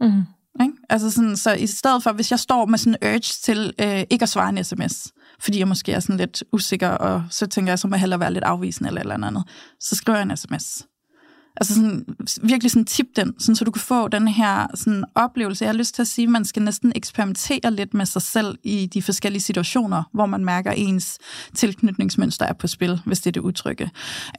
Mm. 0.00 0.22
Ikke? 0.60 0.72
Altså 0.88 1.10
sådan, 1.10 1.36
så 1.36 1.52
i 1.52 1.66
stedet 1.66 2.02
for, 2.02 2.12
hvis 2.12 2.30
jeg 2.30 2.38
står 2.38 2.66
med 2.66 2.78
sådan 2.78 2.96
en 3.02 3.08
urge 3.08 3.18
til 3.18 3.74
øh, 3.80 4.04
ikke 4.10 4.22
at 4.22 4.28
svare 4.28 4.48
en 4.48 4.64
sms, 4.64 5.12
fordi 5.40 5.58
jeg 5.58 5.68
måske 5.68 5.92
er 5.92 6.00
sådan 6.00 6.16
lidt 6.16 6.42
usikker, 6.52 6.88
og 6.88 7.24
så 7.30 7.46
tænker 7.46 7.70
jeg, 7.70 7.78
så 7.78 7.88
må 7.88 7.94
jeg 7.94 8.00
hellere 8.00 8.20
være 8.20 8.32
lidt 8.32 8.44
afvisende 8.44 8.88
eller 8.88 9.00
eller 9.00 9.26
andet, 9.26 9.44
så 9.80 9.96
skriver 9.96 10.18
jeg 10.18 10.30
en 10.30 10.36
sms. 10.36 10.82
Altså 11.60 11.74
sådan, 11.74 12.06
virkelig 12.42 12.70
sådan 12.70 12.84
tip 12.84 13.06
den, 13.16 13.40
sådan, 13.40 13.56
så 13.56 13.64
du 13.64 13.70
kan 13.70 13.80
få 13.80 14.08
den 14.08 14.28
her 14.28 14.66
sådan, 14.74 15.04
oplevelse. 15.14 15.64
Jeg 15.64 15.72
har 15.72 15.78
lyst 15.78 15.94
til 15.94 16.02
at 16.02 16.08
sige, 16.08 16.26
at 16.26 16.30
man 16.30 16.44
skal 16.44 16.62
næsten 16.62 16.92
eksperimentere 16.94 17.70
lidt 17.70 17.94
med 17.94 18.06
sig 18.06 18.22
selv 18.22 18.58
i 18.64 18.86
de 18.86 19.02
forskellige 19.02 19.42
situationer, 19.42 20.02
hvor 20.12 20.26
man 20.26 20.44
mærker, 20.44 20.70
ens 20.70 21.18
tilknytningsmønster 21.54 22.46
er 22.46 22.52
på 22.52 22.66
spil, 22.66 23.00
hvis 23.04 23.20
det 23.20 23.26
er 23.26 23.32
det 23.32 23.40
udtrykke. 23.40 23.90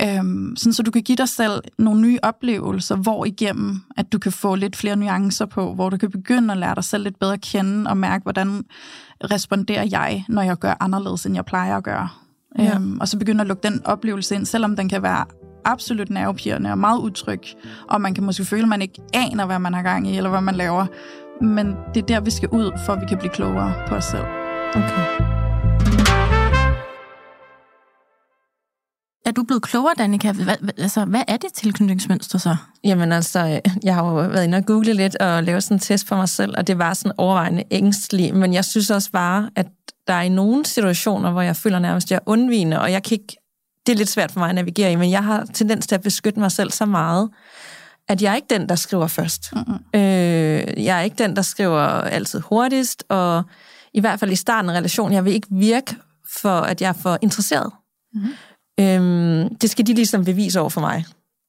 Øhm, 0.02 0.56
sådan, 0.58 0.74
så 0.74 0.84
du 0.84 0.92
kan 0.92 1.02
give 1.02 1.16
dig 1.16 1.30
selv 1.30 1.62
nogle 1.78 2.02
nye 2.02 2.20
oplevelser, 2.24 2.96
hvor 2.96 3.26
igennem, 3.26 3.82
at 3.98 4.12
du 4.12 4.20
kan 4.20 4.32
få 4.32 4.56
lidt 4.56 4.76
flere 4.76 4.96
nuancer 4.96 5.46
på, 5.46 5.74
hvor 5.74 5.90
du 5.90 5.98
kan 5.98 6.12
begynde 6.12 6.52
at 6.52 6.58
lære 6.58 6.76
dig 6.76 6.84
selv 6.84 7.04
lidt 7.04 7.20
bedre 7.20 7.34
at 7.34 7.42
kende 7.42 7.90
og 7.90 7.98
mærke, 7.98 8.24
hvordan 8.24 8.64
responderer 9.24 9.88
jeg, 9.92 10.26
når 10.30 10.42
jeg 10.42 10.58
gør 10.58 10.74
anderledes, 10.80 11.26
end 11.26 11.36
jeg 11.36 11.46
plejer 11.46 11.78
at 11.78 11.84
gøre. 11.84 12.10
Ja. 12.60 12.76
Øhm, 12.76 13.00
og 13.00 13.08
så 13.08 13.20
begynde 13.20 13.42
at 13.42 13.48
lukke 13.48 13.68
den 13.68 13.86
oplevelse 13.86 14.36
ind, 14.36 14.46
selvom 14.46 14.76
den 14.76 14.90
kan 14.90 15.04
være 15.04 15.26
absolut 15.66 16.10
nervepirrende 16.10 16.72
og 16.72 16.78
meget 16.78 17.00
utryg, 17.00 17.42
og 17.90 18.02
man 18.02 18.14
kan 18.14 18.24
måske 18.24 18.46
føle, 18.46 18.64
at 18.64 18.70
man 18.70 18.82
ikke 18.82 19.02
aner, 19.14 19.46
hvad 19.46 19.60
man 19.60 19.74
har 19.74 19.82
gang 19.82 20.08
i, 20.08 20.18
eller 20.18 20.30
hvad 20.30 20.42
man 20.42 20.56
laver. 20.56 20.86
Men 21.42 21.76
det 21.94 22.02
er 22.02 22.06
der, 22.06 22.20
vi 22.20 22.32
skal 22.32 22.50
ud, 22.50 22.72
for 22.86 22.94
at 22.94 23.02
vi 23.02 23.06
kan 23.06 23.18
blive 23.18 23.32
klogere 23.32 23.74
på 23.88 23.96
os 23.96 24.06
selv. 24.06 24.26
Okay. 24.76 25.30
er 29.30 29.34
du 29.34 29.44
blevet 29.44 29.64
klogere, 29.64 29.94
Danika? 29.98 30.32
Hvad, 30.32 30.56
altså, 30.78 31.06
hvad 31.06 31.22
er 31.28 31.38
det 31.38 31.54
tilknytningsmønster 31.54 32.38
så? 32.38 32.56
Jamen 32.84 33.12
altså, 33.12 33.62
jeg 33.84 33.96
har 33.96 34.06
jo 34.06 34.14
været 34.14 34.44
inde 34.44 34.58
og 34.58 34.66
google 34.66 34.94
lidt 34.94 35.16
og 35.16 35.44
lavet 35.44 35.64
sådan 35.64 35.76
en 35.76 35.80
test 35.80 36.08
for 36.08 36.16
mig 36.16 36.30
selv, 36.30 36.54
og 36.58 36.68
det 36.68 36.78
var 36.78 36.94
sådan 36.94 37.12
overvejende 37.18 37.64
ængstelig, 37.72 38.36
men 38.36 38.54
jeg 38.54 38.66
synes 38.66 38.90
også 38.90 39.12
bare, 39.12 39.50
at 39.56 39.68
der 40.08 40.14
er 40.14 40.22
i 40.22 40.30
nogle 40.30 40.66
situationer, 40.66 41.32
hvor 41.32 41.42
jeg 41.42 41.56
føler 41.56 41.80
nærmest, 41.80 42.08
at 42.08 42.12
jeg 42.12 42.18
er 42.18 42.32
undvigende, 42.32 42.82
og 42.82 42.92
jeg 42.92 43.04
kan 43.04 43.18
ikke, 43.22 43.38
det 43.86 43.94
er 43.94 43.98
lidt 43.98 44.10
svært 44.10 44.32
for 44.32 44.40
mig 44.40 44.50
at 44.50 44.56
navigere 44.56 44.92
i, 44.92 44.96
men 44.96 45.12
jeg 45.12 45.24
har 45.24 45.46
tendens 45.54 45.88
til 45.88 45.96
at 45.96 46.02
beskytte 46.02 46.40
mig 46.40 46.52
selv 46.52 46.72
så 46.72 46.86
meget, 46.86 47.30
at 48.08 48.22
jeg 48.22 48.32
er 48.32 48.36
ikke 48.36 48.48
den, 48.50 48.70
der 48.70 48.76
skriver 48.76 49.08
først. 49.08 49.56
Mm-hmm. 49.56 49.76
Øh, 49.96 50.84
jeg 50.86 50.98
er 50.98 51.02
ikke 51.02 51.24
den, 51.24 51.36
der 51.36 51.42
skriver 51.42 51.82
altid 51.88 52.40
hurtigst, 52.40 53.04
og 53.10 53.44
i 53.94 54.00
hvert 54.00 54.20
fald 54.20 54.32
i 54.32 54.36
starten 54.36 54.70
af 54.70 54.74
relationen, 54.74 55.14
jeg 55.14 55.26
vil 55.26 55.34
ikke 55.34 55.48
virke 55.52 55.96
for, 56.42 56.60
at 56.62 56.82
jeg 56.82 56.90
er 56.90 56.94
for 56.94 57.18
interesseret. 57.22 57.72
Mm-hmm. 58.14 58.32
Øhm, 58.80 59.56
det 59.56 59.70
skal 59.70 59.88
de 59.88 59.94
ligesom 59.94 60.26
bevise 60.26 60.60
over 60.60 60.70
for 60.70 60.82
mig. 60.82 61.06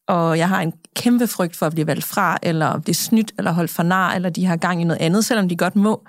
Og 0.09 0.39
jeg 0.39 0.49
har 0.49 0.61
en 0.61 0.73
kæmpe 0.97 1.27
frygt 1.27 1.57
for 1.57 1.67
at 1.67 1.73
blive 1.73 1.87
valgt 1.87 2.05
fra, 2.05 2.39
eller 2.43 2.79
blive 2.79 2.95
snydt, 2.95 3.33
eller 3.39 3.53
holdt 3.53 3.71
for 3.71 3.83
nar, 3.83 4.15
eller 4.15 4.31
de 4.31 4.47
har 4.47 4.57
gang 4.57 4.81
i 4.81 4.85
noget 4.85 5.01
andet, 5.01 5.25
selvom 5.25 5.49
de 5.49 5.57
godt 5.57 5.77
må. 5.77 6.05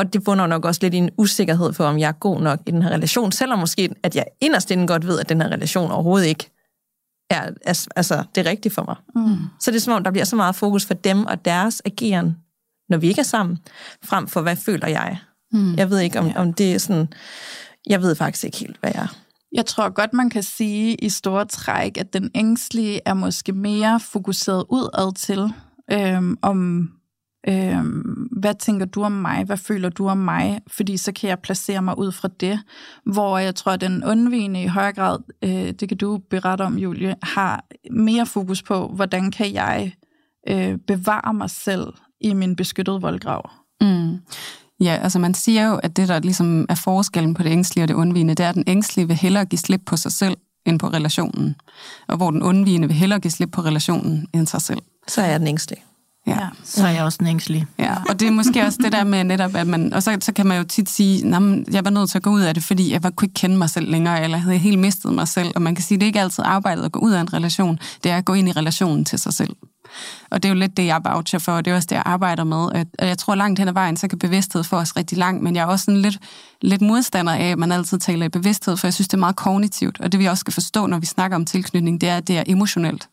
Og 0.00 0.12
det 0.12 0.24
bunder 0.24 0.46
nok 0.46 0.64
også 0.64 0.80
lidt 0.82 0.94
i 0.94 0.96
en 0.96 1.10
usikkerhed 1.16 1.72
for, 1.72 1.84
om 1.84 1.98
jeg 1.98 2.08
er 2.08 2.12
god 2.12 2.40
nok 2.40 2.60
i 2.66 2.70
den 2.70 2.82
her 2.82 2.90
relation, 2.90 3.32
selvom 3.32 3.58
måske, 3.58 3.94
at 4.02 4.16
jeg 4.16 4.24
inderst 4.40 4.70
inden 4.70 4.86
godt 4.86 5.06
ved, 5.06 5.20
at 5.20 5.28
den 5.28 5.40
her 5.40 5.48
relation 5.48 5.90
overhovedet 5.90 6.26
ikke 6.26 6.50
er 7.30 7.50
altså, 7.96 8.24
det 8.34 8.46
er 8.46 8.50
rigtigt 8.50 8.74
for 8.74 8.84
mig. 8.84 8.96
Mm. 9.14 9.36
Så 9.60 9.70
det 9.70 9.76
er 9.76 9.80
som 9.80 9.92
om, 9.92 10.04
der 10.04 10.10
bliver 10.10 10.24
så 10.24 10.36
meget 10.36 10.54
fokus 10.54 10.84
for 10.84 10.94
dem 10.94 11.26
og 11.26 11.44
deres 11.44 11.82
ageren, 11.84 12.36
når 12.88 12.98
vi 12.98 13.08
ikke 13.08 13.18
er 13.18 13.24
sammen, 13.24 13.58
frem 14.04 14.28
for, 14.28 14.40
hvad 14.40 14.56
føler 14.56 14.88
jeg? 14.88 15.18
Mm. 15.52 15.74
Jeg 15.74 15.90
ved 15.90 15.98
ikke, 15.98 16.18
om, 16.18 16.32
om 16.36 16.52
det 16.52 16.74
er 16.74 16.78
sådan... 16.78 17.08
Jeg 17.86 18.02
ved 18.02 18.14
faktisk 18.14 18.44
ikke 18.44 18.58
helt, 18.58 18.76
hvad 18.80 18.90
jeg 18.94 19.02
er. 19.02 19.16
Jeg 19.52 19.66
tror 19.66 19.88
godt, 19.88 20.12
man 20.12 20.30
kan 20.30 20.42
sige 20.42 20.94
i 20.94 21.08
store 21.08 21.44
træk, 21.44 21.98
at 21.98 22.12
den 22.12 22.30
ængstlige 22.34 23.00
er 23.04 23.14
måske 23.14 23.52
mere 23.52 24.00
fokuseret 24.00 24.64
udad 24.68 25.14
til, 25.14 25.52
øhm, 25.92 26.38
om 26.42 26.90
øhm, 27.48 28.28
hvad 28.40 28.54
tænker 28.54 28.86
du 28.86 29.02
om 29.02 29.12
mig, 29.12 29.44
hvad 29.44 29.56
føler 29.56 29.88
du 29.88 30.08
om 30.08 30.18
mig, 30.18 30.60
fordi 30.66 30.96
så 30.96 31.12
kan 31.12 31.28
jeg 31.28 31.38
placere 31.38 31.82
mig 31.82 31.98
ud 31.98 32.12
fra 32.12 32.28
det, 32.40 32.60
hvor 33.06 33.38
jeg 33.38 33.54
tror, 33.54 33.72
at 33.72 33.80
den 33.80 34.04
undvigende 34.04 34.62
i 34.62 34.66
højere 34.66 34.92
grad, 34.92 35.18
øh, 35.42 35.72
det 35.72 35.88
kan 35.88 35.98
du 35.98 36.18
berette 36.30 36.62
om, 36.62 36.78
Julie, 36.78 37.14
har 37.22 37.64
mere 37.90 38.26
fokus 38.26 38.62
på, 38.62 38.88
hvordan 38.88 39.30
kan 39.30 39.54
jeg 39.54 39.92
øh, 40.48 40.78
bevare 40.86 41.34
mig 41.34 41.50
selv 41.50 41.92
i 42.20 42.34
min 42.34 42.56
beskyttede 42.56 43.00
voldgrav. 43.00 43.50
Mm. 43.80 44.18
Ja, 44.80 44.98
altså 45.02 45.18
man 45.18 45.34
siger 45.34 45.68
jo, 45.68 45.76
at 45.76 45.96
det, 45.96 46.08
der 46.08 46.20
ligesom 46.20 46.66
er 46.68 46.74
forskellen 46.74 47.34
på 47.34 47.42
det 47.42 47.50
ængstlige 47.50 47.84
og 47.84 47.88
det 47.88 47.94
undvigende, 47.94 48.34
det 48.34 48.44
er, 48.44 48.48
at 48.48 48.54
den 48.54 48.64
ængstlige 48.66 49.06
vil 49.06 49.16
hellere 49.16 49.44
give 49.44 49.58
slip 49.58 49.82
på 49.86 49.96
sig 49.96 50.12
selv, 50.12 50.36
end 50.66 50.78
på 50.78 50.88
relationen. 50.88 51.54
Og 52.08 52.16
hvor 52.16 52.30
den 52.30 52.42
undvigende 52.42 52.88
vil 52.88 52.96
hellere 52.96 53.20
give 53.20 53.30
slip 53.30 53.50
på 53.52 53.60
relationen, 53.60 54.26
end 54.34 54.46
sig 54.46 54.62
selv. 54.62 54.80
Så 55.08 55.22
er 55.22 55.38
den 55.38 55.46
ængstlige. 55.46 55.82
Ja. 56.26 56.32
ja. 56.32 56.48
Så 56.64 56.86
er 56.86 56.90
jeg 56.90 57.04
også 57.04 57.18
en 57.20 57.26
ængstelig. 57.26 57.66
Ja, 57.78 57.96
og 58.08 58.20
det 58.20 58.28
er 58.28 58.32
måske 58.32 58.62
også 58.62 58.78
det 58.82 58.92
der 58.92 59.04
med 59.04 59.24
netop, 59.24 59.54
at 59.54 59.66
man... 59.66 59.92
Og 59.92 60.02
så, 60.02 60.18
så 60.20 60.32
kan 60.32 60.46
man 60.46 60.58
jo 60.58 60.64
tit 60.64 60.90
sige, 60.90 61.36
at 61.36 61.42
jeg 61.72 61.84
var 61.84 61.90
nødt 61.90 62.10
til 62.10 62.18
at 62.18 62.22
gå 62.22 62.30
ud 62.30 62.40
af 62.40 62.54
det, 62.54 62.62
fordi 62.62 62.92
jeg 62.92 63.02
var, 63.02 63.10
kunne 63.10 63.26
ikke 63.26 63.34
kende 63.34 63.56
mig 63.56 63.70
selv 63.70 63.90
længere, 63.90 64.24
eller 64.24 64.38
havde 64.38 64.58
helt 64.58 64.78
mistet 64.78 65.12
mig 65.12 65.28
selv. 65.28 65.52
Og 65.56 65.62
man 65.62 65.74
kan 65.74 65.84
sige, 65.84 65.96
at 65.96 66.00
det 66.00 66.06
er 66.06 66.08
ikke 66.08 66.20
altid 66.20 66.44
arbejdet 66.46 66.84
at 66.84 66.92
gå 66.92 67.00
ud 67.00 67.12
af 67.12 67.20
en 67.20 67.32
relation. 67.32 67.78
Det 68.04 68.12
er 68.12 68.16
at 68.16 68.24
gå 68.24 68.34
ind 68.34 68.48
i 68.48 68.52
relationen 68.52 69.04
til 69.04 69.18
sig 69.18 69.34
selv. 69.34 69.56
Og 70.30 70.42
det 70.42 70.48
er 70.48 70.52
jo 70.52 70.58
lidt 70.58 70.76
det, 70.76 70.86
jeg 70.86 71.00
voucher 71.04 71.38
for, 71.38 71.52
og 71.52 71.64
det 71.64 71.70
er 71.70 71.74
også 71.74 71.86
det, 71.90 71.96
jeg 71.96 72.02
arbejder 72.06 72.44
med. 72.44 72.86
Og 72.98 73.06
jeg 73.06 73.18
tror 73.18 73.34
langt 73.34 73.58
hen 73.58 73.68
ad 73.68 73.72
vejen, 73.72 73.96
så 73.96 74.08
kan 74.08 74.18
bevidsthed 74.18 74.64
få 74.64 74.76
os 74.76 74.96
rigtig 74.96 75.18
langt, 75.18 75.42
men 75.42 75.56
jeg 75.56 75.62
er 75.62 75.66
også 75.66 75.84
sådan 75.84 76.02
lidt, 76.02 76.18
lidt 76.62 76.82
modstander 76.82 77.32
af, 77.32 77.44
at 77.44 77.58
man 77.58 77.72
altid 77.72 77.98
taler 77.98 78.26
i 78.26 78.28
bevidsthed, 78.28 78.76
for 78.76 78.86
jeg 78.86 78.94
synes, 78.94 79.08
det 79.08 79.14
er 79.14 79.20
meget 79.20 79.36
kognitivt. 79.36 80.00
Og 80.00 80.12
det 80.12 80.20
vi 80.20 80.26
også 80.26 80.40
skal 80.40 80.52
forstå, 80.52 80.86
når 80.86 80.98
vi 80.98 81.06
snakker 81.06 81.36
om 81.36 81.44
tilknytning, 81.44 82.00
det 82.00 82.08
er, 82.08 82.16
at 82.16 82.28
det 82.28 82.38
er 82.38 82.42
emotionelt. 82.46 83.08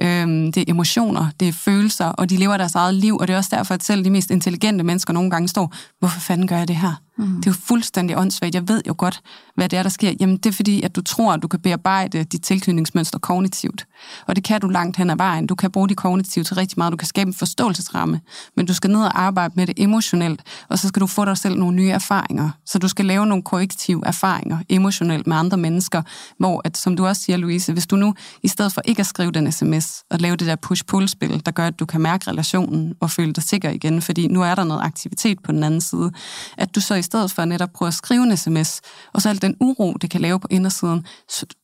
Øhm, 0.00 0.52
det 0.52 0.60
er 0.60 0.64
emotioner, 0.68 1.26
det 1.40 1.48
er 1.48 1.52
følelser, 1.52 2.06
og 2.06 2.30
de 2.30 2.36
lever 2.36 2.56
deres 2.56 2.74
eget 2.74 2.94
liv, 2.94 3.16
og 3.16 3.28
det 3.28 3.34
er 3.34 3.36
også 3.36 3.56
derfor, 3.56 3.74
at 3.74 3.84
selv 3.84 4.04
de 4.04 4.10
mest 4.10 4.30
intelligente 4.30 4.84
mennesker 4.84 5.12
nogle 5.12 5.30
gange 5.30 5.48
står, 5.48 5.74
hvorfor 5.98 6.20
fanden 6.20 6.46
gør 6.46 6.56
jeg 6.56 6.68
det 6.68 6.76
her? 6.76 7.04
Mm. 7.18 7.26
Det 7.36 7.46
er 7.46 7.50
jo 7.50 7.56
fuldstændig 7.66 8.18
åndssvagt. 8.18 8.54
Jeg 8.54 8.68
ved 8.68 8.82
jo 8.88 8.94
godt, 8.98 9.20
hvad 9.54 9.68
det 9.68 9.78
er, 9.78 9.82
der 9.82 9.90
sker. 9.90 10.12
Jamen, 10.20 10.36
det 10.36 10.46
er 10.46 10.52
fordi, 10.52 10.82
at 10.82 10.96
du 10.96 11.02
tror, 11.02 11.32
at 11.32 11.42
du 11.42 11.48
kan 11.48 11.60
bearbejde 11.60 12.24
dit 12.24 12.42
tilknytningsmønster 12.42 13.18
kognitivt. 13.18 13.86
Og 14.26 14.36
det 14.36 14.44
kan 14.44 14.60
du 14.60 14.68
langt 14.68 14.96
hen 14.96 15.10
ad 15.10 15.16
vejen. 15.16 15.46
Du 15.46 15.54
kan 15.54 15.70
bruge 15.70 15.88
det 15.88 15.96
kognitivt 15.96 16.46
til 16.46 16.56
rigtig 16.56 16.74
meget. 16.78 16.92
Du 16.92 16.96
kan 16.96 17.08
skabe 17.08 17.28
en 17.28 17.34
forståelsesramme. 17.34 18.20
Men 18.56 18.66
du 18.66 18.74
skal 18.74 18.90
ned 18.90 19.00
og 19.00 19.20
arbejde 19.20 19.54
med 19.56 19.66
det 19.66 19.74
emotionelt, 19.78 20.42
og 20.68 20.78
så 20.78 20.88
skal 20.88 21.00
du 21.00 21.06
få 21.06 21.24
dig 21.24 21.38
selv 21.38 21.58
nogle 21.58 21.76
nye 21.76 21.90
erfaringer. 21.90 22.50
Så 22.66 22.78
du 22.84 22.88
skal 22.88 23.04
lave 23.04 23.26
nogle 23.26 23.42
korrektive 23.42 24.06
erfaringer 24.06 24.58
emotionelt 24.68 25.26
med 25.26 25.36
andre 25.36 25.56
mennesker, 25.56 26.02
hvor, 26.38 26.60
at, 26.64 26.76
som 26.76 26.96
du 26.96 27.06
også 27.06 27.22
siger, 27.22 27.36
Louise, 27.36 27.72
hvis 27.72 27.86
du 27.86 27.96
nu, 27.96 28.14
i 28.42 28.48
stedet 28.48 28.72
for 28.72 28.82
ikke 28.84 29.00
at 29.00 29.06
skrive 29.06 29.32
den 29.32 29.52
sms, 29.52 30.04
og 30.10 30.18
lave 30.18 30.36
det 30.36 30.46
der 30.46 30.56
push-pull-spil, 30.56 31.42
der 31.46 31.50
gør, 31.52 31.66
at 31.66 31.78
du 31.78 31.86
kan 31.86 32.00
mærke 32.00 32.30
relationen 32.30 32.94
og 33.00 33.10
føle 33.10 33.32
dig 33.32 33.42
sikker 33.42 33.70
igen, 33.70 34.02
fordi 34.02 34.28
nu 34.28 34.42
er 34.42 34.54
der 34.54 34.64
noget 34.64 34.82
aktivitet 34.82 35.42
på 35.42 35.52
den 35.52 35.64
anden 35.64 35.80
side, 35.80 36.12
at 36.56 36.74
du 36.74 36.80
så 36.80 36.94
i 36.94 37.02
stedet 37.02 37.30
for 37.30 37.44
netop 37.44 37.72
prøve 37.72 37.86
at 37.88 37.94
skrive 37.94 38.22
en 38.22 38.36
sms, 38.36 38.80
og 39.12 39.22
så 39.22 39.28
alt 39.28 39.42
den 39.42 39.56
uro, 39.60 39.92
det 39.92 40.10
kan 40.10 40.20
lave 40.20 40.40
på 40.40 40.48
indersiden, 40.50 41.06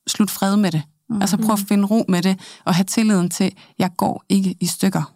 slut 0.07 0.31
fred 0.31 0.57
med 0.57 0.73
det. 0.73 0.83
Mm-hmm. 1.09 1.23
Altså 1.23 1.37
prøv 1.37 1.53
at 1.53 1.65
finde 1.69 1.87
ro 1.87 2.05
med 2.09 2.23
det, 2.23 2.41
og 2.65 2.75
have 2.75 2.85
tilliden 2.85 3.31
til, 3.31 3.53
jeg 3.79 3.91
går 3.97 4.25
ikke 4.29 4.55
i 4.61 4.67
stykker. 4.67 5.13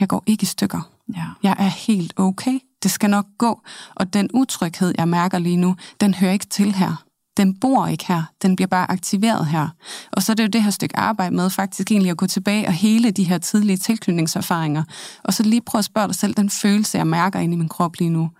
Jeg 0.00 0.08
går 0.08 0.22
ikke 0.26 0.42
i 0.42 0.46
stykker. 0.46 0.90
Ja. 1.16 1.24
Jeg 1.42 1.56
er 1.58 1.68
helt 1.68 2.12
okay. 2.16 2.58
Det 2.82 2.90
skal 2.90 3.10
nok 3.10 3.26
gå. 3.38 3.60
Og 3.94 4.14
den 4.14 4.28
utryghed, 4.34 4.94
jeg 4.98 5.08
mærker 5.08 5.38
lige 5.38 5.56
nu, 5.56 5.76
den 6.00 6.14
hører 6.14 6.32
ikke 6.32 6.46
til 6.46 6.74
her. 6.74 7.04
Den 7.36 7.60
bor 7.60 7.86
ikke 7.86 8.06
her. 8.08 8.22
Den 8.42 8.56
bliver 8.56 8.68
bare 8.68 8.90
aktiveret 8.90 9.46
her. 9.46 9.68
Og 10.12 10.22
så 10.22 10.32
er 10.32 10.34
det 10.34 10.42
jo 10.42 10.48
det 10.48 10.62
her 10.62 10.70
stykke 10.70 10.96
arbejde 10.96 11.36
med 11.36 11.50
faktisk 11.50 11.90
egentlig 11.90 12.10
at 12.10 12.16
gå 12.16 12.26
tilbage 12.26 12.66
og 12.66 12.72
hele 12.72 13.10
de 13.10 13.24
her 13.24 13.38
tidlige 13.38 13.76
tilknytningserfaringer. 13.76 14.82
Og 15.24 15.34
så 15.34 15.42
lige 15.42 15.60
prøve 15.60 15.80
at 15.80 15.84
spørge 15.84 16.08
dig 16.08 16.14
selv, 16.16 16.34
den 16.34 16.50
følelse, 16.50 16.98
jeg 16.98 17.06
mærker 17.06 17.38
inde 17.38 17.54
i 17.54 17.58
min 17.58 17.68
krop 17.68 17.96
lige 17.98 18.10
nu. 18.10 18.30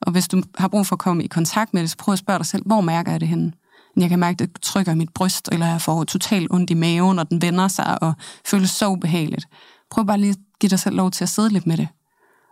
Og 0.00 0.12
hvis 0.12 0.28
du 0.28 0.42
har 0.58 0.68
brug 0.68 0.86
for 0.86 0.96
at 0.96 1.00
komme 1.00 1.24
i 1.24 1.26
kontakt 1.26 1.74
med 1.74 1.82
det, 1.82 1.90
så 1.90 1.96
prøv 1.96 2.12
at 2.12 2.18
spørge 2.18 2.38
dig 2.38 2.46
selv, 2.46 2.62
hvor 2.66 2.80
mærker 2.80 3.10
jeg 3.10 3.20
det 3.20 3.28
henne? 3.28 3.52
Jeg 3.96 4.08
kan 4.08 4.18
mærke, 4.18 4.32
at 4.32 4.38
det 4.38 4.62
trykker 4.62 4.92
i 4.92 4.94
mit 4.94 5.12
bryst, 5.14 5.48
eller 5.52 5.66
jeg 5.66 5.80
får 5.80 6.04
totalt 6.04 6.48
ondt 6.50 6.70
i 6.70 6.74
maven, 6.74 7.18
og 7.18 7.30
den 7.30 7.42
vender 7.42 7.68
sig 7.68 8.02
og 8.02 8.14
føles 8.46 8.70
så 8.70 8.88
ubehageligt. 8.88 9.46
Prøv 9.90 10.06
bare 10.06 10.18
lige 10.18 10.30
at 10.30 10.36
give 10.60 10.70
dig 10.70 10.80
selv 10.80 10.96
lov 10.96 11.10
til 11.10 11.24
at 11.24 11.28
sidde 11.28 11.48
lidt 11.48 11.66
med 11.66 11.76
det. 11.76 11.88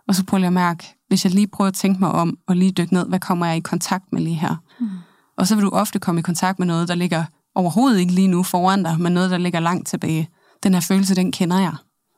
Og 0.07 0.15
så 0.15 0.23
prøv 0.25 0.37
lige 0.37 0.47
at 0.47 0.53
mærke, 0.53 0.95
hvis 1.07 1.25
jeg 1.25 1.33
lige 1.33 1.47
prøver 1.47 1.67
at 1.67 1.73
tænke 1.73 1.99
mig 1.99 2.11
om, 2.11 2.37
og 2.47 2.55
lige 2.55 2.71
dykke 2.71 2.93
ned, 2.93 3.07
hvad 3.07 3.19
kommer 3.19 3.45
jeg 3.45 3.57
i 3.57 3.59
kontakt 3.59 4.03
med 4.11 4.21
lige 4.21 4.35
her? 4.35 4.55
Mm. 4.79 4.89
Og 5.37 5.47
så 5.47 5.55
vil 5.55 5.63
du 5.63 5.69
ofte 5.69 5.99
komme 5.99 6.19
i 6.19 6.21
kontakt 6.21 6.59
med 6.59 6.67
noget, 6.67 6.87
der 6.87 6.95
ligger 6.95 7.23
overhovedet 7.55 7.99
ikke 7.99 8.13
lige 8.13 8.27
nu 8.27 8.43
foran 8.43 8.83
dig, 8.83 8.99
men 8.99 9.13
noget, 9.13 9.31
der 9.31 9.37
ligger 9.37 9.59
langt 9.59 9.87
tilbage. 9.87 10.29
Den 10.63 10.73
her 10.73 10.81
følelse, 10.81 11.15
den 11.15 11.31
kender 11.31 11.59
jeg. 11.59 11.73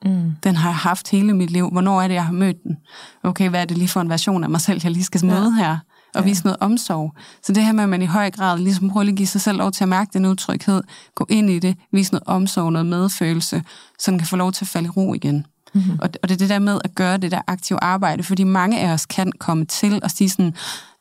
Mm. 0.06 0.32
Den 0.44 0.56
har 0.56 0.70
jeg 0.70 0.76
haft 0.76 1.10
hele 1.10 1.34
mit 1.34 1.52
liv. 1.52 1.70
Hvornår 1.70 2.02
er 2.02 2.08
det, 2.08 2.16
jeg 2.16 2.26
har 2.26 2.34
mødt 2.34 2.64
den? 2.64 2.78
Okay, 3.24 3.50
hvad 3.50 3.62
er 3.62 3.66
det 3.66 3.78
lige 3.78 3.88
for 3.88 4.02
en 4.02 4.10
version 4.10 4.44
af 4.44 4.50
mig 4.50 4.62
selv, 4.62 4.82
jeg 4.84 4.92
lige 4.92 5.04
skal 5.04 5.26
møde 5.26 5.54
ja. 5.58 5.66
her? 5.66 5.78
Og 6.16 6.22
ja. 6.22 6.28
vise 6.28 6.44
noget 6.44 6.58
omsorg. 6.60 7.16
Så 7.44 7.54
det 7.54 7.66
her 7.66 7.72
med, 7.72 7.84
at 7.84 7.90
man 7.90 8.02
i 8.02 8.06
høj 8.06 8.32
grad 8.32 8.60
ligesom 8.60 8.90
prøver 8.90 9.08
at 9.08 9.16
give 9.16 9.28
sig 9.28 9.42
selv 9.42 9.58
lov 9.58 9.72
til 9.72 9.84
at 9.84 9.90
mærke 9.90 10.10
den 10.14 10.26
utryghed, 10.26 10.84
gå 11.16 11.26
ind 11.30 11.50
i 11.50 11.60
det, 11.60 11.76
vise 11.92 12.12
noget 12.12 12.24
omsorg, 12.28 12.72
noget 12.72 12.86
medfølelse, 12.86 13.64
så 14.00 14.12
den 14.12 14.20
kan 14.20 14.28
få 14.28 14.36
lov 14.36 14.52
til 14.52 14.66
at 14.66 14.70
falde 14.70 14.88
i 14.88 14.90
ro 14.90 15.14
igen. 15.14 15.46
Mm-hmm. 15.74 16.00
Og, 16.02 16.10
og 16.24 16.30
det 16.30 16.36
er 16.36 16.38
det 16.38 16.50
der 16.50 16.60
med 16.60 16.80
at 16.84 16.96
gøre 16.96 17.18
det 17.18 17.32
der 17.32 17.42
aktive 17.48 17.84
arbejde, 17.84 18.24
fordi 18.24 18.44
mange 18.44 18.80
af 18.80 18.94
os 18.94 19.06
kan 19.06 19.32
komme 19.40 19.66
til 19.66 20.00
at 20.04 20.12
sige 20.12 20.30
sådan, 20.30 20.54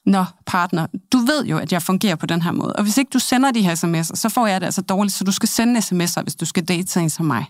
Nå, 0.07 0.25
partner, 0.47 0.87
du 1.13 1.19
ved 1.19 1.45
jo, 1.45 1.59
at 1.59 1.73
jeg 1.73 1.83
fungerer 1.83 2.15
på 2.15 2.27
den 2.27 2.43
her 2.43 2.53
måde, 2.53 2.73
og 2.73 2.83
hvis 2.83 2.99
ikke 2.99 3.11
du 3.13 3.19
sender 3.19 3.51
de 3.51 3.63
her 3.63 3.75
sms'er, 3.75 4.17
så 4.17 4.29
får 4.29 4.47
jeg 4.47 4.61
det 4.61 4.65
altså 4.67 4.83
dårligt, 4.83 5.15
så 5.15 5.25
du 5.25 5.33
skal 5.33 5.49
sende 5.49 5.79
sms'er, 5.81 6.23
hvis 6.23 6.35
du 6.35 6.45
skal 6.45 6.65
date 6.65 7.01
en 7.01 7.11
som 7.11 7.27
mig. 7.27 7.47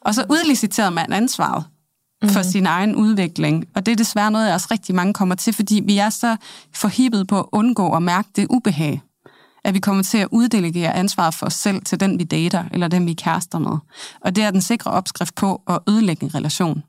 Og 0.00 0.14
så 0.14 0.24
udliciterer 0.30 0.90
man 0.90 1.12
ansvaret 1.12 1.64
for 2.24 2.38
mm. 2.38 2.50
sin 2.50 2.66
egen 2.66 2.94
udvikling. 2.94 3.64
Og 3.74 3.86
det 3.86 3.92
er 3.92 3.96
desværre 3.96 4.30
noget, 4.30 4.46
jeg 4.46 4.54
også 4.54 4.68
rigtig 4.70 4.94
mange 4.94 5.14
kommer 5.14 5.34
til, 5.34 5.52
fordi 5.52 5.82
vi 5.86 5.98
er 5.98 6.10
så 6.10 6.36
forhippet 6.74 7.28
på 7.28 7.38
at 7.38 7.46
undgå 7.52 7.96
at 7.96 8.02
mærke 8.02 8.28
det 8.36 8.46
ubehag, 8.50 9.02
at 9.64 9.74
vi 9.74 9.80
kommer 9.80 10.02
til 10.02 10.18
at 10.18 10.28
uddelegere 10.32 10.94
ansvaret 10.94 11.34
for 11.34 11.46
os 11.46 11.54
selv 11.54 11.82
til 11.82 12.00
den, 12.00 12.18
vi 12.18 12.24
dater, 12.24 12.64
eller 12.72 12.88
den, 12.88 13.06
vi 13.06 13.14
kærester 13.14 13.58
med. 13.58 13.78
Og 14.20 14.36
det 14.36 14.44
er 14.44 14.50
den 14.50 14.60
sikre 14.60 14.90
opskrift 14.90 15.34
på 15.34 15.62
at 15.68 15.78
ødelægge 15.88 16.24
en 16.24 16.34
relation. 16.34 16.82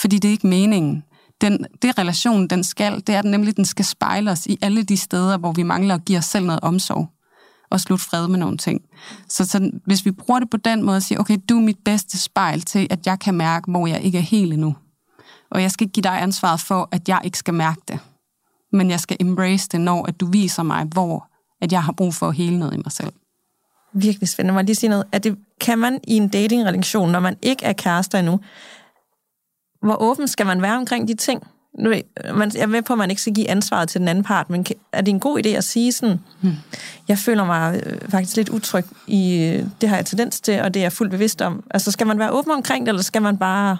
Fordi 0.00 0.18
det 0.18 0.28
er 0.28 0.32
ikke 0.32 0.46
meningen. 0.46 1.04
Den, 1.40 1.66
det 1.82 1.98
relation, 1.98 2.46
den 2.46 2.64
skal, 2.64 3.02
det 3.06 3.14
er 3.14 3.22
den 3.22 3.30
nemlig, 3.30 3.56
den 3.56 3.64
skal 3.64 3.84
spejle 3.84 4.30
os 4.30 4.46
i 4.46 4.58
alle 4.62 4.82
de 4.82 4.96
steder, 4.96 5.36
hvor 5.36 5.52
vi 5.52 5.62
mangler 5.62 5.94
at 5.94 6.04
give 6.04 6.18
os 6.18 6.24
selv 6.24 6.46
noget 6.46 6.60
omsorg 6.60 7.08
og 7.70 7.80
slutte 7.80 8.04
fred 8.04 8.28
med 8.28 8.38
nogle 8.38 8.56
ting. 8.56 8.80
Så, 9.28 9.44
så 9.44 9.70
hvis 9.86 10.04
vi 10.04 10.10
bruger 10.10 10.40
det 10.40 10.50
på 10.50 10.56
den 10.56 10.82
måde 10.82 10.96
og 10.96 11.02
siger, 11.02 11.18
okay, 11.18 11.38
du 11.48 11.56
er 11.56 11.62
mit 11.62 11.78
bedste 11.84 12.18
spejl 12.18 12.60
til, 12.60 12.86
at 12.90 13.06
jeg 13.06 13.18
kan 13.20 13.34
mærke, 13.34 13.70
hvor 13.70 13.86
jeg 13.86 14.02
ikke 14.02 14.18
er 14.18 14.22
helt 14.22 14.52
endnu. 14.52 14.74
Og 15.50 15.62
jeg 15.62 15.70
skal 15.70 15.84
ikke 15.84 15.92
give 15.92 16.02
dig 16.02 16.22
ansvaret 16.22 16.60
for, 16.60 16.88
at 16.92 17.08
jeg 17.08 17.20
ikke 17.24 17.38
skal 17.38 17.54
mærke 17.54 17.80
det. 17.88 17.98
Men 18.72 18.90
jeg 18.90 19.00
skal 19.00 19.16
embrace 19.20 19.68
det, 19.72 19.80
når 19.80 20.06
at 20.06 20.20
du 20.20 20.26
viser 20.26 20.62
mig, 20.62 20.84
hvor 20.84 21.29
at 21.60 21.72
jeg 21.72 21.82
har 21.82 21.92
brug 21.92 22.14
for 22.14 22.28
at 22.28 22.34
hele 22.34 22.58
noget 22.58 22.74
i 22.74 22.76
mig 22.76 22.92
selv. 22.92 23.12
Virkelig 23.92 24.28
spændende. 24.28 24.54
Må 24.54 24.60
lige 24.60 24.74
sige 24.74 24.90
noget? 24.90 25.04
At 25.12 25.24
det, 25.24 25.38
kan 25.60 25.78
man 25.78 26.00
i 26.04 26.16
en 26.16 26.28
datingrelation, 26.28 27.10
når 27.10 27.20
man 27.20 27.36
ikke 27.42 27.64
er 27.64 27.72
kærester 27.72 28.18
endnu, 28.18 28.40
hvor 29.82 29.96
åben 30.02 30.28
skal 30.28 30.46
man 30.46 30.62
være 30.62 30.76
omkring 30.76 31.08
de 31.08 31.14
ting? 31.14 31.42
nu, 31.78 31.94
man, 32.34 32.50
jeg 32.54 32.62
er 32.62 32.66
med 32.66 32.82
på, 32.82 32.92
at 32.92 32.98
man 32.98 33.10
ikke 33.10 33.22
skal 33.22 33.34
give 33.34 33.50
ansvaret 33.50 33.88
til 33.88 34.00
den 34.00 34.08
anden 34.08 34.24
part, 34.24 34.50
men 34.50 34.66
er 34.92 35.00
det 35.00 35.08
en 35.08 35.20
god 35.20 35.46
idé 35.46 35.48
at 35.48 35.64
sige 35.64 35.92
sådan, 35.92 36.20
hmm. 36.40 36.52
jeg 37.08 37.18
føler 37.18 37.44
mig 37.44 37.82
øh, 37.86 38.10
faktisk 38.10 38.36
lidt 38.36 38.48
utryg 38.48 38.84
i, 39.06 39.44
øh, 39.44 39.66
det 39.80 39.88
har 39.88 39.96
jeg 39.96 40.06
tendens 40.06 40.40
til, 40.40 40.60
og 40.60 40.74
det 40.74 40.80
er 40.80 40.84
jeg 40.84 40.92
fuldt 40.92 41.10
bevidst 41.10 41.42
om. 41.42 41.64
Altså, 41.70 41.90
skal 41.90 42.06
man 42.06 42.18
være 42.18 42.30
åben 42.30 42.52
omkring 42.52 42.86
det, 42.86 42.88
eller 42.88 43.02
skal 43.02 43.22
man 43.22 43.38
bare 43.38 43.76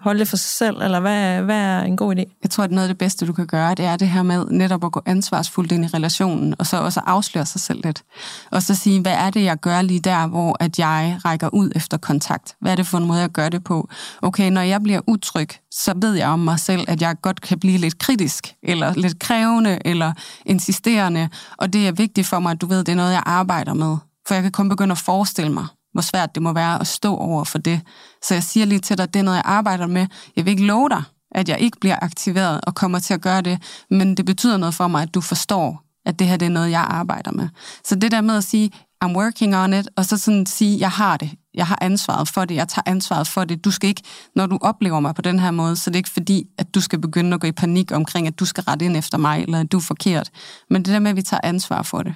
holde 0.00 0.20
det 0.20 0.28
for 0.28 0.36
sig 0.36 0.50
selv, 0.50 0.82
eller 0.82 1.00
hvad, 1.00 1.42
hvad 1.42 1.56
er 1.56 1.80
en 1.80 1.96
god 1.96 2.16
idé? 2.16 2.38
Jeg 2.42 2.50
tror, 2.50 2.64
at 2.64 2.70
noget 2.70 2.82
af 2.82 2.88
det 2.88 2.98
bedste, 2.98 3.26
du 3.26 3.32
kan 3.32 3.46
gøre, 3.46 3.74
det 3.74 3.84
er 3.84 3.96
det 3.96 4.08
her 4.08 4.22
med 4.22 4.46
netop 4.50 4.84
at 4.84 4.92
gå 4.92 5.02
ansvarsfuldt 5.06 5.72
ind 5.72 5.84
i 5.84 5.88
relationen, 5.88 6.54
og 6.58 6.66
så 6.66 6.76
også 6.76 7.00
afsløre 7.06 7.46
sig 7.46 7.60
selv 7.60 7.80
lidt. 7.84 8.02
Og 8.50 8.62
så 8.62 8.74
sige, 8.74 9.00
hvad 9.00 9.12
er 9.12 9.30
det, 9.30 9.44
jeg 9.44 9.60
gør 9.60 9.82
lige 9.82 10.00
der, 10.00 10.26
hvor 10.26 10.56
at 10.60 10.78
jeg 10.78 11.20
rækker 11.24 11.48
ud 11.54 11.70
efter 11.74 11.96
kontakt? 11.96 12.54
Hvad 12.60 12.72
er 12.72 12.76
det 12.76 12.86
for 12.86 12.98
en 12.98 13.06
måde, 13.06 13.20
jeg 13.20 13.30
gør 13.30 13.48
det 13.48 13.64
på? 13.64 13.88
Okay, 14.22 14.50
når 14.50 14.60
jeg 14.60 14.82
bliver 14.82 15.00
utryg, 15.06 15.48
så 15.70 15.94
ved 15.96 16.14
jeg 16.14 16.28
om 16.28 16.38
mig 16.38 16.60
selv, 16.60 16.84
at 16.88 17.02
jeg 17.02 17.16
godt 17.22 17.40
kan 17.40 17.58
blive 17.58 17.78
lidt 17.78 17.98
kritisk, 17.98 18.54
eller 18.62 18.94
lidt 18.94 19.18
krævende, 19.18 19.78
eller 19.84 20.12
insisterende, 20.46 21.28
og 21.56 21.72
det 21.72 21.88
er 21.88 21.92
vigtigt 21.92 22.26
for 22.26 22.38
mig, 22.38 22.50
at 22.50 22.60
du 22.60 22.66
ved, 22.66 22.80
at 22.80 22.86
det 22.86 22.92
er 22.92 22.96
noget, 22.96 23.12
jeg 23.12 23.22
arbejder 23.26 23.74
med. 23.74 23.96
For 24.28 24.34
jeg 24.34 24.42
kan 24.42 24.52
kun 24.52 24.68
begynde 24.68 24.92
at 24.92 24.98
forestille 24.98 25.52
mig, 25.52 25.66
hvor 25.96 26.02
svært 26.02 26.34
det 26.34 26.42
må 26.42 26.52
være 26.52 26.80
at 26.80 26.86
stå 26.86 27.16
over 27.16 27.44
for 27.44 27.58
det. 27.58 27.80
Så 28.22 28.34
jeg 28.34 28.42
siger 28.42 28.66
lige 28.66 28.78
til 28.78 28.98
dig, 28.98 29.14
det 29.14 29.20
er 29.20 29.24
noget, 29.24 29.36
jeg 29.36 29.44
arbejder 29.46 29.86
med. 29.86 30.06
Jeg 30.36 30.44
vil 30.44 30.50
ikke 30.50 30.66
love 30.66 30.88
dig, 30.88 31.02
at 31.30 31.48
jeg 31.48 31.58
ikke 31.60 31.80
bliver 31.80 31.98
aktiveret 32.02 32.60
og 32.62 32.74
kommer 32.74 32.98
til 32.98 33.14
at 33.14 33.20
gøre 33.20 33.42
det, 33.42 33.62
men 33.90 34.16
det 34.16 34.26
betyder 34.26 34.56
noget 34.56 34.74
for 34.74 34.88
mig, 34.88 35.02
at 35.02 35.14
du 35.14 35.20
forstår, 35.20 35.82
at 36.06 36.18
det 36.18 36.26
her 36.26 36.36
det 36.36 36.46
er 36.46 36.50
noget, 36.50 36.70
jeg 36.70 36.80
arbejder 36.80 37.32
med. 37.32 37.48
Så 37.84 37.94
det 37.94 38.10
der 38.10 38.20
med 38.20 38.36
at 38.36 38.44
sige, 38.44 38.70
I'm 39.04 39.16
working 39.16 39.56
on 39.56 39.74
it, 39.74 39.88
og 39.96 40.04
så 40.04 40.16
sådan 40.16 40.46
sige, 40.46 40.80
jeg 40.80 40.90
har 40.90 41.16
det, 41.16 41.30
jeg 41.54 41.66
har 41.66 41.78
ansvaret 41.80 42.28
for 42.28 42.44
det, 42.44 42.54
jeg 42.54 42.68
tager 42.68 42.82
ansvaret 42.86 43.26
for 43.26 43.44
det. 43.44 43.64
Du 43.64 43.70
skal 43.70 43.88
ikke, 43.88 44.02
når 44.36 44.46
du 44.46 44.58
oplever 44.60 45.00
mig 45.00 45.14
på 45.14 45.22
den 45.22 45.38
her 45.38 45.50
måde, 45.50 45.76
så 45.76 45.90
det 45.90 45.96
er 45.96 45.98
ikke 45.98 46.10
fordi, 46.10 46.44
at 46.58 46.74
du 46.74 46.80
skal 46.80 46.98
begynde 46.98 47.34
at 47.34 47.40
gå 47.40 47.46
i 47.46 47.52
panik 47.52 47.92
omkring, 47.92 48.26
at 48.26 48.38
du 48.38 48.44
skal 48.44 48.64
rette 48.64 48.84
ind 48.84 48.96
efter 48.96 49.18
mig, 49.18 49.42
eller 49.42 49.60
at 49.60 49.72
du 49.72 49.76
er 49.76 49.82
forkert. 49.82 50.30
Men 50.70 50.82
det 50.84 50.92
der 50.92 50.98
med, 50.98 51.10
at 51.10 51.16
vi 51.16 51.22
tager 51.22 51.40
ansvar 51.42 51.82
for 51.82 52.02
det. 52.02 52.14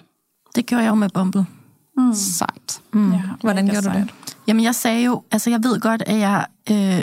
Det 0.55 0.67
gjorde 0.67 0.85
jeg 0.85 0.91
jo 0.91 0.95
med 0.95 1.09
Bumble. 1.15 1.47
Mm. 2.07 2.15
Sejt. 2.15 2.81
Mm. 2.93 3.13
Ja, 3.13 3.21
Hvordan 3.41 3.67
gjorde 3.69 3.89
du 3.89 3.95
det? 3.95 4.11
Jamen, 4.47 4.65
jeg 4.65 4.75
sagde 4.75 5.05
jo, 5.05 5.23
altså 5.33 5.51
jeg 5.51 5.65
ved 5.65 5.81
godt, 5.81 6.03
at 6.07 6.19
jeg 6.19 6.47
øh, 6.71 7.03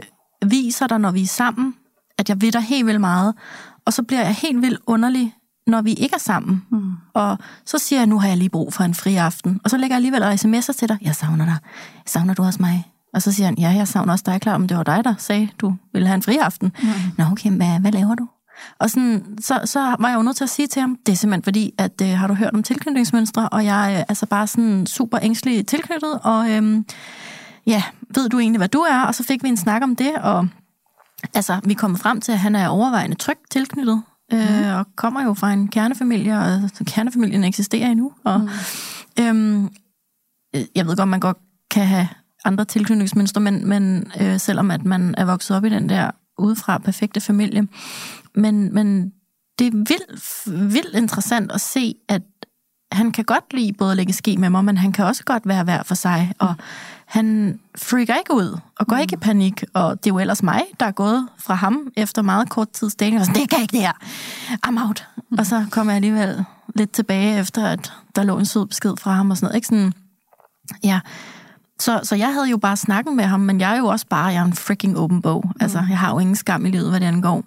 viser 0.50 0.88
dig, 0.88 1.00
når 1.00 1.12
vi 1.12 1.22
er 1.22 1.28
sammen, 1.28 1.74
at 2.18 2.30
jeg 2.30 2.42
ved 2.42 2.52
dig 2.52 2.62
helt 2.62 2.86
vildt 2.86 3.02
meget, 3.02 3.34
og 3.86 3.94
så 3.94 4.04
bliver 4.04 4.22
jeg 4.22 4.34
helt 4.34 4.62
vildt 4.62 4.80
underlig, 4.88 5.34
når 5.68 5.82
vi 5.82 5.94
ikke 5.94 6.16
er 6.16 6.20
sammen. 6.20 6.66
Mm. 6.72 6.92
Og 7.14 7.38
så 7.66 7.78
siger 7.78 8.00
jeg, 8.00 8.08
nu 8.08 8.20
har 8.20 8.28
jeg 8.28 8.38
lige 8.38 8.50
brug 8.50 8.74
for 8.74 8.84
en 8.84 8.94
fri 8.94 9.16
aften. 9.16 9.60
Og 9.64 9.70
så 9.70 9.78
lægger 9.78 9.96
jeg 9.96 10.06
alligevel 10.06 10.24
sms'er 10.24 10.74
til 10.74 10.90
dig. 10.90 10.98
Jeg 11.02 11.16
savner 11.16 11.46
dig. 11.46 11.58
Savner 12.06 12.34
du 12.34 12.44
også 12.44 12.62
mig? 12.62 12.92
Og 13.14 13.22
så 13.22 13.32
siger 13.32 13.46
han, 13.46 13.58
ja, 13.58 13.70
jeg 13.70 13.88
savner 13.88 14.14
også 14.14 14.24
dig. 14.28 14.42
Klar, 14.42 14.56
om 14.56 14.68
det 14.68 14.78
var 14.78 14.84
dig, 14.84 15.04
der 15.04 15.14
sagde, 15.18 15.50
du 15.60 15.76
ville 15.94 16.08
have 16.08 16.16
en 16.16 16.24
fri 16.24 16.38
aften. 16.38 16.72
Mm. 16.84 16.90
Nå, 17.18 17.24
okay, 17.32 17.52
hvad, 17.52 17.80
hvad 17.80 17.92
laver 17.92 18.16
du? 18.16 18.28
Og 18.80 18.90
sådan, 18.90 19.38
så, 19.42 19.62
så 19.66 19.96
var 20.00 20.10
jeg 20.10 20.16
jo 20.18 20.22
nødt 20.22 20.38
til 20.38 20.44
at 20.44 20.50
sige 20.50 20.68
til 20.68 20.82
ham, 20.82 20.98
det 21.06 21.12
er 21.12 21.16
simpelthen 21.16 21.44
fordi, 21.44 21.74
at 21.78 22.02
øh, 22.02 22.10
har 22.10 22.28
du 22.28 22.34
hørt 22.34 22.54
om 22.54 22.64
tilknytningsmønstre, 22.64 23.50
og 23.50 23.66
jeg 23.66 23.94
er 23.94 24.00
øh, 24.00 24.06
altså 24.10 24.26
bare 24.26 24.48
sådan 24.48 24.86
super 24.86 25.20
ængstelig 25.22 25.68
tilknyttet, 25.68 26.20
og 26.24 26.52
øh, 26.52 26.84
ja, 27.68 27.84
ved 28.16 28.30
du 28.30 28.40
egentlig, 28.40 28.58
hvad 28.58 28.70
du 28.70 28.80
er? 28.80 29.02
Og 29.02 29.16
så 29.16 29.24
fik 29.24 29.44
vi 29.44 29.50
en 29.50 29.58
snak 29.58 29.84
om 29.84 29.96
det, 29.96 30.16
og 30.16 30.48
altså, 31.34 31.60
vi 31.64 31.74
kom 31.74 31.98
frem 31.98 32.22
til, 32.22 32.32
at 32.32 32.40
han 32.40 32.56
er 32.56 32.68
overvejende 32.68 33.16
trygt 33.16 33.52
tilknyttet, 33.52 34.04
øh, 34.34 34.64
mm. 34.64 34.76
og 34.76 34.86
kommer 34.96 35.24
jo 35.24 35.34
fra 35.34 35.54
en 35.54 35.68
kernefamilie, 35.68 36.38
og 36.38 36.70
kernefamilien 36.86 37.44
eksisterer 37.44 37.88
endnu. 37.90 38.12
Og, 38.24 38.40
mm. 38.40 39.24
øhm, 39.24 39.70
jeg 40.76 40.88
ved 40.88 40.98
godt, 40.98 41.10
man 41.10 41.20
godt 41.20 41.38
kan 41.72 41.86
have 41.86 42.08
andre 42.46 42.66
tilknytningsmønstre, 42.66 43.42
men, 43.42 43.68
men 43.68 44.12
øh, 44.22 44.40
selvom 44.40 44.72
at 44.72 44.86
man 44.86 45.16
er 45.18 45.26
vokset 45.26 45.58
op 45.58 45.66
i 45.66 45.70
den 45.70 45.90
der 45.90 46.12
udefra 46.38 46.78
perfekte 46.78 47.22
familie, 47.22 47.68
men, 48.38 48.74
men 48.74 49.14
det 49.60 49.68
er 49.68 49.72
vildt, 49.72 50.74
vildt 50.74 50.96
interessant 50.96 51.52
at 51.52 51.62
se, 51.62 51.96
at 52.08 52.22
han 52.92 53.12
kan 53.12 53.26
godt 53.26 53.54
lide 53.54 53.74
både 53.74 53.92
at 53.92 53.98
lægge 53.98 54.14
ski 54.14 54.38
med 54.38 54.50
mig, 54.50 54.66
men 54.66 54.78
han 54.78 54.92
kan 54.92 55.06
også 55.06 55.24
godt 55.24 55.48
være 55.48 55.64
hver 55.64 55.84
for 55.84 55.96
sig, 55.96 56.34
og 56.40 56.56
han 57.06 57.60
freaker 57.76 58.16
ikke 58.16 58.34
ud, 58.34 58.58
og 58.80 58.88
går 58.88 58.96
mm. 58.96 59.02
ikke 59.02 59.14
i 59.14 59.18
panik, 59.18 59.64
og 59.74 60.04
det 60.04 60.10
er 60.10 60.14
jo 60.14 60.20
ellers 60.20 60.44
mig, 60.44 60.64
der 60.80 60.86
er 60.86 60.92
gået 60.92 61.28
fra 61.40 61.54
ham 61.54 61.92
efter 61.98 62.22
meget 62.22 62.50
kort 62.50 62.70
tid 62.70 62.90
dating, 62.90 63.20
og 63.20 63.26
sådan, 63.26 63.42
det 63.42 63.50
kan 63.50 63.62
ikke 63.62 63.72
det 63.72 63.82
her, 63.82 63.94
I'm 64.68 64.88
out. 64.88 65.08
Mm. 65.18 65.38
Og 65.40 65.46
så 65.46 65.66
kommer 65.72 65.94
jeg 65.94 65.96
alligevel 65.96 66.46
lidt 66.76 66.92
tilbage, 66.92 67.40
efter 67.40 67.68
at 67.68 67.94
der 68.16 68.24
lå 68.24 68.40
en 68.40 68.46
sød 68.46 68.66
besked 68.66 68.94
fra 69.00 69.12
ham, 69.12 69.32
og 69.32 69.38
sådan 69.38 69.46
noget, 69.46 69.56
ikke 69.56 69.68
sådan, 69.68 69.94
ja, 70.84 71.00
så, 71.80 72.00
så 72.04 72.16
jeg 72.16 72.34
havde 72.34 72.50
jo 72.50 72.58
bare 72.58 72.78
snakket 72.78 73.14
med 73.14 73.24
ham, 73.24 73.40
men 73.40 73.60
jeg 73.60 73.74
er 73.74 73.78
jo 73.78 73.86
også 73.86 74.06
bare, 74.10 74.26
jeg 74.26 74.42
er 74.42 74.46
en 74.46 74.54
freaking 74.54 74.98
open 74.98 75.22
bog. 75.22 75.52
Altså, 75.60 75.78
jeg 75.90 76.00
har 76.00 76.12
jo 76.12 76.20
ingen 76.20 76.36
skam 76.36 76.66
i 76.66 76.70
livet, 76.70 76.90
hvad 76.90 77.00
det 77.00 77.06
angår. 77.06 77.44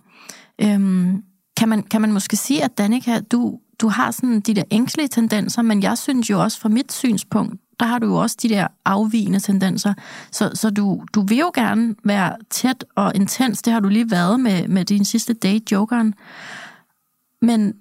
Øhm, 0.63 1.23
kan, 1.57 1.69
man, 1.69 1.83
kan 1.83 2.01
man 2.01 2.13
måske 2.13 2.37
sige, 2.37 2.65
at 2.65 2.79
Danika, 2.79 3.21
du, 3.21 3.59
du 3.81 3.89
har 3.89 4.11
sådan 4.11 4.41
de 4.41 4.55
der 4.55 4.63
ængstlige 4.71 5.09
tendenser, 5.09 5.63
men 5.63 5.83
jeg 5.83 5.99
synes 5.99 6.31
jo 6.31 6.43
også 6.43 6.61
fra 6.61 6.69
mit 6.69 6.93
synspunkt, 6.93 7.61
der 7.81 7.87
har 7.87 7.99
du 7.99 8.07
jo 8.07 8.15
også 8.15 8.37
de 8.43 8.49
der 8.49 8.67
afvigende 8.85 9.41
tendenser. 9.41 9.95
Så, 10.33 10.51
så 10.55 10.71
du, 10.71 11.05
du 11.15 11.23
vil 11.23 11.39
jo 11.39 11.51
gerne 11.55 11.95
være 12.05 12.37
tæt 12.51 12.85
og 12.97 13.13
intens. 13.15 13.63
Det 13.63 13.73
har 13.73 13.81
du 13.81 13.89
lige 13.89 14.11
været 14.11 14.41
med, 14.41 14.69
med 14.69 14.85
din 14.85 15.05
sidste 15.05 15.33
date, 15.33 15.65
Jokeren. 15.73 16.15
Men, 17.43 17.75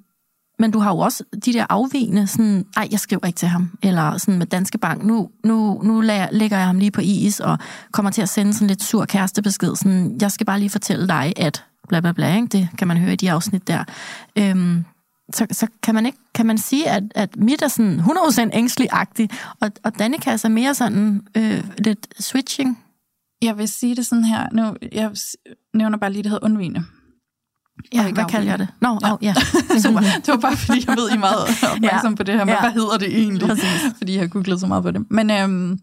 men 0.59 0.71
du 0.71 0.79
har 0.79 0.91
jo 0.91 0.99
også 0.99 1.23
de 1.45 1.53
der 1.53 1.65
afvigende, 1.69 2.27
sådan, 2.27 2.65
ej, 2.77 2.87
jeg 2.91 2.99
skriver 2.99 3.25
ikke 3.25 3.37
til 3.37 3.47
ham, 3.47 3.71
eller 3.83 4.17
sådan 4.17 4.37
med 4.37 4.45
Danske 4.45 4.77
Bank, 4.77 5.03
nu, 5.03 5.29
nu, 5.43 5.81
nu 5.83 6.01
lægger 6.31 6.57
jeg 6.57 6.65
ham 6.65 6.79
lige 6.79 6.91
på 6.91 7.01
is, 7.01 7.39
og 7.39 7.57
kommer 7.91 8.11
til 8.11 8.21
at 8.21 8.29
sende 8.29 8.53
sådan 8.53 8.67
lidt 8.67 8.83
sur 8.83 9.05
kærestebesked, 9.05 9.75
sådan, 9.75 10.17
jeg 10.21 10.31
skal 10.31 10.45
bare 10.45 10.59
lige 10.59 10.69
fortælle 10.69 11.07
dig, 11.07 11.33
at 11.37 11.65
bla 11.87 11.99
bla 11.99 12.11
bla, 12.11 12.35
ikke? 12.35 12.47
det 12.47 12.69
kan 12.77 12.87
man 12.87 12.97
høre 12.97 13.13
i 13.13 13.15
de 13.15 13.31
afsnit 13.31 13.67
der. 13.67 13.83
Øhm, 14.35 14.85
så, 15.33 15.45
så 15.51 15.67
kan 15.83 15.95
man 15.95 16.05
ikke 16.05 16.17
kan 16.35 16.45
man 16.45 16.57
sige, 16.57 16.89
at, 16.89 17.03
at 17.15 17.35
mit 17.37 17.61
er 17.61 17.67
sådan 17.67 17.99
100% 17.99 18.49
ængstelig-agtig, 18.53 19.29
og, 19.61 19.71
og 19.83 19.99
Danika 19.99 20.31
er 20.31 20.37
så 20.37 20.49
mere 20.49 20.75
sådan 20.75 21.21
øh, 21.37 21.63
lidt 21.77 22.07
switching. 22.19 22.79
Jeg 23.41 23.57
vil 23.57 23.67
sige 23.67 23.95
det 23.95 24.05
sådan 24.05 24.23
her, 24.23 24.47
nu, 24.51 24.75
jeg 24.91 25.11
nævner 25.73 25.97
bare 25.97 26.11
lige, 26.11 26.23
det 26.23 26.31
hedder 26.31 26.45
undvigende. 26.45 26.83
Ja, 27.93 28.11
hvad 28.11 28.25
kalder 28.29 28.49
jeg 28.49 28.59
det? 28.59 28.67
Nå, 28.81 28.87
no, 28.87 28.99
ja. 29.01 29.13
Oh, 29.13 29.17
ja. 29.23 29.33
Super. 29.83 29.99
det 30.25 30.27
var 30.27 30.37
bare, 30.37 30.57
fordi 30.57 30.85
jeg 30.87 30.97
ved, 30.97 31.09
I 31.09 31.13
er 31.13 31.19
meget 31.19 31.47
opmærksom 31.73 32.11
ja. 32.11 32.15
på 32.15 32.23
det 32.23 32.35
her, 32.35 32.45
men 32.45 32.55
ja. 32.55 32.59
hvad 32.59 32.71
hedder 32.71 32.97
det 32.97 33.17
egentlig? 33.17 33.47
Præcis. 33.47 33.81
Fordi 33.97 34.13
jeg 34.13 34.21
har 34.21 34.27
googlet 34.27 34.59
så 34.59 34.67
meget 34.67 34.83
på 34.83 34.91
det. 34.91 35.05
Men 35.11 35.31
øhm, 35.31 35.79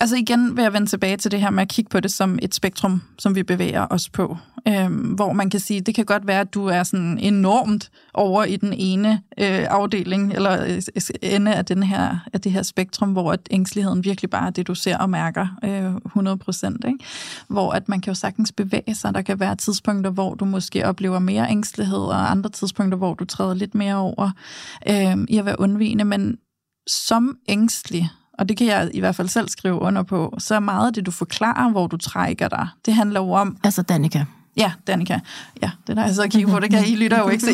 Altså 0.00 0.16
igen 0.16 0.56
vil 0.56 0.62
jeg 0.62 0.72
vende 0.72 0.86
tilbage 0.86 1.16
til 1.16 1.30
det 1.30 1.40
her 1.40 1.50
med 1.50 1.62
at 1.62 1.68
kigge 1.68 1.88
på 1.88 2.00
det 2.00 2.12
som 2.12 2.38
et 2.42 2.54
spektrum, 2.54 3.02
som 3.18 3.34
vi 3.34 3.42
bevæger 3.42 3.86
os 3.90 4.08
på. 4.08 4.36
Øhm, 4.68 4.94
hvor 4.94 5.32
man 5.32 5.50
kan 5.50 5.60
sige, 5.60 5.80
det 5.80 5.94
kan 5.94 6.04
godt 6.04 6.26
være, 6.26 6.40
at 6.40 6.54
du 6.54 6.66
er 6.66 6.82
sådan 6.82 7.18
enormt 7.18 7.90
over 8.14 8.44
i 8.44 8.56
den 8.56 8.72
ene 8.72 9.22
øh, 9.38 9.66
afdeling, 9.70 10.32
eller 10.32 10.64
øh, 10.64 10.82
ende 11.22 11.54
af, 11.54 11.64
den 11.64 11.82
her, 11.82 12.18
af 12.32 12.40
det 12.40 12.52
her 12.52 12.62
spektrum, 12.62 13.12
hvor 13.12 13.32
at 13.32 13.40
ængsteligheden 13.50 14.04
virkelig 14.04 14.30
bare 14.30 14.46
er 14.46 14.50
det, 14.50 14.66
du 14.66 14.74
ser 14.74 14.98
og 14.98 15.10
mærker 15.10 15.46
øh, 15.64 15.94
100 16.06 16.36
procent. 16.36 16.84
Hvor 17.48 17.72
at 17.72 17.88
man 17.88 18.00
kan 18.00 18.10
jo 18.10 18.14
sagtens 18.14 18.52
bevæge 18.52 18.94
sig. 18.94 19.14
Der 19.14 19.22
kan 19.22 19.40
være 19.40 19.56
tidspunkter, 19.56 20.10
hvor 20.10 20.34
du 20.34 20.44
måske 20.44 20.86
oplever 20.86 21.18
mere 21.18 21.50
ængstelighed, 21.50 21.98
og 21.98 22.30
andre 22.30 22.50
tidspunkter, 22.50 22.98
hvor 22.98 23.14
du 23.14 23.24
træder 23.24 23.54
lidt 23.54 23.74
mere 23.74 23.96
over 23.96 24.30
øh, 24.88 25.16
i 25.28 25.38
at 25.38 25.44
være 25.44 25.60
undvigende. 25.60 26.04
Men 26.04 26.36
som 26.86 27.38
ængstelig, 27.48 28.10
og 28.38 28.48
det 28.48 28.56
kan 28.56 28.66
jeg 28.66 28.90
i 28.94 29.00
hvert 29.00 29.14
fald 29.14 29.28
selv 29.28 29.48
skrive 29.48 29.80
under 29.80 30.02
på, 30.02 30.34
så 30.38 30.60
meget 30.60 30.94
det, 30.94 31.06
du 31.06 31.10
forklarer, 31.10 31.70
hvor 31.70 31.86
du 31.86 31.96
trækker 31.96 32.48
dig, 32.48 32.68
det 32.86 32.94
handler 32.94 33.20
jo 33.20 33.30
om... 33.30 33.56
Altså 33.64 33.82
Danica. 33.82 34.24
Ja, 34.56 34.72
Danika. 34.86 35.18
Ja, 35.62 35.70
det 35.86 35.90
er 35.90 35.94
der, 35.94 36.02
jeg 36.02 36.10
sidder 36.10 36.26
og 36.26 36.30
kigger 36.30 36.52
på, 36.52 36.60
det 36.60 36.70
kan 36.70 36.84
I 36.86 36.96
lytter 36.96 37.18
jo 37.18 37.28
ikke 37.28 37.44
se. 37.44 37.52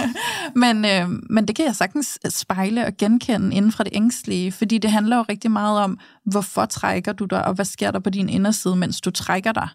men, 0.62 0.84
øh, 0.84 1.08
men 1.30 1.48
det 1.48 1.56
kan 1.56 1.64
jeg 1.64 1.76
sagtens 1.76 2.18
spejle 2.28 2.86
og 2.86 2.96
genkende 2.98 3.56
inden 3.56 3.72
fra 3.72 3.84
det 3.84 3.92
ængstlige, 3.94 4.52
fordi 4.52 4.78
det 4.78 4.90
handler 4.90 5.16
jo 5.16 5.24
rigtig 5.28 5.50
meget 5.50 5.80
om, 5.80 5.98
hvorfor 6.24 6.64
trækker 6.64 7.12
du 7.12 7.24
dig, 7.24 7.46
og 7.46 7.54
hvad 7.54 7.64
sker 7.64 7.90
der 7.90 7.98
på 7.98 8.10
din 8.10 8.28
inderside, 8.28 8.76
mens 8.76 9.00
du 9.00 9.10
trækker 9.10 9.52
dig. 9.52 9.68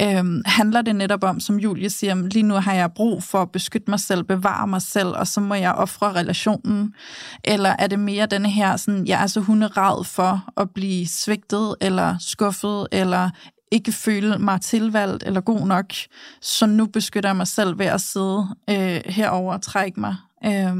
Øh, 0.00 0.24
handler 0.46 0.82
det 0.82 0.96
netop 0.96 1.24
om, 1.24 1.40
som 1.40 1.58
Julie 1.58 1.90
siger, 1.90 2.14
lige 2.14 2.42
nu 2.42 2.54
har 2.54 2.72
jeg 2.72 2.92
brug 2.92 3.22
for 3.22 3.42
at 3.42 3.50
beskytte 3.50 3.90
mig 3.90 4.00
selv, 4.00 4.24
bevare 4.24 4.66
mig 4.66 4.82
selv, 4.82 5.08
og 5.08 5.26
så 5.26 5.40
må 5.40 5.54
jeg 5.54 5.72
ofre 5.72 6.12
relationen? 6.12 6.94
Eller 7.44 7.76
er 7.78 7.86
det 7.86 7.98
mere 7.98 8.26
den 8.26 8.46
her, 8.46 8.76
sådan, 8.76 9.06
jeg 9.06 9.22
er 9.22 9.26
så 9.26 9.40
hunderad 9.40 10.04
for 10.04 10.44
at 10.56 10.70
blive 10.70 11.06
svigtet, 11.06 11.74
eller 11.80 12.16
skuffet, 12.20 12.86
eller 12.92 13.30
ikke 13.70 13.92
føle 13.92 14.38
mig 14.38 14.60
tilvalgt 14.60 15.22
eller 15.26 15.40
god 15.40 15.66
nok, 15.66 15.86
så 16.40 16.66
nu 16.66 16.86
beskytter 16.86 17.28
jeg 17.28 17.36
mig 17.36 17.46
selv 17.46 17.78
ved 17.78 17.86
at 17.86 18.00
sidde 18.00 18.46
øh, 18.70 19.00
herover 19.06 19.52
og 19.52 19.62
trække 19.62 20.00
mig, 20.00 20.16
øh, 20.44 20.74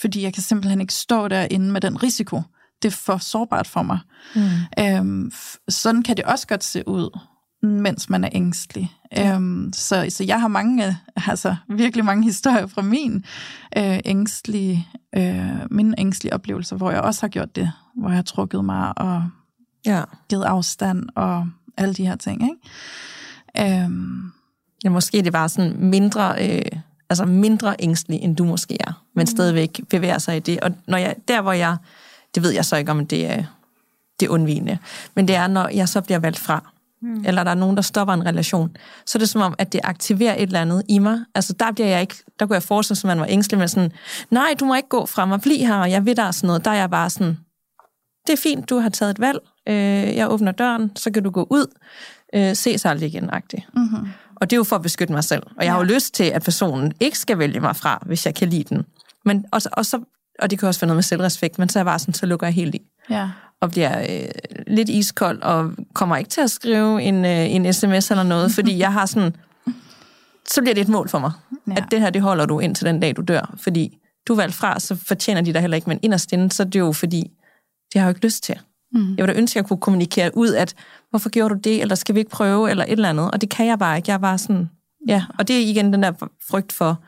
fordi 0.00 0.22
jeg 0.22 0.34
kan 0.34 0.42
simpelthen 0.42 0.80
ikke 0.80 0.94
stå 0.94 1.28
derinde 1.28 1.72
med 1.72 1.80
den 1.80 2.02
risiko. 2.02 2.42
Det 2.82 2.88
er 2.88 2.96
for 2.96 3.16
sårbart 3.16 3.66
for 3.66 3.82
mig. 3.82 3.98
Mm. 4.34 5.24
Øh, 5.26 5.30
sådan 5.68 6.02
kan 6.02 6.16
det 6.16 6.24
også 6.24 6.46
godt 6.46 6.64
se 6.64 6.88
ud, 6.88 7.18
mens 7.62 8.10
man 8.10 8.24
er 8.24 8.28
ængstelig. 8.32 8.92
Ja. 9.12 9.38
Øh, 9.38 9.72
så, 9.72 10.06
så 10.08 10.24
jeg 10.24 10.40
har 10.40 10.48
mange, 10.48 10.98
altså 11.26 11.56
virkelig 11.68 12.04
mange 12.04 12.24
historier 12.24 12.66
fra 12.66 12.82
min 12.82 13.24
øh, 13.76 13.98
ængstlige, 14.04 14.88
øh, 15.16 15.70
mine 15.70 15.94
ængstlige 15.98 16.34
oplevelser, 16.34 16.76
hvor 16.76 16.90
jeg 16.90 17.00
også 17.00 17.20
har 17.20 17.28
gjort 17.28 17.56
det, 17.56 17.72
hvor 17.96 18.08
jeg 18.08 18.16
har 18.16 18.22
trukket 18.22 18.64
mig 18.64 18.98
og 18.98 19.24
ja. 19.86 20.02
givet 20.28 20.44
afstand 20.44 21.08
og 21.16 21.48
alle 21.76 21.94
de 21.94 22.06
her 22.06 22.16
ting. 22.16 22.42
Ikke? 22.42 23.82
Øhm, 23.82 24.32
ja, 24.84 24.90
måske 24.90 25.22
det 25.22 25.32
var 25.32 25.46
sådan 25.48 25.76
mindre, 25.78 26.48
øh, 26.48 26.80
altså 27.10 27.24
mindre 27.24 27.76
ængstelig, 27.78 28.20
end 28.22 28.36
du 28.36 28.44
måske 28.44 28.76
er, 28.80 29.02
men 29.14 29.22
mm. 29.22 29.26
stadigvæk 29.26 29.80
bevæger 29.90 30.18
sig 30.18 30.36
i 30.36 30.40
det. 30.40 30.60
Og 30.60 30.70
når 30.86 30.98
jeg, 30.98 31.14
der 31.28 31.42
hvor 31.42 31.52
jeg, 31.52 31.76
det 32.34 32.42
ved 32.42 32.50
jeg 32.50 32.64
så 32.64 32.76
ikke, 32.76 32.90
om 32.90 33.06
det 33.06 33.26
er, 33.26 33.44
det 34.20 34.26
er 34.26 34.30
undvigende, 34.30 34.78
men 35.14 35.28
det 35.28 35.36
er, 35.36 35.46
når 35.46 35.68
jeg 35.68 35.88
så 35.88 36.00
bliver 36.00 36.18
valgt 36.18 36.38
fra, 36.38 36.72
mm. 37.02 37.24
eller 37.26 37.44
der 37.44 37.50
er 37.50 37.54
nogen, 37.54 37.76
der 37.76 37.82
stopper 37.82 38.14
en 38.14 38.26
relation, 38.26 38.76
så 39.06 39.18
er 39.18 39.20
det 39.20 39.28
som 39.28 39.40
om, 39.40 39.54
at 39.58 39.72
det 39.72 39.80
aktiverer 39.84 40.34
et 40.34 40.42
eller 40.42 40.60
andet 40.60 40.82
i 40.88 40.98
mig. 40.98 41.20
Altså 41.34 41.52
der 41.52 41.72
bliver 41.72 41.88
jeg 41.88 42.00
ikke, 42.00 42.14
der 42.38 42.46
kunne 42.46 42.54
jeg 42.54 42.62
forestille 42.62 42.96
sig, 42.96 43.10
at 43.10 43.16
man 43.16 43.20
var 43.20 43.26
ængstelig, 43.30 43.58
men 43.58 43.68
sådan, 43.68 43.92
nej, 44.30 44.54
du 44.60 44.64
må 44.64 44.74
ikke 44.74 44.88
gå 44.88 45.06
fra 45.06 45.26
mig, 45.26 45.40
bliv 45.40 45.58
her, 45.58 45.76
og 45.76 45.90
jeg 45.90 46.06
ved 46.06 46.14
der 46.14 46.30
sådan 46.30 46.46
noget. 46.46 46.64
Der 46.64 46.70
er 46.70 46.74
jeg 46.74 46.90
bare 46.90 47.10
sådan, 47.10 47.38
det 48.26 48.32
er 48.32 48.42
fint, 48.42 48.70
du 48.70 48.78
har 48.78 48.88
taget 48.88 49.10
et 49.10 49.20
valg, 49.20 49.38
øh, 49.68 50.16
jeg 50.16 50.30
åbner 50.30 50.52
døren, 50.52 50.96
så 50.96 51.10
kan 51.10 51.22
du 51.22 51.30
gå 51.30 51.46
ud, 51.50 51.66
øh, 52.34 52.54
ses 52.54 52.84
aldrig 52.84 53.08
igen, 53.08 53.30
agtigt. 53.32 53.62
Mm-hmm. 53.74 54.08
Og 54.36 54.50
det 54.50 54.56
er 54.56 54.58
jo 54.58 54.64
for 54.64 54.76
at 54.76 54.82
beskytte 54.82 55.12
mig 55.12 55.24
selv. 55.24 55.42
Og 55.56 55.64
jeg 55.64 55.72
har 55.72 55.78
jo 55.78 55.84
lyst 55.84 56.14
til, 56.14 56.24
at 56.24 56.42
personen 56.42 56.92
ikke 57.00 57.18
skal 57.18 57.38
vælge 57.38 57.60
mig 57.60 57.76
fra, 57.76 58.02
hvis 58.06 58.26
jeg 58.26 58.34
kan 58.34 58.48
lide 58.48 58.64
den. 58.74 58.84
Men, 59.24 59.44
og, 59.52 59.60
og, 59.72 59.86
så, 59.86 60.00
og 60.38 60.50
det 60.50 60.58
kan 60.58 60.68
også 60.68 60.80
være 60.80 60.86
noget 60.86 60.96
med 60.96 61.02
selvrespekt, 61.02 61.58
men 61.58 61.68
så 61.68 61.78
er 61.78 61.80
jeg 61.80 61.86
bare 61.86 61.98
sådan, 61.98 62.14
så 62.14 62.26
lukker 62.26 62.46
jeg 62.46 62.54
helt 62.54 62.74
i. 62.74 62.82
Ja. 63.10 63.28
Og 63.60 63.70
bliver 63.70 64.00
øh, 64.00 64.28
lidt 64.66 64.88
iskold, 64.88 65.42
og 65.42 65.72
kommer 65.94 66.16
ikke 66.16 66.30
til 66.30 66.40
at 66.40 66.50
skrive 66.50 67.02
en, 67.02 67.24
øh, 67.24 67.54
en 67.54 67.72
sms 67.72 68.10
eller 68.10 68.22
noget, 68.22 68.52
fordi 68.52 68.78
jeg 68.78 68.92
har 68.92 69.06
sådan, 69.06 69.36
så 70.54 70.62
bliver 70.62 70.74
det 70.74 70.80
et 70.80 70.88
mål 70.88 71.08
for 71.08 71.18
mig, 71.18 71.32
ja. 71.68 71.72
at 71.76 71.84
det 71.90 72.00
her, 72.00 72.10
det 72.10 72.22
holder 72.22 72.46
du 72.46 72.58
ind 72.58 72.74
til 72.74 72.86
den 72.86 73.00
dag, 73.00 73.16
du 73.16 73.22
dør. 73.22 73.54
Fordi 73.56 73.98
du 74.28 74.32
er 74.32 74.36
valgt 74.36 74.54
fra, 74.54 74.80
så 74.80 74.96
fortjener 74.96 75.40
de 75.40 75.52
dig 75.52 75.60
heller 75.60 75.74
ikke, 75.74 75.88
men 75.88 75.98
inderst 76.02 76.32
inde, 76.32 76.52
så 76.52 76.62
er 76.62 76.66
det 76.66 76.78
jo 76.78 76.92
fordi, 76.92 77.30
det 77.92 78.00
har 78.00 78.06
jeg 78.06 78.12
jo 78.12 78.16
ikke 78.16 78.26
lyst 78.26 78.42
til. 78.42 78.58
Mm. 78.92 79.14
Jeg 79.16 79.26
vil 79.26 79.34
da 79.34 79.38
ønske, 79.38 79.58
at 79.58 79.62
jeg 79.62 79.68
kunne 79.68 79.80
kommunikere 79.80 80.30
ud, 80.36 80.54
at 80.54 80.74
hvorfor 81.10 81.30
gjorde 81.30 81.54
du 81.54 81.60
det, 81.60 81.80
eller 81.80 81.94
skal 81.94 82.14
vi 82.14 82.20
ikke 82.20 82.30
prøve, 82.30 82.70
eller 82.70 82.84
et 82.84 82.92
eller 82.92 83.08
andet. 83.08 83.30
Og 83.30 83.40
det 83.40 83.50
kan 83.50 83.66
jeg 83.66 83.78
bare 83.78 83.96
ikke. 83.96 84.10
Jeg 84.10 84.20
bare 84.20 84.38
sådan, 84.38 84.70
ja. 85.08 85.24
Og 85.38 85.48
det 85.48 85.56
er 85.56 85.60
igen 85.60 85.92
den 85.92 86.02
der 86.02 86.12
frygt 86.50 86.72
for, 86.72 87.02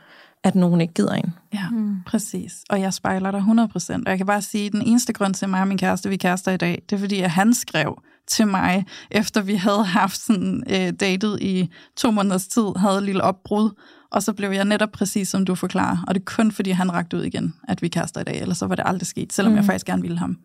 at 0.45 0.55
nogen 0.55 0.81
ikke 0.81 0.95
gider 0.95 1.15
en. 1.15 1.35
Ja, 1.55 1.69
mm. 1.71 1.97
præcis. 2.07 2.53
Og 2.71 2.81
jeg 2.81 2.95
spejler 2.95 3.31
dig 3.31 3.41
100%. 3.41 3.95
Og 3.95 4.11
jeg 4.11 4.17
kan 4.17 4.27
bare 4.27 4.43
sige, 4.43 4.67
at 4.67 4.73
den 4.73 4.83
eneste 4.83 5.13
grund 5.13 5.35
til 5.35 5.49
mig 5.49 5.61
og 5.61 5.69
min 5.69 5.79
kæreste, 5.79 6.09
vi 6.09 6.17
kærester 6.17 6.53
i 6.53 6.57
dag, 6.57 6.83
det 6.91 6.97
er 6.97 7.01
fordi, 7.01 7.21
at 7.21 7.31
han 7.31 7.55
skrev 7.55 8.03
til 8.29 8.47
mig, 8.47 8.85
efter 9.11 9.41
vi 9.41 9.55
havde 9.55 9.85
haft 9.85 10.17
sådan 10.17 10.65
øh, 10.71 10.93
datet 11.01 11.39
i 11.41 11.71
to 11.97 12.11
måneders 12.11 12.47
tid, 12.47 12.65
havde 12.77 12.99
et 12.99 13.03
lille 13.03 13.23
opbrud, 13.23 13.71
og 14.11 14.23
så 14.23 14.33
blev 14.33 14.51
jeg 14.51 14.65
netop 14.65 14.93
præcis, 14.93 15.29
som 15.29 15.45
du 15.45 15.55
forklarer. 15.55 16.05
Og 16.09 16.15
det 16.15 16.21
er 16.21 16.25
kun 16.25 16.53
fordi, 16.53 16.71
han 16.71 16.93
rakte 16.93 17.17
ud 17.17 17.23
igen, 17.23 17.55
at 17.69 17.83
vi 17.83 17.89
kærester 17.89 18.21
i 18.21 18.25
dag, 18.25 18.41
ellers 18.41 18.59
så 18.59 18.67
var 18.67 18.75
det 18.75 18.85
aldrig 18.87 19.07
sket, 19.07 19.33
selvom 19.33 19.53
mm. 19.53 19.57
jeg 19.57 19.65
faktisk 19.65 19.87
gerne 19.87 20.03
ville 20.03 20.19
ham. 20.19 20.39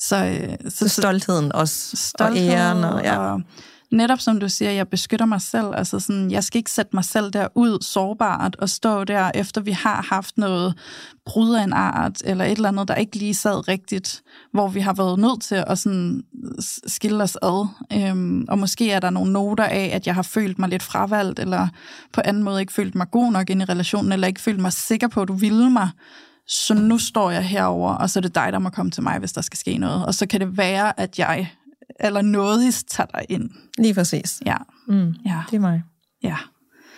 Så, 0.00 0.24
øh, 0.24 0.70
så, 0.70 0.88
så 0.88 1.00
stoltheden 1.00 1.52
også, 1.52 1.96
stolthed, 1.96 2.48
og 2.48 2.54
æren. 2.54 2.84
Og, 2.84 3.02
ja. 3.02 3.18
og 3.18 3.42
netop 3.90 4.20
som 4.20 4.40
du 4.40 4.48
siger, 4.48 4.70
jeg 4.70 4.88
beskytter 4.88 5.26
mig 5.26 5.40
selv. 5.40 5.66
Altså 5.74 6.00
sådan, 6.00 6.30
jeg 6.30 6.44
skal 6.44 6.58
ikke 6.58 6.70
sætte 6.70 6.90
mig 6.96 7.04
selv 7.04 7.30
derud 7.30 7.78
sårbart 7.82 8.56
og 8.56 8.68
stå 8.68 9.04
der, 9.04 9.30
efter 9.34 9.60
vi 9.60 9.70
har 9.70 10.06
haft 10.10 10.38
noget 10.38 10.74
brud 11.26 11.54
af 11.54 11.64
en 11.64 11.72
art, 11.72 12.22
eller 12.24 12.44
et 12.44 12.50
eller 12.50 12.68
andet, 12.68 12.88
der 12.88 12.94
ikke 12.94 13.16
lige 13.16 13.34
sad 13.34 13.68
rigtigt, 13.68 14.22
hvor 14.52 14.68
vi 14.68 14.80
har 14.80 14.92
været 14.92 15.18
nødt 15.18 15.42
til 15.42 15.64
at 15.66 15.78
sådan 15.78 16.22
skille 16.86 17.22
os 17.22 17.36
ad. 17.42 17.68
Øhm, 17.92 18.44
og 18.48 18.58
måske 18.58 18.90
er 18.90 19.00
der 19.00 19.10
nogle 19.10 19.32
noter 19.32 19.64
af, 19.64 19.90
at 19.92 20.06
jeg 20.06 20.14
har 20.14 20.22
følt 20.22 20.58
mig 20.58 20.68
lidt 20.68 20.82
fravalgt, 20.82 21.38
eller 21.38 21.68
på 22.12 22.20
anden 22.24 22.42
måde 22.42 22.60
ikke 22.60 22.72
følt 22.72 22.94
mig 22.94 23.10
god 23.10 23.32
nok 23.32 23.50
ind 23.50 23.62
i 23.62 23.64
relationen, 23.64 24.12
eller 24.12 24.26
ikke 24.26 24.40
følt 24.40 24.60
mig 24.60 24.72
sikker 24.72 25.08
på, 25.08 25.22
at 25.22 25.28
du 25.28 25.34
ville 25.34 25.70
mig. 25.70 25.90
Så 26.50 26.74
nu 26.74 26.98
står 26.98 27.30
jeg 27.30 27.44
herover, 27.44 27.94
og 27.94 28.10
så 28.10 28.18
er 28.18 28.20
det 28.20 28.34
dig, 28.34 28.52
der 28.52 28.58
må 28.58 28.70
komme 28.70 28.90
til 28.90 29.02
mig, 29.02 29.18
hvis 29.18 29.32
der 29.32 29.40
skal 29.40 29.58
ske 29.58 29.78
noget. 29.78 30.06
Og 30.06 30.14
så 30.14 30.26
kan 30.26 30.40
det 30.40 30.56
være, 30.56 31.00
at 31.00 31.18
jeg 31.18 31.50
eller 32.00 32.22
noget 32.22 32.84
tager 32.88 33.06
dig 33.06 33.26
ind. 33.28 33.50
Lige 33.78 33.94
præcis. 33.94 34.42
Ja. 34.46 34.56
Mm. 34.88 35.14
ja. 35.26 35.42
Det 35.50 35.56
er 35.56 35.60
mig. 35.60 35.82
Ja. 36.22 36.36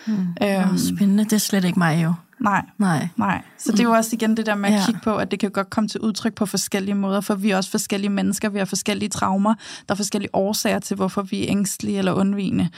Mm. 0.07 0.27
Øhm, 0.43 0.77
spændende, 0.77 1.23
det 1.23 1.33
er 1.33 1.37
slet 1.37 1.65
ikke 1.65 1.79
mig 1.79 2.03
jo. 2.03 2.13
Nej. 2.43 2.65
Nej. 2.77 3.07
Nej. 3.17 3.41
Så 3.57 3.71
det 3.71 3.79
er 3.79 3.83
jo 3.83 3.91
også 3.91 4.09
igen 4.13 4.37
det 4.37 4.45
der 4.45 4.55
med 4.55 4.69
at 4.69 4.75
ja. 4.75 4.85
kigge 4.85 4.99
på, 5.03 5.15
at 5.15 5.31
det 5.31 5.39
kan 5.39 5.51
godt 5.51 5.69
komme 5.69 5.87
til 5.87 5.99
udtryk 5.99 6.33
på 6.33 6.45
forskellige 6.45 6.95
måder, 6.95 7.21
for 7.21 7.35
vi 7.35 7.51
er 7.51 7.57
også 7.57 7.71
forskellige 7.71 8.09
mennesker, 8.09 8.49
vi 8.49 8.57
har 8.57 8.65
forskellige 8.65 9.09
traumer, 9.09 9.53
der 9.87 9.93
er 9.93 9.95
forskellige 9.95 10.35
årsager 10.35 10.79
til, 10.79 10.95
hvorfor 10.95 11.21
vi 11.21 11.43
er 11.43 11.45
ængstlige 11.49 11.97
eller 11.97 12.13
undvigende. 12.13 12.69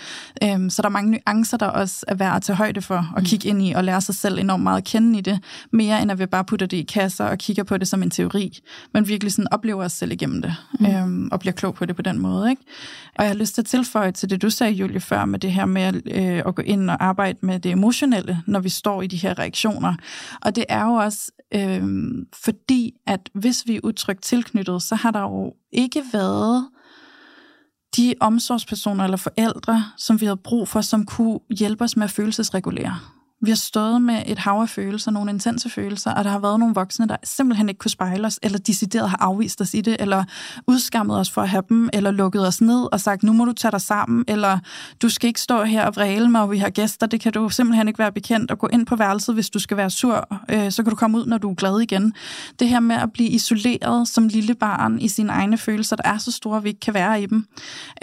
Øhm, 0.44 0.70
så 0.70 0.82
der 0.82 0.88
er 0.88 0.92
mange 0.92 1.12
nuancer, 1.12 1.58
der 1.58 1.66
også 1.66 2.06
er 2.08 2.16
værd 2.16 2.36
at 2.36 2.42
tage 2.42 2.56
højde 2.56 2.82
for, 2.82 2.96
og 3.16 3.22
mm. 3.22 3.26
kigge 3.26 3.50
ind 3.50 3.64
i, 3.64 3.72
og 3.72 3.84
lære 3.84 4.02
sig 4.02 4.16
selv 4.16 4.40
enormt 4.40 4.64
meget 4.64 4.78
at 4.78 4.84
kende 4.84 5.20
i 5.20 5.22
det, 5.22 5.40
mere 5.72 6.02
end 6.02 6.12
at 6.12 6.20
vi 6.20 6.26
bare 6.26 6.44
putter 6.44 6.66
det 6.66 6.78
i 6.78 6.84
kasser 6.84 7.26
og 7.26 7.38
kigger 7.38 7.64
på 7.64 7.78
det 7.78 7.88
som 7.88 8.04
en 8.04 8.10
teori, 8.10 8.60
men 8.94 9.08
virkelig 9.08 9.32
sådan 9.34 9.54
oplever 9.54 9.84
os 9.84 9.92
selv 9.92 10.12
igennem 10.12 10.42
det, 10.42 10.56
mm. 10.80 10.86
øhm, 10.86 11.30
og 11.32 11.40
bliver 11.40 11.54
klog 11.54 11.76
på 11.76 11.86
det 11.86 11.96
på 11.96 12.02
den 12.02 12.20
måde. 12.20 12.50
Ikke? 12.50 12.62
Og 13.16 13.24
jeg 13.24 13.30
har 13.30 13.36
lyst 13.36 13.56
til 13.56 13.62
at 13.62 13.66
tilføje 13.66 14.12
til 14.12 14.30
det, 14.30 14.42
du 14.42 14.50
sagde, 14.50 14.74
Julie, 14.74 15.00
før, 15.00 15.26
med 15.26 15.40
det 15.40 15.52
her 15.52 15.66
med 15.66 15.94
øh, 16.06 16.44
at 16.48 16.56
gå 16.56 16.62
ind 16.62 16.90
og 16.90 17.06
arbejde 17.06 17.38
med 17.42 17.60
det 17.60 17.72
emotionelle, 17.72 18.42
når 18.46 18.60
vi 18.60 18.70
står 18.70 19.02
i 19.02 19.08
de 19.08 19.18
her 19.18 19.40
reaktioner. 19.56 19.96
Og 20.42 20.56
det 20.56 20.66
er 20.70 20.86
jo 20.86 20.94
også 20.94 21.32
øh, 21.54 21.84
fordi, 22.44 22.94
at 23.08 23.30
hvis 23.34 23.64
vi 23.68 23.76
er 23.76 23.80
utrygt 23.84 24.24
tilknyttet, 24.24 24.82
så 24.82 24.96
har 24.96 25.12
der 25.12 25.22
jo 25.22 25.54
ikke 25.72 26.04
været 26.14 26.70
de 27.98 28.14
omsorgspersoner 28.20 29.04
eller 29.04 29.18
forældre, 29.18 29.84
som 29.98 30.22
vi 30.22 30.26
havde 30.26 30.38
brug 30.38 30.68
for, 30.68 30.82
som 30.82 31.06
kunne 31.06 31.40
hjælpe 31.50 31.84
os 31.84 31.98
med 31.98 32.04
at 32.04 32.12
følelsesregulere. 32.12 33.00
Vi 33.42 33.52
har 33.52 33.56
stået 33.56 34.02
med 34.02 34.24
et 34.26 34.40
hav 34.40 34.62
af 34.62 34.70
følelser, 34.70 35.12
nogle 35.12 35.32
intense 35.32 35.70
følelser, 35.70 36.12
og 36.12 36.24
der 36.24 36.30
har 36.30 36.40
været 36.40 36.60
nogle 36.60 36.76
voksne, 36.76 37.08
der 37.08 37.16
simpelthen 37.24 37.70
ikke 37.70 37.80
kunne 37.80 37.92
spejle 37.92 38.28
os, 38.28 38.40
eller 38.44 38.58
decideret 38.58 39.10
har 39.10 39.18
afvist 39.18 39.62
os 39.62 39.74
i 39.74 39.82
det, 39.82 39.98
eller 40.00 40.24
udskammet 40.68 41.20
os 41.20 41.32
for 41.32 41.42
at 41.42 41.50
have 41.50 41.64
dem, 41.70 41.90
eller 41.94 42.12
lukket 42.12 42.48
os 42.48 42.62
ned 42.62 42.94
og 42.94 43.00
sagt, 43.00 43.24
nu 43.24 43.34
må 43.34 43.46
du 43.46 43.54
tage 43.54 43.72
dig 43.72 43.82
sammen, 43.82 44.26
eller 44.28 44.60
du 45.02 45.10
skal 45.10 45.28
ikke 45.28 45.42
stå 45.42 45.64
her 45.64 45.86
og 45.86 45.96
vræle 45.96 46.30
mig, 46.30 46.42
og 46.42 46.52
vi 46.52 46.58
har 46.58 46.70
gæster, 46.70 47.08
det 47.08 47.22
kan 47.22 47.34
du 47.34 47.50
simpelthen 47.50 47.88
ikke 47.88 48.00
være 48.00 48.12
bekendt, 48.12 48.52
og 48.52 48.60
gå 48.60 48.68
ind 48.68 48.86
på 48.86 48.96
værelset, 48.96 49.36
hvis 49.36 49.50
du 49.50 49.60
skal 49.60 49.78
være 49.78 49.90
sur, 49.90 50.42
øh, 50.50 50.72
så 50.72 50.84
kan 50.84 50.90
du 50.90 50.96
komme 50.96 51.18
ud, 51.18 51.26
når 51.26 51.38
du 51.38 51.50
er 51.52 51.56
glad 51.56 51.80
igen. 51.80 52.14
Det 52.60 52.70
her 52.70 52.80
med 52.80 52.96
at 52.96 53.14
blive 53.14 53.30
isoleret 53.30 54.08
som 54.08 54.28
lille 54.28 54.56
barn 54.56 55.00
i 55.00 55.08
sine 55.08 55.32
egne 55.32 55.58
følelser, 55.58 55.96
der 55.96 56.10
er 56.10 56.18
så 56.18 56.32
store, 56.32 56.58
at 56.58 56.64
vi 56.64 56.70
ikke 56.70 56.80
kan 56.80 56.94
være 56.94 57.22
i 57.22 57.26
dem. 57.26 57.46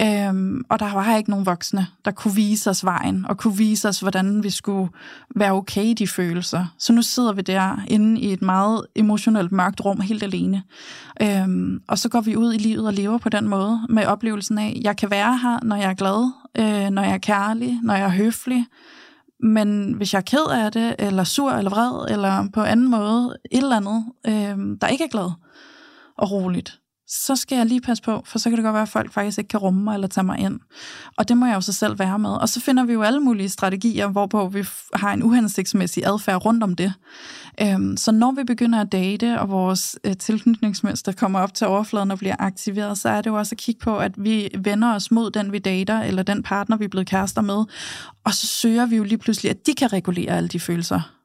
Øh, 0.01 0.61
og 0.68 0.78
der 0.78 0.93
var 0.93 1.16
ikke 1.16 1.30
nogen 1.30 1.47
voksne, 1.47 1.87
der 2.05 2.11
kunne 2.11 2.35
vise 2.35 2.70
os 2.70 2.85
vejen, 2.85 3.26
og 3.28 3.39
kunne 3.39 3.57
vise 3.57 3.89
os, 3.89 4.01
hvordan 4.01 4.43
vi 4.43 4.51
skulle 4.51 4.89
være 5.37 5.53
okay 5.53 5.85
i 5.85 5.95
de 5.95 6.07
følelser. 6.07 6.66
Så 6.78 6.93
nu 6.93 7.03
sidder 7.03 7.33
vi 7.33 7.43
der 7.43 7.76
inde 7.89 8.20
i 8.20 8.33
et 8.33 8.43
meget 8.43 8.87
emotionelt 8.97 9.53
mørkt 9.53 9.85
rum 9.85 10.01
helt 10.01 10.22
alene. 10.22 10.62
Øhm, 11.22 11.80
og 11.89 11.99
så 11.99 12.09
går 12.09 12.20
vi 12.20 12.37
ud 12.37 12.55
i 12.55 12.59
livet 12.59 12.87
og 12.87 12.93
lever 12.93 13.18
på 13.18 13.28
den 13.28 13.49
måde 13.49 13.80
med 13.89 14.07
oplevelsen 14.07 14.59
af, 14.59 14.80
jeg 14.85 14.97
kan 14.97 15.11
være 15.11 15.39
her, 15.39 15.59
når 15.62 15.76
jeg 15.76 15.91
er 15.91 15.95
glad, 15.95 16.33
øh, 16.59 16.91
når 16.91 17.03
jeg 17.03 17.14
er 17.14 17.18
kærlig, 17.18 17.78
når 17.83 17.95
jeg 17.95 18.05
er 18.05 18.09
høflig. 18.09 18.66
Men 19.43 19.93
hvis 19.93 20.12
jeg 20.12 20.18
er 20.18 20.22
ked 20.22 20.51
af 20.51 20.72
det, 20.72 20.95
eller 20.99 21.24
sur, 21.24 21.53
eller 21.53 21.70
vred, 21.70 22.14
eller 22.14 22.49
på 22.55 22.62
anden 22.62 22.91
måde, 22.91 23.37
et 23.51 23.62
eller 23.62 23.76
andet, 23.76 24.05
øh, 24.26 24.76
der 24.80 24.87
ikke 24.87 25.05
er 25.05 25.09
glad 25.09 25.30
og 26.18 26.30
roligt, 26.30 26.78
så 27.13 27.37
skal 27.37 27.57
jeg 27.57 27.67
lige 27.67 27.81
passe 27.81 28.03
på, 28.03 28.23
for 28.27 28.39
så 28.39 28.51
kan 28.51 28.57
det 28.57 28.65
godt 28.65 28.75
være, 28.75 28.83
at 28.83 28.89
folk 28.89 29.13
faktisk 29.13 29.39
ikke 29.39 29.49
kan 29.49 29.61
rumme 29.61 29.85
mig 29.85 29.95
eller 29.95 30.09
tage 30.09 30.25
mig 30.25 30.39
ind. 30.39 30.61
Og 31.17 31.29
det 31.29 31.37
må 31.37 31.47
jeg 31.47 31.55
jo 31.55 31.61
så 31.61 31.73
selv 31.73 31.99
være 31.99 32.19
med. 32.19 32.31
Og 32.31 32.49
så 32.49 32.61
finder 32.61 32.85
vi 32.85 32.93
jo 32.93 33.03
alle 33.03 33.21
mulige 33.21 33.49
strategier, 33.49 34.09
hvorpå 34.09 34.49
vi 34.49 34.65
har 34.95 35.13
en 35.13 35.23
uhensigtsmæssig 35.23 36.07
adfærd 36.07 36.45
rundt 36.45 36.63
om 36.63 36.77
det. 36.77 36.93
Øhm, 37.61 37.97
så 37.97 38.13
når 38.13 38.33
vi 38.33 38.45
begynder 38.45 38.81
at 38.81 38.93
date, 38.93 39.41
og 39.41 39.51
vores 39.51 39.99
øh, 40.05 40.17
tilknytningsmønster 40.17 41.13
kommer 41.13 41.41
op 41.41 41.55
til 41.55 41.67
overfladen 41.67 42.11
og 42.11 42.19
bliver 42.19 42.37
aktiveret, 42.39 42.99
så 42.99 43.09
er 43.09 43.21
det 43.21 43.31
jo 43.31 43.39
også 43.39 43.55
at 43.55 43.59
kigge 43.59 43.81
på, 43.81 43.99
at 43.99 44.13
vi 44.17 44.49
vender 44.59 44.95
os 44.95 45.11
mod 45.11 45.31
den, 45.31 45.53
vi 45.53 45.59
dater, 45.59 46.01
eller 46.01 46.23
den 46.23 46.43
partner, 46.43 46.77
vi 46.77 46.85
er 46.85 46.89
blevet 46.89 47.07
kærester 47.07 47.41
med. 47.41 47.65
Og 48.25 48.35
så 48.35 48.47
søger 48.47 48.87
vi 48.87 48.97
jo 48.97 49.05
lige 49.05 49.19
pludselig, 49.19 49.51
at 49.51 49.67
de 49.67 49.75
kan 49.75 49.93
regulere 49.93 50.37
alle 50.37 50.49
de 50.49 50.61
følelser, 50.61 51.22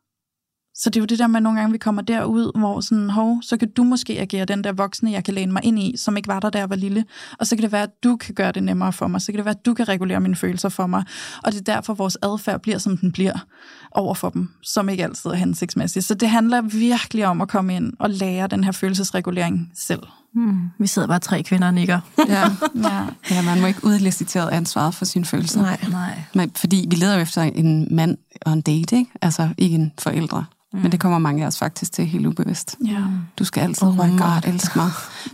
så 0.79 0.89
det 0.89 0.95
er 0.95 1.01
jo 1.01 1.05
det 1.05 1.19
der 1.19 1.27
med, 1.27 1.37
at 1.37 1.43
nogle 1.43 1.59
gange 1.59 1.71
vi 1.71 1.77
kommer 1.77 2.01
derud, 2.01 2.59
hvor 2.59 2.79
sådan, 2.79 3.09
hov, 3.09 3.41
så 3.41 3.57
kan 3.57 3.71
du 3.71 3.83
måske 3.83 4.19
agere 4.19 4.45
den 4.45 4.63
der 4.63 4.71
voksne, 4.71 5.11
jeg 5.11 5.23
kan 5.23 5.33
læne 5.33 5.51
mig 5.51 5.65
ind 5.65 5.79
i, 5.79 5.97
som 5.97 6.17
ikke 6.17 6.27
var 6.27 6.39
der, 6.39 6.49
da 6.49 6.57
jeg 6.57 6.69
var 6.69 6.75
lille. 6.75 7.05
Og 7.39 7.47
så 7.47 7.55
kan 7.55 7.63
det 7.63 7.71
være, 7.71 7.83
at 7.83 8.03
du 8.03 8.15
kan 8.15 8.35
gøre 8.35 8.51
det 8.51 8.63
nemmere 8.63 8.93
for 8.93 9.07
mig. 9.07 9.21
Så 9.21 9.31
kan 9.31 9.37
det 9.37 9.45
være, 9.45 9.55
at 9.59 9.65
du 9.65 9.73
kan 9.73 9.87
regulere 9.87 10.19
mine 10.19 10.35
følelser 10.35 10.69
for 10.69 10.87
mig. 10.87 11.03
Og 11.43 11.51
det 11.51 11.59
er 11.59 11.73
derfor, 11.73 11.93
vores 11.93 12.17
adfærd 12.21 12.61
bliver, 12.61 12.77
som 12.77 12.97
den 12.97 13.11
bliver 13.11 13.45
over 13.91 14.13
for 14.13 14.29
dem, 14.29 14.49
som 14.63 14.89
ikke 14.89 15.03
altid 15.03 15.29
er 15.29 15.35
hensigtsmæssigt. 15.35 16.05
Så 16.05 16.13
det 16.13 16.29
handler 16.29 16.61
virkelig 16.61 17.25
om 17.25 17.41
at 17.41 17.47
komme 17.47 17.75
ind 17.75 17.93
og 17.99 18.09
lære 18.09 18.47
den 18.47 18.63
her 18.63 18.71
følelsesregulering 18.71 19.71
selv. 19.75 20.03
Hmm. 20.37 20.71
Vi 20.77 20.87
sidder 20.87 21.07
bare 21.07 21.19
tre 21.19 21.43
kvinder 21.43 21.67
og 21.67 21.73
nikker. 21.73 21.99
Ja. 22.27 22.41
ja. 22.89 23.05
ja, 23.31 23.41
man 23.41 23.61
må 23.61 23.67
ikke 23.67 23.83
udlicitere 23.83 24.53
ansvaret 24.53 24.95
for 24.95 25.05
sine 25.05 25.25
følelser. 25.25 25.61
Nej, 25.61 25.79
nej. 25.91 26.21
Men, 26.33 26.51
fordi 26.55 26.87
vi 26.89 26.95
leder 26.95 27.15
jo 27.15 27.21
efter 27.21 27.41
en 27.41 27.87
mand 27.95 28.17
og 28.41 28.53
en 28.53 28.61
date, 28.61 28.97
ikke? 28.97 29.11
Altså 29.21 29.49
ikke 29.57 29.75
en 29.75 29.91
forældre. 29.99 30.45
Mm. 30.73 30.79
Men 30.79 30.91
det 30.91 30.99
kommer 30.99 31.19
mange 31.19 31.43
af 31.43 31.47
os 31.47 31.59
faktisk 31.59 31.91
til 31.91 32.05
helt 32.05 32.25
ubevidst. 32.25 32.75
Ja. 32.85 33.03
Du 33.39 33.43
skal 33.43 33.61
altid 33.61 33.87
oh 33.87 33.95
mig 33.95 34.11
og 34.21 34.49
elske 34.49 34.79
mig. 34.79 34.89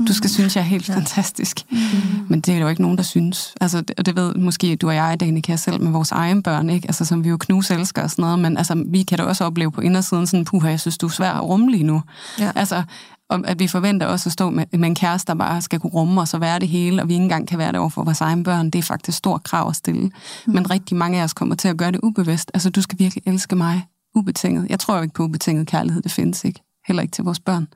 Du 0.08 0.14
skal 0.14 0.30
synes, 0.30 0.56
jeg 0.56 0.62
er 0.62 0.66
helt 0.66 0.90
ja. 0.90 0.96
fantastisk. 0.96 1.62
Mm. 1.72 1.78
Men 2.28 2.42
det 2.42 2.56
er 2.56 2.60
jo 2.60 2.68
ikke 2.68 2.82
nogen, 2.82 2.98
der 2.98 3.04
synes. 3.04 3.56
Altså, 3.62 3.82
det, 3.82 3.94
og 3.98 4.06
det 4.06 4.16
ved 4.16 4.36
måske 4.36 4.76
du 4.76 4.88
og 4.88 4.96
jeg, 4.96 5.20
Danika, 5.20 5.56
selv 5.56 5.82
med 5.82 5.92
vores 5.92 6.12
egen 6.12 6.44
børn, 6.44 6.70
ikke? 6.70 6.88
Altså, 6.88 7.06
som 7.06 7.24
vi 7.24 7.30
jo 7.30 7.38
knuselsker 7.38 8.04
og 8.04 8.12
sådan 8.12 8.24
noget. 8.24 8.40
Men 8.40 8.58
altså, 8.58 8.84
vi 8.88 9.04
kan 9.04 9.18
da 9.18 9.24
også 9.24 9.46
opleve 9.46 9.72
på 9.72 9.82
indersiden 9.82 10.28
sådan, 10.28 10.46
puha, 10.46 10.70
jeg 10.70 10.80
synes, 10.80 10.98
du 10.98 11.06
er 11.06 11.12
svær 11.12 11.32
at 11.32 11.44
rumme 11.44 11.72
lige 11.72 11.84
nu. 11.84 12.02
Ja. 12.40 12.52
Altså, 12.56 12.84
Og 13.30 13.48
at 13.48 13.60
vi 13.60 13.68
forventer 13.68 14.08
også 14.08 14.30
at 14.30 14.34
stå 14.34 14.50
med, 14.50 14.66
med 14.72 14.90
en 14.90 14.96
kæreste, 14.96 15.28
der 15.28 15.38
bare 15.38 15.62
skal 15.62 15.80
kunne 15.80 15.94
rumme 15.94 16.22
os 16.22 16.34
og 16.34 16.42
være 16.42 16.60
det 16.60 16.68
hele, 16.68 17.02
og 17.02 17.08
vi 17.08 17.14
ikke 17.14 17.24
engang 17.24 17.48
kan 17.48 17.58
være 17.58 17.72
det 17.72 17.80
over 17.80 17.90
for 17.90 18.04
vores 18.04 18.22
egen 18.22 18.44
børn. 18.44 18.70
Det 18.70 18.80
er 18.80 18.84
faktisk 18.84 19.18
stort 19.18 19.44
krav 19.44 19.70
at 19.70 19.76
stille. 19.76 20.12
Mm. 20.48 20.54
Men 20.54 20.72
rigtig 20.72 20.98
mange 20.98 21.20
af 21.20 21.24
os 21.24 21.34
kommer 21.34 21.56
til 21.56 21.68
at 21.68 21.78
gøre 21.78 21.92
det 21.92 22.00
ubevidst. 22.04 22.52
Altså, 22.54 22.70
du 22.70 22.82
skal 22.82 23.00
virkelig 23.00 23.24
elske 23.28 23.56
mig 23.56 23.88
ubetinget. 24.16 24.70
Jeg 24.70 24.80
tror 24.80 24.96
jo 24.96 25.02
ikke 25.02 25.14
på 25.14 25.24
ubetinget 25.24 25.68
kærlighed, 25.68 26.02
det 26.02 26.12
findes 26.12 26.44
ikke. 26.44 26.62
Heller 26.88 27.02
ikke 27.02 27.12
til 27.12 27.24
vores 27.24 27.40
børn. 27.40 27.68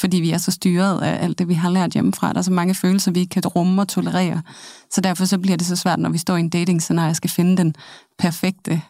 Fordi 0.00 0.20
vi 0.20 0.30
er 0.30 0.38
så 0.38 0.50
styret 0.50 1.00
af 1.00 1.24
alt 1.24 1.38
det, 1.38 1.48
vi 1.48 1.54
har 1.54 1.70
lært 1.70 1.90
hjemmefra. 1.90 2.32
Der 2.32 2.38
er 2.38 2.42
så 2.42 2.52
mange 2.52 2.74
følelser, 2.74 3.10
vi 3.10 3.20
ikke 3.20 3.30
kan 3.30 3.46
rumme 3.46 3.82
og 3.82 3.88
tolerere. 3.88 4.42
Så 4.90 5.00
derfor 5.00 5.24
så 5.24 5.38
bliver 5.38 5.56
det 5.56 5.66
så 5.66 5.76
svært, 5.76 5.98
når 5.98 6.10
vi 6.10 6.18
står 6.18 6.36
i 6.36 6.40
en 6.40 6.48
dating-scenarie 6.48 7.10
og 7.10 7.16
skal 7.16 7.30
finde 7.30 7.56
den 7.56 7.74
perfekte 8.18 8.82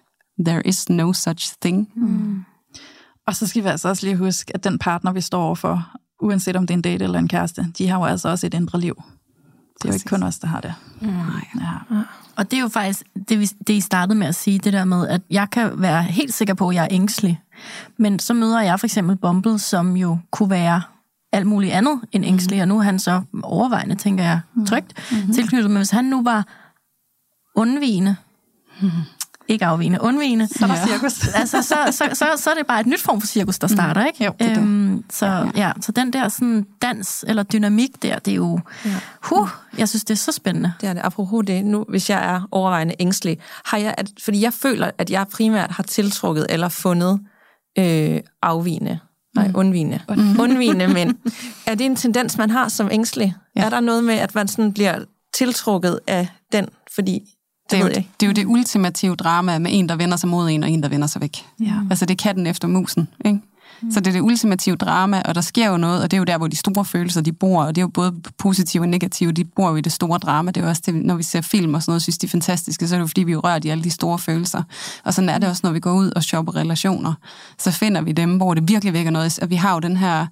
there 0.46 0.66
is 0.66 0.88
no 0.88 1.12
such 1.12 1.54
thing. 1.60 1.88
Mm. 1.96 2.44
Og 3.32 3.36
så 3.36 3.46
skal 3.46 3.64
vi 3.64 3.68
altså 3.68 3.88
også 3.88 4.06
lige 4.06 4.16
huske, 4.16 4.54
at 4.54 4.64
den 4.64 4.78
partner, 4.78 5.12
vi 5.12 5.20
står 5.20 5.42
overfor, 5.42 5.88
uanset 6.20 6.56
om 6.56 6.66
det 6.66 6.74
er 6.74 6.76
en 6.76 6.82
date 6.82 7.04
eller 7.04 7.18
en 7.18 7.28
kæreste, 7.28 7.66
de 7.78 7.88
har 7.88 7.98
jo 7.98 8.04
altså 8.04 8.28
også 8.28 8.46
et 8.46 8.54
indre 8.54 8.80
liv. 8.80 9.02
Det 9.78 9.84
er 9.84 9.88
jo 9.88 9.94
ikke 9.94 10.08
kun 10.08 10.22
os, 10.22 10.38
der 10.38 10.46
har 10.46 10.60
det. 10.60 10.74
Mm. 11.00 11.08
Nej. 11.08 11.48
Ja. 11.60 11.96
Og 12.36 12.50
det 12.50 12.56
er 12.56 12.60
jo 12.60 12.68
faktisk 12.68 13.02
det, 13.28 13.52
det, 13.66 13.72
I 13.74 13.80
startede 13.80 14.18
med 14.18 14.26
at 14.26 14.34
sige, 14.34 14.58
det 14.58 14.72
der 14.72 14.84
med, 14.84 15.08
at 15.08 15.20
jeg 15.30 15.50
kan 15.52 15.70
være 15.74 16.02
helt 16.02 16.34
sikker 16.34 16.54
på, 16.54 16.68
at 16.68 16.74
jeg 16.74 16.84
er 16.84 16.88
ængstelig. 16.90 17.40
Men 17.96 18.18
så 18.18 18.34
møder 18.34 18.60
jeg 18.60 18.80
for 18.80 18.86
eksempel 18.86 19.16
Bumble, 19.16 19.58
som 19.58 19.96
jo 19.96 20.18
kunne 20.30 20.50
være 20.50 20.82
alt 21.32 21.46
muligt 21.46 21.72
andet 21.72 22.00
end 22.12 22.24
ængstelig, 22.24 22.58
mm. 22.58 22.62
og 22.62 22.68
nu 22.68 22.78
er 22.78 22.82
han 22.82 22.98
så 22.98 23.22
overvejende, 23.42 23.94
tænker 23.94 24.24
jeg, 24.24 24.40
trygt 24.66 25.12
mm-hmm. 25.12 25.32
tilknyttet. 25.32 25.70
Men 25.70 25.76
hvis 25.76 25.90
han 25.90 26.04
nu 26.04 26.22
var 26.22 26.46
undvigende, 27.56 28.16
mm 28.80 28.90
ikke 29.52 29.66
afvigende, 29.66 29.98
undvigende. 30.00 30.46
Så 30.46 30.64
er 30.64 30.66
der 30.66 30.86
cirkus. 30.86 31.28
altså, 31.34 31.62
så, 31.62 31.76
så, 31.90 32.08
så, 32.12 32.26
så 32.36 32.50
er 32.50 32.54
det 32.54 32.66
bare 32.66 32.80
et 32.80 32.86
nyt 32.86 33.00
form 33.00 33.20
for 33.20 33.26
cirkus, 33.26 33.58
der 33.58 33.66
starter, 33.66 34.00
mm. 34.00 34.06
ikke? 34.06 34.24
Jo, 34.24 34.32
det 34.40 34.58
øhm, 34.58 35.04
så, 35.10 35.26
ja, 35.26 35.32
ja. 35.32 35.50
ja, 35.56 35.72
så 35.80 35.92
den 35.92 36.12
der 36.12 36.28
sådan, 36.28 36.66
dans 36.82 37.24
eller 37.28 37.42
dynamik 37.42 38.02
der, 38.02 38.18
det 38.18 38.30
er 38.30 38.36
jo... 38.36 38.60
Ja. 38.84 38.90
Huh, 39.22 39.48
jeg 39.78 39.88
synes, 39.88 40.04
det 40.04 40.14
er 40.14 40.18
så 40.18 40.32
spændende. 40.32 40.72
Det 40.80 40.88
er 40.88 40.92
det. 40.92 41.00
Apropos 41.04 41.44
det, 41.46 41.64
nu 41.64 41.84
hvis 41.88 42.10
jeg 42.10 42.34
er 42.34 42.48
overvejende 42.50 42.94
ængstelig, 43.00 43.38
har 43.64 43.78
jeg, 43.78 43.94
at, 43.98 44.10
fordi 44.24 44.42
jeg 44.42 44.52
føler, 44.52 44.90
at 44.98 45.10
jeg 45.10 45.26
primært 45.32 45.70
har 45.70 45.82
tiltrukket 45.82 46.46
eller 46.50 46.68
fundet 46.68 47.20
øh, 47.78 48.20
afvigende 48.42 48.98
Nej, 49.34 49.48
mm. 49.48 49.54
undvigende. 49.56 50.00
Mm. 50.08 50.40
Undvigende 50.40 50.88
mænd. 50.88 51.14
Er 51.66 51.74
det 51.74 51.86
en 51.86 51.96
tendens, 51.96 52.38
man 52.38 52.50
har 52.50 52.68
som 52.68 52.88
ængstelig? 52.92 53.34
Ja. 53.56 53.64
Er 53.64 53.70
der 53.70 53.80
noget 53.80 54.04
med, 54.04 54.14
at 54.14 54.34
man 54.34 54.48
sådan 54.48 54.72
bliver 54.72 55.04
tiltrukket 55.34 56.00
af 56.06 56.28
den, 56.52 56.68
fordi 56.94 57.20
det 57.72 57.80
er, 57.80 57.84
jo, 57.84 57.88
det 57.88 58.22
er 58.22 58.26
jo 58.26 58.32
det 58.32 58.46
ultimative 58.46 59.16
drama 59.16 59.58
med 59.58 59.70
en, 59.74 59.88
der 59.88 59.96
vender 59.96 60.16
sig 60.16 60.28
mod 60.28 60.50
en, 60.50 60.62
og 60.62 60.70
en, 60.70 60.82
der 60.82 60.88
vender 60.88 61.06
sig 61.06 61.20
væk. 61.20 61.46
Ja. 61.60 61.74
Altså, 61.90 62.06
det 62.06 62.14
er 62.14 62.22
katten 62.22 62.46
efter 62.46 62.68
musen, 62.68 63.08
ikke? 63.24 63.40
Mm. 63.82 63.90
Så 63.90 64.00
det 64.00 64.06
er 64.06 64.12
det 64.12 64.20
ultimative 64.20 64.76
drama, 64.76 65.22
og 65.24 65.34
der 65.34 65.40
sker 65.40 65.70
jo 65.70 65.76
noget, 65.76 66.02
og 66.02 66.10
det 66.10 66.16
er 66.16 66.18
jo 66.18 66.24
der, 66.24 66.38
hvor 66.38 66.46
de 66.46 66.56
store 66.56 66.84
følelser, 66.84 67.20
de 67.20 67.32
bor, 67.32 67.62
og 67.62 67.74
det 67.74 67.80
er 67.80 67.82
jo 67.82 67.88
både 67.88 68.20
positive 68.38 68.82
og 68.82 68.88
negative, 68.88 69.32
de 69.32 69.44
bor 69.44 69.70
jo 69.70 69.76
i 69.76 69.80
det 69.80 69.92
store 69.92 70.18
drama. 70.18 70.50
Det 70.50 70.60
er 70.60 70.64
jo 70.64 70.68
også 70.68 70.82
det, 70.86 70.94
når 70.94 71.14
vi 71.14 71.22
ser 71.22 71.40
film 71.40 71.74
og 71.74 71.82
sådan 71.82 71.90
noget, 71.90 72.02
synes 72.02 72.18
de 72.18 72.26
er 72.26 72.30
fantastiske, 72.30 72.88
så 72.88 72.94
er 72.94 72.98
det 72.98 73.02
jo 73.02 73.06
fordi, 73.06 73.22
vi 73.22 73.36
rører 73.36 73.60
i 73.64 73.68
alle 73.68 73.84
de 73.84 73.90
store 73.90 74.18
følelser. 74.18 74.62
Og 75.04 75.14
sådan 75.14 75.28
er 75.28 75.38
det 75.38 75.48
også, 75.48 75.60
når 75.64 75.72
vi 75.72 75.80
går 75.80 75.92
ud 75.92 76.10
og 76.16 76.22
shopper 76.22 76.56
relationer. 76.56 77.14
Så 77.58 77.70
finder 77.70 78.00
vi 78.00 78.12
dem, 78.12 78.36
hvor 78.36 78.54
det 78.54 78.68
virkelig 78.68 78.92
vækker 78.92 79.10
noget. 79.10 79.38
Og 79.42 79.50
vi 79.50 79.56
har 79.56 79.72
jo 79.72 79.78
den 79.78 79.96
her 79.96 80.26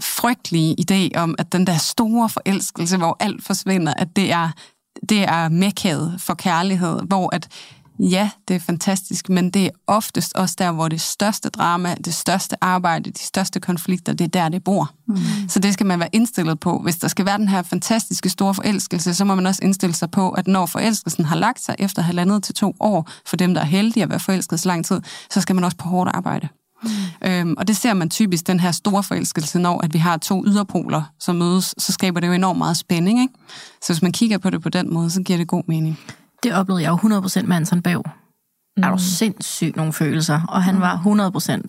frygtelige 0.00 0.76
idé 0.80 1.18
om, 1.18 1.34
at 1.38 1.52
den 1.52 1.66
der 1.66 1.76
store 1.76 2.28
forelskelse, 2.28 2.96
hvor 2.96 3.16
alt 3.20 3.44
forsvinder, 3.44 3.94
at 3.94 4.16
det 4.16 4.32
er 4.32 4.50
det 5.08 5.22
er 5.22 5.48
mekkaet 5.48 6.14
for 6.18 6.34
kærlighed, 6.34 7.00
hvor 7.02 7.34
at 7.34 7.48
ja, 7.98 8.30
det 8.48 8.56
er 8.56 8.60
fantastisk, 8.60 9.28
men 9.28 9.50
det 9.50 9.66
er 9.66 9.70
oftest 9.86 10.36
også 10.36 10.54
der, 10.58 10.72
hvor 10.72 10.88
det 10.88 11.00
største 11.00 11.48
drama, 11.48 11.94
det 11.94 12.14
største 12.14 12.56
arbejde, 12.60 13.10
de 13.10 13.18
største 13.18 13.60
konflikter, 13.60 14.12
det 14.12 14.24
er 14.24 14.28
der, 14.28 14.48
det 14.48 14.64
bor. 14.64 14.90
Mm. 15.06 15.16
Så 15.48 15.58
det 15.58 15.72
skal 15.72 15.86
man 15.86 16.00
være 16.00 16.08
indstillet 16.12 16.60
på. 16.60 16.78
Hvis 16.78 16.96
der 16.96 17.08
skal 17.08 17.26
være 17.26 17.38
den 17.38 17.48
her 17.48 17.62
fantastiske 17.62 18.28
store 18.28 18.54
forelskelse, 18.54 19.14
så 19.14 19.24
må 19.24 19.34
man 19.34 19.46
også 19.46 19.64
indstille 19.64 19.94
sig 19.94 20.10
på, 20.10 20.30
at 20.30 20.46
når 20.46 20.66
forelskelsen 20.66 21.24
har 21.24 21.36
lagt 21.36 21.60
sig 21.60 21.74
efter 21.78 22.02
halvandet 22.02 22.42
til 22.42 22.54
to 22.54 22.76
år, 22.80 23.10
for 23.26 23.36
dem, 23.36 23.54
der 23.54 23.60
er 23.60 23.66
heldige 23.66 24.02
at 24.02 24.10
være 24.10 24.20
forelsket 24.20 24.60
så 24.60 24.68
lang 24.68 24.84
tid, 24.84 25.00
så 25.30 25.40
skal 25.40 25.54
man 25.54 25.64
også 25.64 25.76
på 25.76 25.88
hårdt 25.88 26.10
arbejde. 26.14 26.48
Mm. 26.82 26.88
Øhm, 27.28 27.54
og 27.58 27.68
det 27.68 27.76
ser 27.76 27.94
man 27.94 28.10
typisk, 28.10 28.46
den 28.46 28.60
her 28.60 28.72
store 28.72 29.02
forelskelse, 29.02 29.58
når 29.58 29.84
at 29.84 29.94
vi 29.94 29.98
har 29.98 30.16
to 30.16 30.44
yderpoler, 30.46 31.02
som 31.20 31.36
mødes, 31.36 31.74
så 31.78 31.92
skaber 31.92 32.20
det 32.20 32.26
jo 32.26 32.32
enormt 32.32 32.58
meget 32.58 32.76
spænding. 32.76 33.20
Ikke? 33.20 33.34
Så 33.82 33.92
hvis 33.92 34.02
man 34.02 34.12
kigger 34.12 34.38
på 34.38 34.50
det 34.50 34.62
på 34.62 34.68
den 34.68 34.94
måde, 34.94 35.10
så 35.10 35.22
giver 35.22 35.36
det 35.36 35.48
god 35.48 35.62
mening. 35.68 35.98
Det 36.42 36.54
oplevede 36.54 36.82
jeg 36.82 36.90
jo 36.90 37.20
100% 37.20 37.46
med 37.46 37.56
Anton 37.56 37.82
Bav. 37.82 38.02
Mm. 38.76 38.82
Er 38.82 38.90
du 38.90 38.98
sindssygt 38.98 39.76
nogle 39.76 39.92
følelser, 39.92 40.40
og 40.48 40.62
han 40.62 40.80
var 40.80 40.96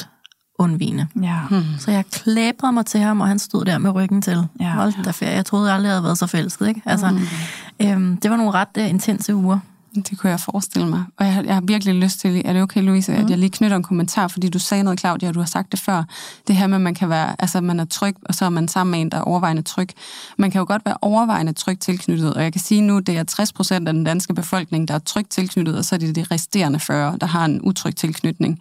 100% 0.08 0.20
undvigende. 0.60 1.08
Ja. 1.22 1.40
Hmm. 1.50 1.64
Så 1.80 1.92
jeg 1.92 2.06
klæbrede 2.06 2.74
mig 2.74 2.86
til 2.86 3.00
ham, 3.00 3.22
og 3.22 3.28
han 3.28 3.40
stod 3.40 3.66
der 3.66 3.78
med 3.78 3.92
ryggen 3.92 4.22
til. 4.22 4.48
Ja. 4.60 4.70
Hold 4.70 5.04
da 5.04 5.12
ferie. 5.12 5.34
Jeg 5.34 5.46
troede 5.46 5.68
jeg 5.68 5.76
aldrig, 5.76 5.92
havde 5.92 6.04
været 6.04 6.18
så 6.18 6.28
forelsket. 6.28 6.68
Ikke? 6.68 6.82
Altså, 6.86 7.10
mm. 7.10 7.88
øhm, 7.88 8.18
det 8.18 8.32
var 8.32 8.38
nogle 8.38 8.52
ret 8.52 8.78
uh, 8.78 8.90
intense 8.90 9.36
uger. 9.36 9.60
Det 9.96 10.18
kunne 10.18 10.30
jeg 10.30 10.40
forestille 10.40 10.88
mig. 10.88 11.04
Og 11.18 11.26
jeg 11.26 11.34
har, 11.34 11.44
jeg 11.44 11.54
har 11.54 11.62
virkelig 11.62 11.96
lyst 11.96 12.20
til, 12.20 12.42
er 12.46 12.54
det 12.54 12.62
okay, 12.62 12.82
Louise, 12.82 13.12
mm. 13.12 13.18
at 13.18 13.30
jeg 13.30 13.38
lige 13.38 13.50
knytter 13.50 13.78
en 13.78 13.84
kommentar, 13.84 14.28
fordi 14.28 14.50
du 14.50 14.60
sagde 14.60 14.84
noget, 14.84 15.00
Claudia, 15.00 15.28
og 15.28 15.34
du 15.34 15.40
har 15.40 15.48
sagt 15.48 15.72
det 15.72 15.80
før. 15.80 16.04
Det 16.48 16.56
her 16.56 16.68
med, 16.68 16.76
at 16.76 16.82
man 16.82 16.96
kan 16.96 17.10
være, 17.10 17.36
altså 17.40 17.62
man 17.62 17.80
er 17.80 17.86
tryg, 17.86 18.16
og 18.26 18.36
så 18.36 18.46
er 18.46 18.50
man 18.50 18.68
sammen 18.68 18.92
med 18.92 19.02
en, 19.02 19.12
der 19.12 19.18
er 19.18 19.22
overvejende 19.22 19.62
tryg. 19.62 19.90
Man 20.38 20.52
kan 20.52 20.60
jo 20.60 20.66
godt 20.68 20.86
være 20.86 20.98
overvejende 21.02 21.54
tryg 21.54 21.80
tilknyttet, 21.80 22.34
og 22.34 22.44
jeg 22.44 22.52
kan 22.52 22.62
sige 22.62 22.82
nu, 22.82 23.00
det 23.00 23.18
er 23.18 23.24
60 23.24 23.54
procent 23.54 23.88
af 23.88 23.94
den 23.94 24.04
danske 24.04 24.34
befolkning, 24.34 24.88
der 24.88 24.94
er 24.94 25.00
tryg 25.00 25.30
tilknyttet, 25.30 25.78
og 25.78 25.86
så 25.86 25.96
er 25.96 26.00
det 26.00 26.16
de 26.16 26.26
resterende 26.32 26.80
40, 26.80 27.18
der 27.22 27.28
har 27.28 27.46
en 27.46 27.62
utryg 27.62 27.96
tilknytning. 27.96 28.60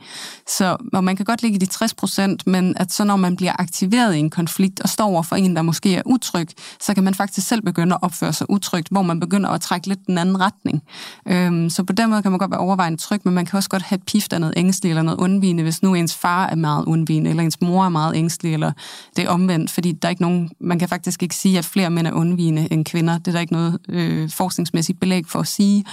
Så 0.56 0.76
og 0.92 1.04
man 1.04 1.16
kan 1.16 1.24
godt 1.24 1.42
ligge 1.42 1.56
i 1.56 1.58
de 1.58 1.66
60 1.66 1.94
procent, 1.94 2.46
men 2.46 2.76
at 2.76 2.92
så 2.92 3.04
når 3.04 3.16
man 3.16 3.36
bliver 3.36 3.52
aktiveret 3.58 4.14
i 4.14 4.18
en 4.18 4.30
konflikt, 4.30 4.80
og 4.80 4.88
står 4.88 5.04
over 5.04 5.22
for 5.22 5.36
en, 5.36 5.56
der 5.56 5.62
måske 5.62 5.96
er 5.96 6.02
utryg, 6.06 6.48
så 6.80 6.94
kan 6.94 7.04
man 7.04 7.14
faktisk 7.14 7.48
selv 7.48 7.62
begynde 7.62 7.94
at 7.94 8.02
opføre 8.02 8.32
sig 8.32 8.50
utrygt, 8.50 8.88
hvor 8.88 9.02
man 9.02 9.20
begynder 9.20 9.50
at 9.50 9.60
trække 9.60 9.86
lidt 9.86 10.06
den 10.06 10.18
anden 10.18 10.40
retning. 10.40 10.82
Øhm, 11.30 11.70
så 11.70 11.84
på 11.84 11.92
den 11.92 12.10
måde 12.10 12.22
kan 12.22 12.30
man 12.30 12.38
godt 12.38 12.50
være 12.50 12.60
overvejende 12.60 12.98
tryg, 12.98 13.20
men 13.24 13.34
man 13.34 13.46
kan 13.46 13.56
også 13.56 13.68
godt 13.68 13.82
have 13.82 13.96
et 13.96 14.02
pift 14.06 14.32
af 14.32 14.40
noget 14.40 14.54
ængstelig 14.56 14.90
eller 14.90 15.02
noget 15.02 15.18
undvigende, 15.18 15.62
hvis 15.62 15.82
nu 15.82 15.94
ens 15.94 16.14
far 16.14 16.46
er 16.46 16.54
meget 16.54 16.84
undvigende, 16.84 17.30
eller 17.30 17.42
ens 17.42 17.60
mor 17.60 17.84
er 17.84 17.88
meget 17.88 18.16
ængstelig, 18.16 18.54
eller 18.54 18.72
det 19.16 19.24
er 19.24 19.28
omvendt, 19.28 19.70
fordi 19.70 19.92
der 19.92 20.08
er 20.08 20.10
ikke 20.10 20.22
nogen, 20.22 20.50
man 20.60 20.78
kan 20.78 20.88
faktisk 20.88 21.22
ikke 21.22 21.34
sige, 21.34 21.58
at 21.58 21.64
flere 21.64 21.90
mænd 21.90 22.06
er 22.06 22.12
undvigende 22.12 22.72
end 22.72 22.84
kvinder. 22.84 23.18
Det 23.18 23.28
er 23.28 23.32
der 23.32 23.40
ikke 23.40 23.52
noget 23.52 23.78
øh, 23.88 24.30
forskningsmæssigt 24.30 25.00
belæg 25.00 25.26
for 25.26 25.40
at 25.40 25.46
sige. 25.46 25.84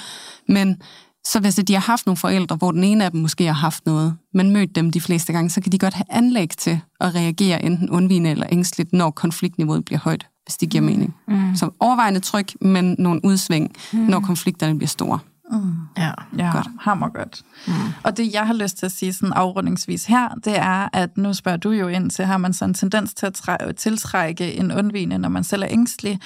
Men 0.48 0.78
så 1.26 1.40
hvis 1.40 1.56
de 1.56 1.74
har 1.74 1.82
haft 1.82 2.06
nogle 2.06 2.18
forældre, 2.18 2.56
hvor 2.56 2.72
den 2.72 2.84
ene 2.84 3.06
af 3.06 3.12
dem 3.12 3.22
måske 3.22 3.46
har 3.46 3.54
haft 3.54 3.86
noget, 3.86 4.16
men 4.34 4.52
mødt 4.52 4.76
dem 4.76 4.92
de 4.92 5.02
fleste 5.02 5.34
gange, 5.34 5.50
så 5.50 5.62
kan 5.62 5.72
de 5.72 5.80
godt 5.80 5.94
have 5.94 6.06
anlæg 6.10 6.50
til 6.50 6.80
at 7.00 7.16
reagere 7.16 7.66
enten 7.66 7.90
undvigende 7.90 8.30
eller 8.30 8.48
ængstligt, 8.52 8.94
når 8.94 9.12
konfliktniveauet 9.12 9.86
bliver 9.86 10.00
højt 10.00 10.28
hvis 10.46 10.58
det 10.58 10.70
giver 10.70 10.84
mening. 10.84 11.16
Mm. 11.28 11.56
Så 11.56 11.70
overvejende 11.80 12.20
tryk, 12.20 12.54
men 12.62 12.96
nogle 13.00 13.22
udsving, 13.24 13.72
mm. 13.94 14.00
når 14.00 14.20
konflikterne 14.20 14.78
bliver 14.78 14.88
store. 14.88 15.20
Mm. 15.52 15.74
Ja, 15.98 16.12
ja 16.38 16.52
godt. 16.52 16.68
hammer 16.80 17.10
godt. 17.10 17.42
Mm. 17.68 17.74
Og 18.04 18.18
det, 18.18 18.34
jeg 18.34 18.48
har 18.48 18.54
lyst 18.54 18.78
til 18.78 18.86
at 18.86 18.92
sige 18.92 19.14
sådan 19.14 19.34
afrundingsvis 19.34 20.06
her, 20.06 20.30
det 20.30 20.58
er, 20.58 20.90
at 20.94 21.18
nu 21.18 21.34
spørger 21.34 21.58
du 21.58 21.72
jo 21.72 21.88
ind 21.88 22.12
til, 22.12 22.26
har 22.26 22.38
man 22.38 22.54
sådan 22.54 22.70
en 22.70 22.74
tendens 22.74 23.14
til 23.14 23.26
at 23.26 23.34
træ- 23.38 23.72
tiltrække 23.72 24.54
en 24.54 24.72
undvigende, 24.72 25.18
når 25.18 25.30
man 25.30 25.44
selv 25.44 25.64
er 25.64 25.68
ængstelig? 25.70 26.20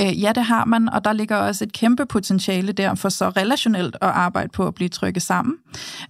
Øh, 0.00 0.22
ja, 0.22 0.32
det 0.32 0.44
har 0.44 0.64
man, 0.64 0.88
og 0.88 1.04
der 1.04 1.12
ligger 1.12 1.36
også 1.36 1.64
et 1.64 1.72
kæmpe 1.72 2.06
potentiale 2.06 2.72
der 2.72 2.94
for 2.94 3.08
så 3.08 3.28
relationelt 3.28 3.94
at 3.94 4.08
arbejde 4.08 4.48
på 4.48 4.66
at 4.66 4.74
blive 4.74 4.88
trygge 4.88 5.20
sammen, 5.20 5.54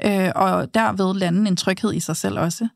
øh, 0.05 0.31
og 0.35 0.75
derved 0.75 1.15
lande 1.15 1.49
en 1.49 1.57
tryghed 1.57 1.95
i 1.95 2.01
sig 2.01 2.17
selv 2.17 2.39
også. 2.39 2.69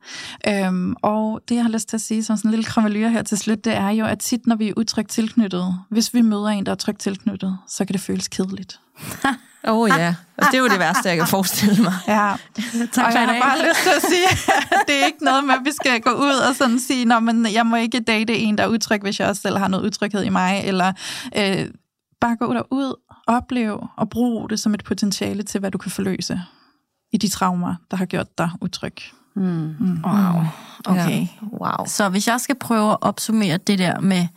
Øh, 0.47 0.95
og 1.01 1.41
det, 1.49 1.55
jeg 1.55 1.63
har 1.63 1.71
lyst 1.71 1.89
til 1.89 1.97
at 1.97 2.01
sige 2.01 2.23
som 2.23 2.37
sådan 2.37 2.49
en 2.49 2.51
lille 2.51 2.65
kramalyre 2.65 3.09
her 3.09 3.23
til 3.23 3.37
slut, 3.37 3.65
det 3.65 3.75
er 3.75 3.89
jo, 3.89 4.05
at 4.05 4.19
tit, 4.19 4.47
når 4.47 4.55
vi 4.55 4.69
er 4.69 4.73
utrygt 4.77 5.09
tilknyttet, 5.09 5.75
hvis 5.89 6.13
vi 6.13 6.21
møder 6.21 6.47
en, 6.47 6.65
der 6.65 6.71
er 6.71 6.75
trygt 6.75 6.99
tilknyttet, 6.99 7.57
så 7.67 7.85
kan 7.85 7.93
det 7.93 8.01
føles 8.01 8.27
kedeligt. 8.27 8.79
Åh 9.67 9.79
oh, 9.79 9.89
ja, 9.89 10.15
og 10.37 10.45
det 10.45 10.53
er 10.53 10.57
jo 10.57 10.67
det 10.67 10.79
værste, 10.79 11.09
jeg 11.09 11.17
kan 11.17 11.27
forestille 11.27 11.83
mig. 11.83 11.93
Ja, 12.07 12.33
tak 12.93 13.05
og 13.05 13.13
jeg 13.13 13.27
har 13.27 13.39
bare 13.41 13.67
lyst 13.69 13.79
til 13.83 13.89
at 13.95 14.01
sige, 14.01 14.27
at 14.71 14.83
det 14.87 15.01
er 15.01 15.05
ikke 15.05 15.23
noget 15.23 15.43
med, 15.43 15.53
at 15.53 15.61
vi 15.63 15.71
skal 15.71 16.01
gå 16.01 16.09
ud 16.09 16.35
og 16.49 16.55
sådan 16.55 16.79
sige, 16.79 17.05
Nå, 17.05 17.19
men 17.19 17.53
jeg 17.53 17.65
må 17.65 17.75
ikke 17.75 17.99
date 17.99 18.37
en, 18.37 18.57
der 18.57 18.63
er 18.63 18.67
utryg, 18.67 19.01
hvis 19.01 19.19
jeg 19.19 19.27
også 19.27 19.41
selv 19.41 19.57
har 19.57 19.67
noget 19.67 19.85
utryghed 19.85 20.23
i 20.23 20.29
mig, 20.29 20.61
eller 20.63 20.93
øh, 21.37 21.67
bare 22.21 22.35
gå 22.35 22.53
derud, 22.53 22.95
opleve 23.27 23.87
og 23.95 24.09
bruge 24.09 24.49
det 24.49 24.59
som 24.59 24.73
et 24.73 24.83
potentiale 24.83 25.43
til, 25.43 25.59
hvad 25.59 25.71
du 25.71 25.77
kan 25.77 25.91
forløse 25.91 26.41
i 27.13 27.17
de 27.17 27.27
traumer, 27.27 27.75
der 27.91 27.97
har 27.97 28.05
gjort 28.05 28.37
dig 28.37 28.49
utryg. 28.61 28.95
Mm. 29.35 29.75
Mm. 29.79 30.03
Wow. 30.03 30.43
Okay. 30.85 31.19
Ja. 31.21 31.27
Wow. 31.61 31.85
Så 31.85 32.09
hvis 32.09 32.27
jeg 32.27 32.41
skal 32.41 32.55
prøve 32.55 32.91
at 32.91 32.97
opsummere 33.01 33.57
det 33.57 33.79
der 33.79 33.99
med, 33.99 34.27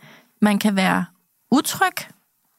man 0.41 0.59
kan 0.59 0.75
være 0.75 1.05
utryg, 1.51 1.95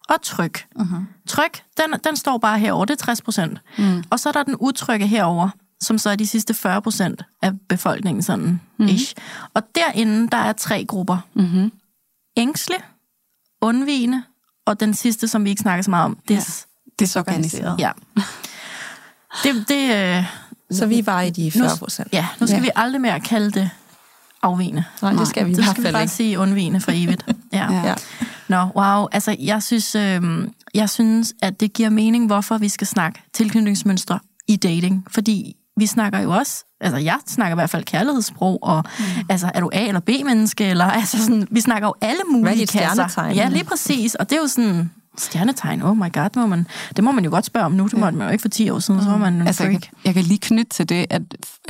og 0.08 0.22
tryg. 0.22 0.54
Uh-huh. 0.78 1.00
Tryg, 1.28 1.52
den, 1.76 2.00
den 2.04 2.16
står 2.16 2.38
bare 2.38 2.58
herover, 2.58 2.84
det 2.84 2.94
er 2.94 3.04
60 3.04 3.22
procent. 3.22 3.58
Mm. 3.78 4.04
Og 4.10 4.20
så 4.20 4.28
er 4.28 4.32
der 4.32 4.42
den 4.42 4.56
utrygge 4.60 5.06
herover, 5.06 5.48
som 5.80 5.98
så 5.98 6.10
er 6.10 6.16
de 6.16 6.26
sidste 6.26 6.54
40 6.54 6.82
procent 6.82 7.22
af 7.42 7.52
befolkningen 7.68 8.22
sådan 8.22 8.60
mm. 8.76 8.86
ish. 8.86 9.14
Og 9.54 9.62
derinde, 9.74 10.28
der 10.28 10.36
er 10.36 10.52
tre 10.52 10.84
grupper. 10.84 11.18
Mm-hmm. 11.34 11.72
Ængsle, 12.36 12.76
undvigende, 13.60 14.22
og 14.66 14.80
den 14.80 14.94
sidste, 14.94 15.28
som 15.28 15.44
vi 15.44 15.50
ikke 15.50 15.62
snakker 15.62 15.82
så 15.82 15.90
meget 15.90 16.04
om, 16.04 16.18
des, 16.28 16.66
ja. 16.86 16.90
desorganiseret. 17.04 17.80
Ja. 17.80 17.90
Det, 19.42 19.68
det, 19.68 19.94
øh, 19.94 20.24
så 20.70 20.86
vi 20.86 21.06
var 21.06 21.20
i 21.20 21.30
de 21.30 21.50
40 21.50 21.76
procent. 21.78 22.08
Ja, 22.12 22.26
nu 22.40 22.46
skal 22.46 22.56
ja. 22.56 22.62
vi 22.62 22.70
aldrig 22.76 23.00
mere 23.00 23.20
kalde 23.20 23.50
det 23.50 23.70
afvigende. 24.42 24.84
Nej, 25.02 25.12
det 25.12 25.28
skal 25.28 25.46
vi 25.46 25.50
i 25.50 25.54
det 25.54 25.64
hvert 25.64 25.70
skal 25.70 25.82
vi 25.82 25.86
fald 25.86 25.94
bare 25.94 26.02
ikke. 26.02 26.14
sige 26.14 26.38
undvigende 26.38 26.80
for 26.80 26.92
evigt. 26.94 27.26
Ja. 27.52 27.72
Ja. 27.72 27.94
Nå, 28.48 28.68
wow. 28.76 29.06
Altså, 29.12 29.36
jeg 29.38 29.62
synes, 29.62 29.94
øh, 29.94 30.22
jeg 30.74 30.90
synes, 30.90 31.34
at 31.42 31.60
det 31.60 31.72
giver 31.72 31.90
mening, 31.90 32.26
hvorfor 32.26 32.58
vi 32.58 32.68
skal 32.68 32.86
snakke 32.86 33.22
tilknytningsmønstre 33.32 34.18
i 34.48 34.56
dating. 34.56 35.06
Fordi 35.10 35.56
vi 35.76 35.86
snakker 35.86 36.18
jo 36.18 36.30
også, 36.30 36.64
altså 36.80 36.96
jeg 36.98 37.18
snakker 37.26 37.54
i 37.54 37.58
hvert 37.58 37.70
fald 37.70 37.84
kærlighedssprog, 37.84 38.58
og 38.62 38.84
mm. 38.98 39.04
altså 39.28 39.50
er 39.54 39.60
du 39.60 39.70
A- 39.72 39.86
eller 39.86 40.00
B-menneske, 40.00 40.64
eller 40.64 40.84
altså 41.00 41.24
sådan, 41.24 41.48
vi 41.50 41.60
snakker 41.60 41.88
jo 41.88 41.94
alle 42.00 42.22
mulige 42.30 42.42
Hvad 42.44 42.52
er 42.52 42.66
kasser. 42.66 43.24
Ja, 43.36 43.48
lige 43.48 43.64
præcis. 43.64 44.14
Og 44.14 44.30
det 44.30 44.36
er 44.36 44.40
jo 44.40 44.48
sådan, 44.48 44.90
stjernetegn, 45.18 45.82
oh 45.82 45.96
my 45.96 46.12
god, 46.12 46.28
må 46.36 46.46
man, 46.46 46.66
det 46.96 47.04
må 47.04 47.12
man 47.12 47.24
jo 47.24 47.30
godt 47.30 47.44
spørge 47.44 47.66
om 47.66 47.72
nu, 47.72 47.86
det 47.86 47.98
måtte 47.98 48.18
man 48.18 48.26
jo 48.26 48.32
ikke 48.32 48.42
for 48.42 48.48
10 48.48 48.70
år 48.70 48.78
siden, 48.78 49.02
så 49.02 49.10
var 49.10 49.18
man 49.18 49.46
Altså, 49.46 49.62
jeg 49.62 49.72
freak. 49.72 49.82
kan, 49.82 49.92
jeg 50.04 50.14
kan 50.14 50.22
lige 50.22 50.38
knytte 50.38 50.70
til 50.70 50.88
det, 50.88 51.06
at 51.10 51.22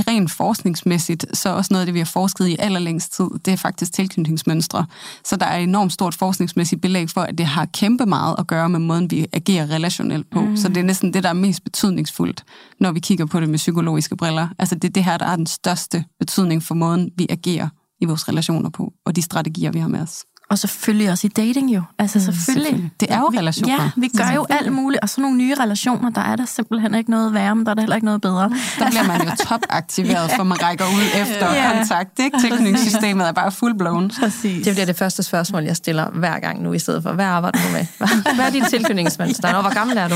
rent 0.09 0.30
forskningsmæssigt, 0.30 1.26
så 1.32 1.49
er 1.49 1.53
også 1.53 1.68
noget 1.74 1.80
af 1.80 1.86
det, 1.86 1.94
vi 1.94 1.99
har 1.99 2.07
forsket 2.07 2.47
i 2.47 2.57
allerlængst 2.59 3.12
tid, 3.12 3.26
det 3.44 3.53
er 3.53 3.57
faktisk 3.57 3.92
tilknytningsmønstre. 3.92 4.86
Så 5.24 5.36
der 5.36 5.47
er 5.47 5.59
enormt 5.59 5.92
stort 5.92 6.14
forskningsmæssigt 6.14 6.82
belæg 6.82 7.11
for, 7.11 7.20
at 7.20 7.38
det 7.38 7.47
har 7.47 7.64
kæmpe 7.64 8.07
meget 8.07 8.34
at 8.38 8.47
gøre 8.47 8.68
med 8.68 8.78
måden, 8.78 9.11
vi 9.11 9.26
agerer 9.32 9.70
relationelt 9.70 10.30
på. 10.30 10.40
Mm. 10.40 10.57
Så 10.57 10.68
det 10.68 10.76
er 10.76 10.84
næsten 10.84 11.14
det, 11.14 11.22
der 11.22 11.28
er 11.28 11.32
mest 11.32 11.64
betydningsfuldt, 11.64 12.44
når 12.80 12.92
vi 12.92 13.01
kigger 13.01 13.26
på 13.26 13.40
det 13.40 13.49
med 13.49 13.59
psykologiske 13.59 14.16
briller. 14.16 14.49
Altså 14.59 14.74
det 14.74 14.84
er 14.84 14.92
det 14.92 15.05
her, 15.05 15.16
der 15.18 15.26
er 15.26 15.36
den 15.36 15.47
største 15.47 16.05
betydning 16.18 16.62
for 16.62 16.74
måden, 16.74 17.11
vi 17.16 17.26
agerer 17.30 17.68
i 18.01 18.05
vores 18.05 18.28
relationer 18.28 18.70
på, 18.70 18.92
og 19.07 19.16
de 19.16 19.22
strategier, 19.22 19.70
vi 19.70 19.78
har 19.78 19.88
med 19.88 20.01
os. 20.01 20.24
Og 20.51 20.59
selvfølgelig 20.59 21.11
også 21.11 21.26
i 21.26 21.30
dating 21.30 21.74
jo. 21.74 21.82
Altså 21.99 22.20
selvfølgelig. 22.20 22.64
selvfølgelig. 22.66 22.90
Det 23.01 23.11
er 23.12 23.18
jo 23.18 23.30
relationer. 23.38 23.82
Ja, 23.82 23.90
vi 23.97 24.09
gør 24.16 24.30
jo 24.34 24.47
alt 24.51 24.72
muligt. 24.72 25.03
Og 25.03 25.09
så 25.09 25.20
nogle 25.20 25.36
nye 25.36 25.55
relationer, 25.55 26.11
der 26.11 26.20
er 26.20 26.36
der 26.36 26.44
simpelthen 26.44 26.94
ikke 26.94 27.11
noget 27.11 27.34
værre, 27.34 27.57
men 27.57 27.64
der 27.66 27.70
er 27.70 27.74
der 27.74 27.82
heller 27.82 27.97
ikke 27.97 28.05
noget 28.05 28.20
bedre. 28.20 28.51
Der 28.78 28.88
bliver 28.90 29.07
man 29.07 29.22
jo 29.22 29.30
topaktiveret, 29.49 30.30
for 30.36 30.42
man 30.44 30.62
rækker 30.62 30.84
ud 30.84 31.22
efter 31.22 31.55
Ja. 31.55 31.72
kontakt. 31.78 32.18
Ikke? 32.18 32.38
Tilknytningssystemet 32.40 33.28
er 33.28 33.32
bare 33.32 33.51
full-blown. 33.53 34.20
Præcis. 34.20 34.64
Det 34.64 34.74
bliver 34.74 34.86
det 34.86 34.97
første 34.97 35.22
spørgsmål, 35.22 35.62
jeg 35.64 35.76
stiller 35.76 36.11
hver 36.11 36.38
gang 36.38 36.62
nu, 36.62 36.72
i 36.72 36.78
stedet 36.78 37.03
for, 37.03 37.12
hvad 37.12 37.24
arbejder 37.24 37.59
du 37.59 37.72
med? 37.72 37.86
Hvad- 38.34 38.47
er 38.47 38.51
dit 38.51 38.64
tilknytningsmønster? 38.70 39.55
Og 39.55 39.61
hvor 39.62 39.74
gammel 39.74 39.97
er 39.97 40.09
du? 40.09 40.14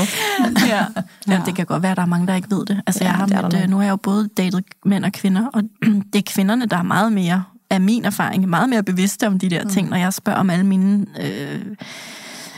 ja. 0.67 0.85
ja. 1.27 1.41
det 1.45 1.55
kan 1.55 1.65
godt 1.65 1.81
være, 1.83 1.91
at 1.91 1.97
der 1.97 2.03
er 2.03 2.07
mange, 2.07 2.27
der 2.27 2.35
ikke 2.35 2.51
ved 2.51 2.65
det. 2.65 2.81
Altså, 2.87 3.03
Ja, 3.03 3.09
jeg 3.09 3.17
har 3.17 3.25
det 3.25 3.37
er 3.37 3.41
mødt, 3.41 3.53
øh, 3.63 3.69
nu 3.69 3.75
har 3.77 3.83
jeg 3.83 3.91
jo 3.91 3.95
både 3.95 4.29
datet 4.37 4.63
mænd 4.85 5.05
og 5.05 5.11
kvinder, 5.11 5.45
og 5.53 5.61
det 6.13 6.19
er 6.19 6.23
kvinderne, 6.33 6.65
der 6.65 6.77
er 6.77 6.83
meget 6.83 7.13
mere, 7.13 7.43
af 7.71 7.81
min 7.81 8.05
erfaring, 8.05 8.49
meget 8.49 8.69
mere 8.69 8.83
bevidste 8.83 9.27
om 9.27 9.39
de 9.39 9.49
der 9.49 9.67
ting, 9.67 9.89
når 9.89 9.97
jeg 9.97 10.13
spørger 10.13 10.39
om 10.39 10.49
alle 10.49 10.65
mine 10.65 11.05
øh, 11.21 11.61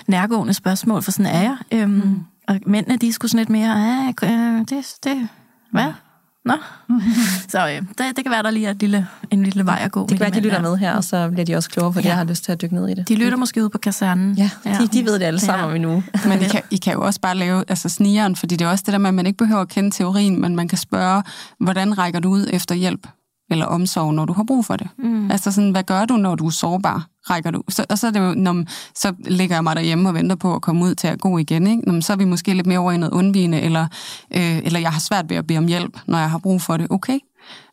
nærgående 0.07 0.53
spørgsmål, 0.53 1.01
for 1.01 1.11
sådan 1.11 1.25
er 1.25 1.41
jeg. 1.41 1.57
Øhm, 1.71 1.91
mm. 1.91 2.19
Og 2.47 2.59
mændene, 2.65 2.97
de 2.97 3.07
er 3.07 3.11
sgu 3.11 3.27
sådan 3.27 3.37
lidt 3.39 3.49
mere, 3.49 3.71
ah, 3.71 4.13
øh, 4.23 4.59
det, 4.69 4.95
det, 5.03 5.27
hvad? 5.71 5.91
Nå. 6.45 6.53
Så 7.49 7.67
øh, 7.67 7.75
det, 7.75 7.97
det 7.97 8.23
kan 8.23 8.31
være, 8.31 8.43
der 8.43 8.51
lige 8.51 8.67
er 8.67 8.71
et 8.71 8.79
lille, 8.79 9.07
en 9.31 9.43
lille 9.43 9.65
vej 9.65 9.79
at 9.81 9.91
gå. 9.91 10.01
Det 10.01 10.09
kan 10.09 10.19
være, 10.19 10.29
de 10.29 10.39
lytter 10.39 10.61
der. 10.61 10.69
med 10.69 10.77
her, 10.77 10.95
og 10.95 11.03
så 11.03 11.29
bliver 11.29 11.45
de 11.45 11.55
også 11.55 11.69
klogere 11.69 11.93
det, 11.97 12.03
Ja. 12.05 12.09
jeg 12.09 12.17
har 12.17 12.23
lyst 12.23 12.43
til 12.43 12.51
at 12.51 12.61
dykke 12.61 12.75
ned 12.75 12.87
i 12.89 12.93
det. 12.93 13.07
De 13.07 13.15
lytter 13.15 13.37
måske 13.37 13.63
ud 13.63 13.69
på 13.69 13.77
kasernen. 13.77 14.33
Ja, 14.33 14.49
de, 14.65 14.87
de 14.87 15.05
ved 15.05 15.13
det 15.13 15.25
alle 15.25 15.39
sammen 15.39 15.65
om 15.65 15.75
endnu. 15.75 16.03
Men 16.29 16.41
I 16.41 16.45
kan, 16.47 16.61
I 16.71 16.77
kan 16.77 16.93
jo 16.93 17.01
også 17.01 17.21
bare 17.21 17.35
lave 17.35 17.63
altså 17.67 17.89
snigeren, 17.89 18.35
fordi 18.35 18.55
det 18.55 18.65
er 18.65 18.69
også 18.69 18.83
det 18.85 18.91
der 18.91 18.97
med, 18.97 19.07
at 19.07 19.13
man 19.13 19.25
ikke 19.25 19.37
behøver 19.37 19.61
at 19.61 19.69
kende 19.69 19.91
teorien, 19.91 20.41
men 20.41 20.55
man 20.55 20.67
kan 20.67 20.77
spørge, 20.77 21.23
hvordan 21.59 21.97
rækker 21.97 22.19
du 22.19 22.29
ud 22.29 22.47
efter 22.53 22.75
hjælp 22.75 23.07
eller 23.53 23.65
omsorg, 23.65 24.13
når 24.13 24.25
du 24.25 24.33
har 24.33 24.43
brug 24.43 24.65
for 24.65 24.75
det? 24.75 24.87
Mm. 24.97 25.31
Altså 25.31 25.51
sådan, 25.51 25.71
hvad 25.71 25.83
gør 25.83 26.05
du, 26.05 26.17
når 26.17 26.35
du 26.35 26.45
er 26.45 26.51
sårbar? 26.51 27.07
Rækker 27.29 27.51
du? 27.51 27.63
Så, 27.69 27.85
og 27.89 27.97
så 27.97 28.07
er 28.07 28.11
det 28.11 28.19
jo, 28.19 28.33
når, 28.33 28.63
så 28.95 29.13
ligger 29.27 29.55
jeg 29.55 29.63
mig 29.63 29.75
derhjemme 29.75 30.09
og 30.09 30.15
venter 30.15 30.35
på 30.35 30.55
at 30.55 30.61
komme 30.61 30.85
ud 30.85 30.95
til 30.95 31.07
at 31.07 31.21
gå 31.21 31.37
igen. 31.37 31.67
Ikke? 31.67 31.83
Nå, 31.85 31.91
men 31.91 32.01
så 32.01 32.13
er 32.13 32.17
vi 32.17 32.25
måske 32.25 32.53
lidt 32.53 32.67
mere 32.67 32.79
over 32.79 32.91
i 32.91 32.97
noget 32.97 33.13
undvigende, 33.13 33.61
eller, 33.61 33.87
øh, 34.35 34.57
eller 34.57 34.79
jeg 34.79 34.91
har 34.91 34.99
svært 34.99 35.29
ved 35.29 35.37
at 35.37 35.47
bede 35.47 35.57
om 35.57 35.67
hjælp, 35.67 35.99
når 36.07 36.17
jeg 36.17 36.29
har 36.29 36.37
brug 36.37 36.61
for 36.61 36.77
det. 36.77 36.87
Okay. 36.89 37.19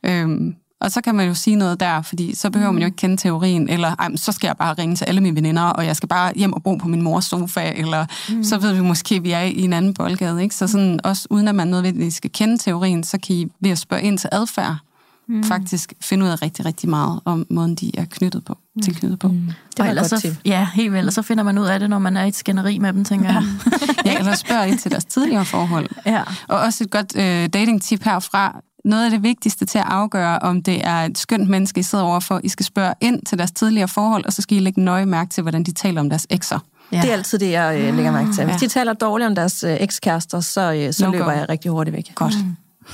Øhm, 0.07 0.55
og 0.81 0.91
så 0.91 1.01
kan 1.01 1.15
man 1.15 1.29
jo 1.29 1.35
sige 1.35 1.57
noget 1.57 1.81
der, 1.81 2.03
fordi 2.03 2.35
så 2.35 2.51
behøver 2.51 2.73
man 2.73 2.83
jo 2.83 2.87
ikke 2.87 2.97
kende 2.97 3.17
teorien, 3.17 3.69
eller 3.69 3.95
Ej, 3.99 4.17
så 4.17 4.33
skal 4.33 4.49
jeg 4.49 4.57
bare 4.57 4.75
ringe 4.75 4.97
til 4.97 5.05
alle 5.05 5.21
mine 5.21 5.37
veninder, 5.37 5.63
og 5.63 5.87
jeg 5.87 5.97
skal 5.97 6.09
bare 6.09 6.33
hjem 6.37 6.53
og 6.53 6.63
bo 6.63 6.75
på 6.75 6.89
min 6.89 7.03
mors 7.03 7.25
sofa, 7.25 7.73
eller 7.77 8.07
mm. 8.29 8.45
så 8.45 8.59
ved 8.59 8.73
vi 8.73 8.81
måske, 8.81 9.15
at 9.15 9.25
vi 9.25 9.31
er 9.31 9.41
i 9.41 9.61
en 9.63 9.73
anden 9.73 9.95
boldgade. 9.95 10.43
Ikke? 10.43 10.55
Så 10.55 10.67
sådan, 10.67 11.01
også 11.05 11.27
uden 11.31 11.49
at 11.49 11.55
man 11.55 11.69
nødvendigvis 11.69 12.15
skal 12.15 12.31
kende 12.31 12.59
teorien, 12.59 13.05
så 13.05 13.19
kan 13.27 13.37
I 13.37 13.47
ved 13.61 13.71
at 13.71 13.79
spørge 13.79 14.03
ind 14.03 14.19
til 14.19 14.29
adfærd, 14.33 14.77
mm. 15.31 15.45
faktisk 15.45 15.93
finde 16.01 16.25
ud 16.25 16.31
af 16.31 16.43
rigtig, 16.43 16.65
rigtig 16.65 16.89
meget 16.89 17.21
om 17.25 17.47
måden, 17.51 17.75
de 17.75 17.99
er 17.99 18.05
knyttet 18.05 18.45
på, 18.45 18.59
mm. 18.77 18.83
tilknyttet 18.83 19.19
på. 19.19 19.29
Mm. 19.29 19.35
Det 19.41 19.55
og 19.79 19.85
var 19.85 19.91
ellers 19.91 20.11
godt 20.11 20.23
så. 20.23 20.35
Ja, 20.45 20.69
helt 20.75 20.93
vel. 20.93 21.07
Og 21.07 21.13
så 21.13 21.23
finder 21.23 21.45
man 21.45 21.59
ud 21.59 21.67
af 21.67 21.81
det, 21.81 21.91
når 21.91 21.99
man 21.99 22.17
er 22.17 22.25
i 22.25 22.29
et 22.29 22.37
skænderi 22.37 22.79
med 22.79 22.93
dem, 22.93 23.05
tænker 23.05 23.33
jeg. 23.33 23.43
Ja, 24.05 24.17
eller 24.19 24.35
spørge 24.35 24.69
ind 24.69 24.79
til 24.79 24.91
deres 24.91 25.05
tidligere 25.05 25.45
forhold. 25.45 25.89
Ja. 26.07 26.23
Og 26.49 26.59
også 26.61 26.85
et 26.85 26.91
godt 26.91 27.17
øh, 27.17 27.49
dating-tip 27.49 28.03
herfra. 28.05 28.61
Noget 28.85 29.05
af 29.05 29.11
det 29.11 29.23
vigtigste 29.23 29.65
til 29.67 29.79
at 29.79 29.85
afgøre, 29.89 30.39
om 30.39 30.63
det 30.63 30.87
er 30.87 30.97
et 30.97 31.19
skønt 31.19 31.49
menneske, 31.49 31.81
I 31.81 31.83
sidder 31.83 32.05
overfor, 32.05 32.41
I 32.45 32.49
skal 32.49 32.67
spørge 32.67 32.95
ind 33.01 33.23
til 33.27 33.39
deres 33.39 33.51
tidligere 33.53 33.89
forhold, 33.89 34.25
og 34.25 34.33
så 34.33 34.43
skal 34.43 34.57
I 34.57 34.61
lægge 34.61 34.81
nøje 34.81 35.07
mærke 35.07 35.31
til, 35.31 35.43
hvordan 35.43 35.63
de 35.63 35.73
taler 35.73 36.01
om 36.01 36.09
deres 36.09 36.27
ekser. 36.31 36.59
Ja. 36.93 37.01
Det 37.03 37.09
er 37.11 37.13
altid 37.13 37.39
det, 37.39 37.51
jeg 37.51 37.79
øh, 37.81 37.97
lægger 37.97 38.13
mærke 38.13 38.33
til. 38.33 38.45
Hvis 38.45 38.55
Ja. 38.55 38.59
de 38.59 38.69
taler 38.69 38.93
dårligt 38.93 39.29
om 39.29 39.35
deres 39.35 39.65
øh, 39.65 39.77
ekskærester, 39.81 40.41
så, 40.41 40.73
øh, 40.73 40.93
så 40.93 41.05
No 41.07 41.13
løber 41.13 41.25
go. 41.25 41.31
jeg 41.31 41.47
rigtig 41.49 41.71
hurtigt 41.71 41.97
væk. 41.97 42.15
Godt. 42.15 42.35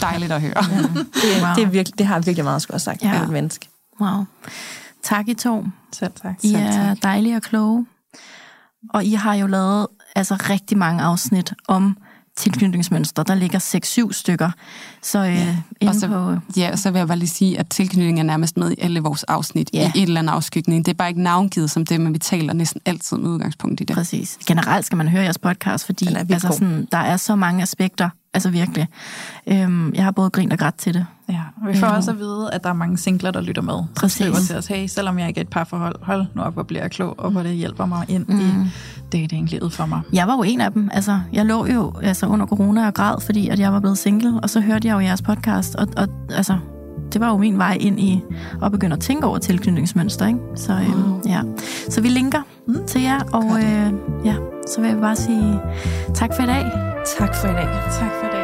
Dejligt 0.00 0.32
at 0.32 0.40
høre. 0.40 0.54
Det, 0.54 1.42
Wow. 1.42 1.54
det, 1.56 1.62
er 1.62 1.66
virkelig, 1.78 1.98
det 1.98 2.06
har 2.06 2.18
virkelig 2.20 2.44
meget 2.44 2.66
at 2.72 2.80
sagt 2.80 3.02
Ja. 3.02 3.14
ja. 3.14 3.22
et 3.22 3.28
menneske. 3.30 3.68
Wow. 4.00 4.24
Tak 5.02 5.28
I 5.28 5.34
to. 5.34 5.64
Selv 5.92 6.12
tak. 6.22 6.34
I 6.42 6.54
er 6.54 6.94
dejlige 6.94 7.36
og 7.36 7.42
kloge. 7.42 7.86
Og 8.94 9.04
I 9.04 9.12
har 9.12 9.34
jo 9.34 9.46
lavet 9.46 9.86
altså 10.16 10.34
rigtig 10.50 10.78
mange 10.78 11.02
afsnit 11.02 11.52
om 11.68 11.96
tilknytningsmønstre. 12.36 13.22
Der 13.22 13.34
ligger 13.34 13.58
6-7 14.08 14.12
stykker. 14.12 14.50
Så 15.02 15.18
øh, 15.18 15.36
ja. 15.82 15.88
Og 15.88 15.94
så, 15.94 16.08
på... 16.08 16.36
ja, 16.60 16.76
så 16.76 16.90
vil 16.90 16.98
jeg 16.98 17.08
bare 17.08 17.18
lige 17.18 17.28
sige, 17.28 17.58
at 17.58 17.68
tilknytning 17.68 18.18
er 18.18 18.22
nærmest 18.22 18.56
med 18.56 18.70
i 18.72 18.74
alle 18.80 19.00
vores 19.00 19.22
afsnit, 19.24 19.70
Ja. 19.72 19.92
i 19.94 20.02
et 20.02 20.02
eller 20.08 20.20
andet 20.20 20.32
afskygning. 20.32 20.86
Det 20.86 20.92
er 20.92 20.96
bare 20.96 21.08
ikke 21.08 21.22
navngivet 21.22 21.70
som 21.70 21.86
det, 21.86 22.00
men 22.00 22.14
vi 22.14 22.18
taler 22.18 22.52
næsten 22.52 22.80
altid 22.84 23.16
med 23.16 23.30
udgangspunkt 23.30 23.80
i 23.80 23.84
det. 23.84 23.96
Præcis. 23.96 24.38
Generelt 24.46 24.86
skal 24.86 24.96
man 24.98 25.08
høre 25.08 25.22
jeres 25.22 25.38
podcast, 25.38 25.86
fordi 25.86 26.06
altså, 26.14 26.48
sådan, 26.52 26.88
der 26.92 26.98
er 26.98 27.16
så 27.16 27.36
mange 27.36 27.62
aspekter. 27.62 28.10
Altså 28.36 28.50
virkelig. 28.50 28.88
Øhm, 29.46 29.94
jeg 29.94 30.04
har 30.04 30.10
både 30.10 30.30
grint 30.30 30.52
og 30.52 30.58
grædt 30.58 30.74
til 30.78 30.94
det. 30.94 31.06
Ja, 31.28 31.40
og 31.62 31.68
vi 31.72 31.78
får 31.78 31.86
Ja. 31.86 31.96
også 31.96 32.10
at 32.10 32.18
vide, 32.18 32.50
at 32.52 32.64
der 32.64 32.70
er 32.70 32.74
mange 32.74 32.98
singler, 32.98 33.30
der 33.30 33.40
lytter 33.40 33.62
med. 33.62 33.74
Præcis. 33.96 34.12
skriver 34.16 34.36
til 34.46 34.56
os, 34.56 34.66
hey, 34.66 34.86
selvom 34.86 35.18
jeg 35.18 35.28
ikke 35.28 35.38
er 35.38 35.44
et 35.44 35.48
parforhold, 35.48 35.96
hold 36.02 36.26
nu 36.34 36.42
op, 36.42 36.54
hvor 36.54 36.62
bliver 36.62 36.82
jeg 36.82 36.90
klog, 36.90 37.14
og 37.18 37.30
hvor 37.30 37.42
det 37.42 37.52
hjælper 37.54 37.86
mig 37.86 38.04
ind 38.08 38.26
mm. 38.28 38.40
i 38.40 38.70
datinglivet 39.12 39.72
for 39.72 39.86
mig. 39.86 40.00
Jeg 40.12 40.26
var 40.28 40.36
jo 40.36 40.42
en 40.42 40.60
af 40.60 40.72
dem. 40.72 40.90
Altså, 40.92 41.20
jeg 41.32 41.46
lå 41.46 41.66
jo 41.66 41.92
altså, 42.02 42.26
under 42.26 42.46
corona 42.46 42.86
og 42.86 42.94
græd, 42.94 43.20
fordi 43.20 43.48
at 43.48 43.58
jeg 43.58 43.72
var 43.72 43.80
blevet 43.80 43.98
single, 43.98 44.40
og 44.42 44.50
så 44.50 44.60
hørte 44.60 44.88
jeg 44.88 44.94
jo 44.94 45.00
jeres 45.00 45.22
podcast, 45.22 45.74
og, 45.74 45.88
og 45.96 46.08
altså, 46.30 46.58
det 47.12 47.20
var 47.20 47.28
jo 47.28 47.36
min 47.36 47.58
vej 47.58 47.76
ind 47.80 48.00
i 48.00 48.22
at 48.62 48.72
begynde 48.72 48.94
at 48.94 49.00
tænke 49.00 49.26
over 49.26 49.38
tilknytningsmønster. 49.38 50.26
Ikke? 50.26 50.38
Så, 50.56 50.72
øh, 50.72 51.30
ja. 51.30 51.40
så 51.90 52.00
vi 52.00 52.08
linker 52.08 52.40
mm. 52.68 52.86
til 52.86 53.02
jer, 53.02 53.20
og 53.32 53.44
øh, 53.62 53.92
ja, 54.24 54.34
så 54.66 54.80
vil 54.80 54.90
jeg 54.90 55.00
bare 55.00 55.16
sige 55.16 55.60
tak 56.14 56.30
for 56.36 56.42
i 56.42 56.46
dag. 56.46 56.64
Tak 57.18 57.34
for 57.34 57.48
i 57.48 57.52
dag. 57.52 57.68
Tak 58.00 58.10
for 58.20 58.26
det. 58.26 58.35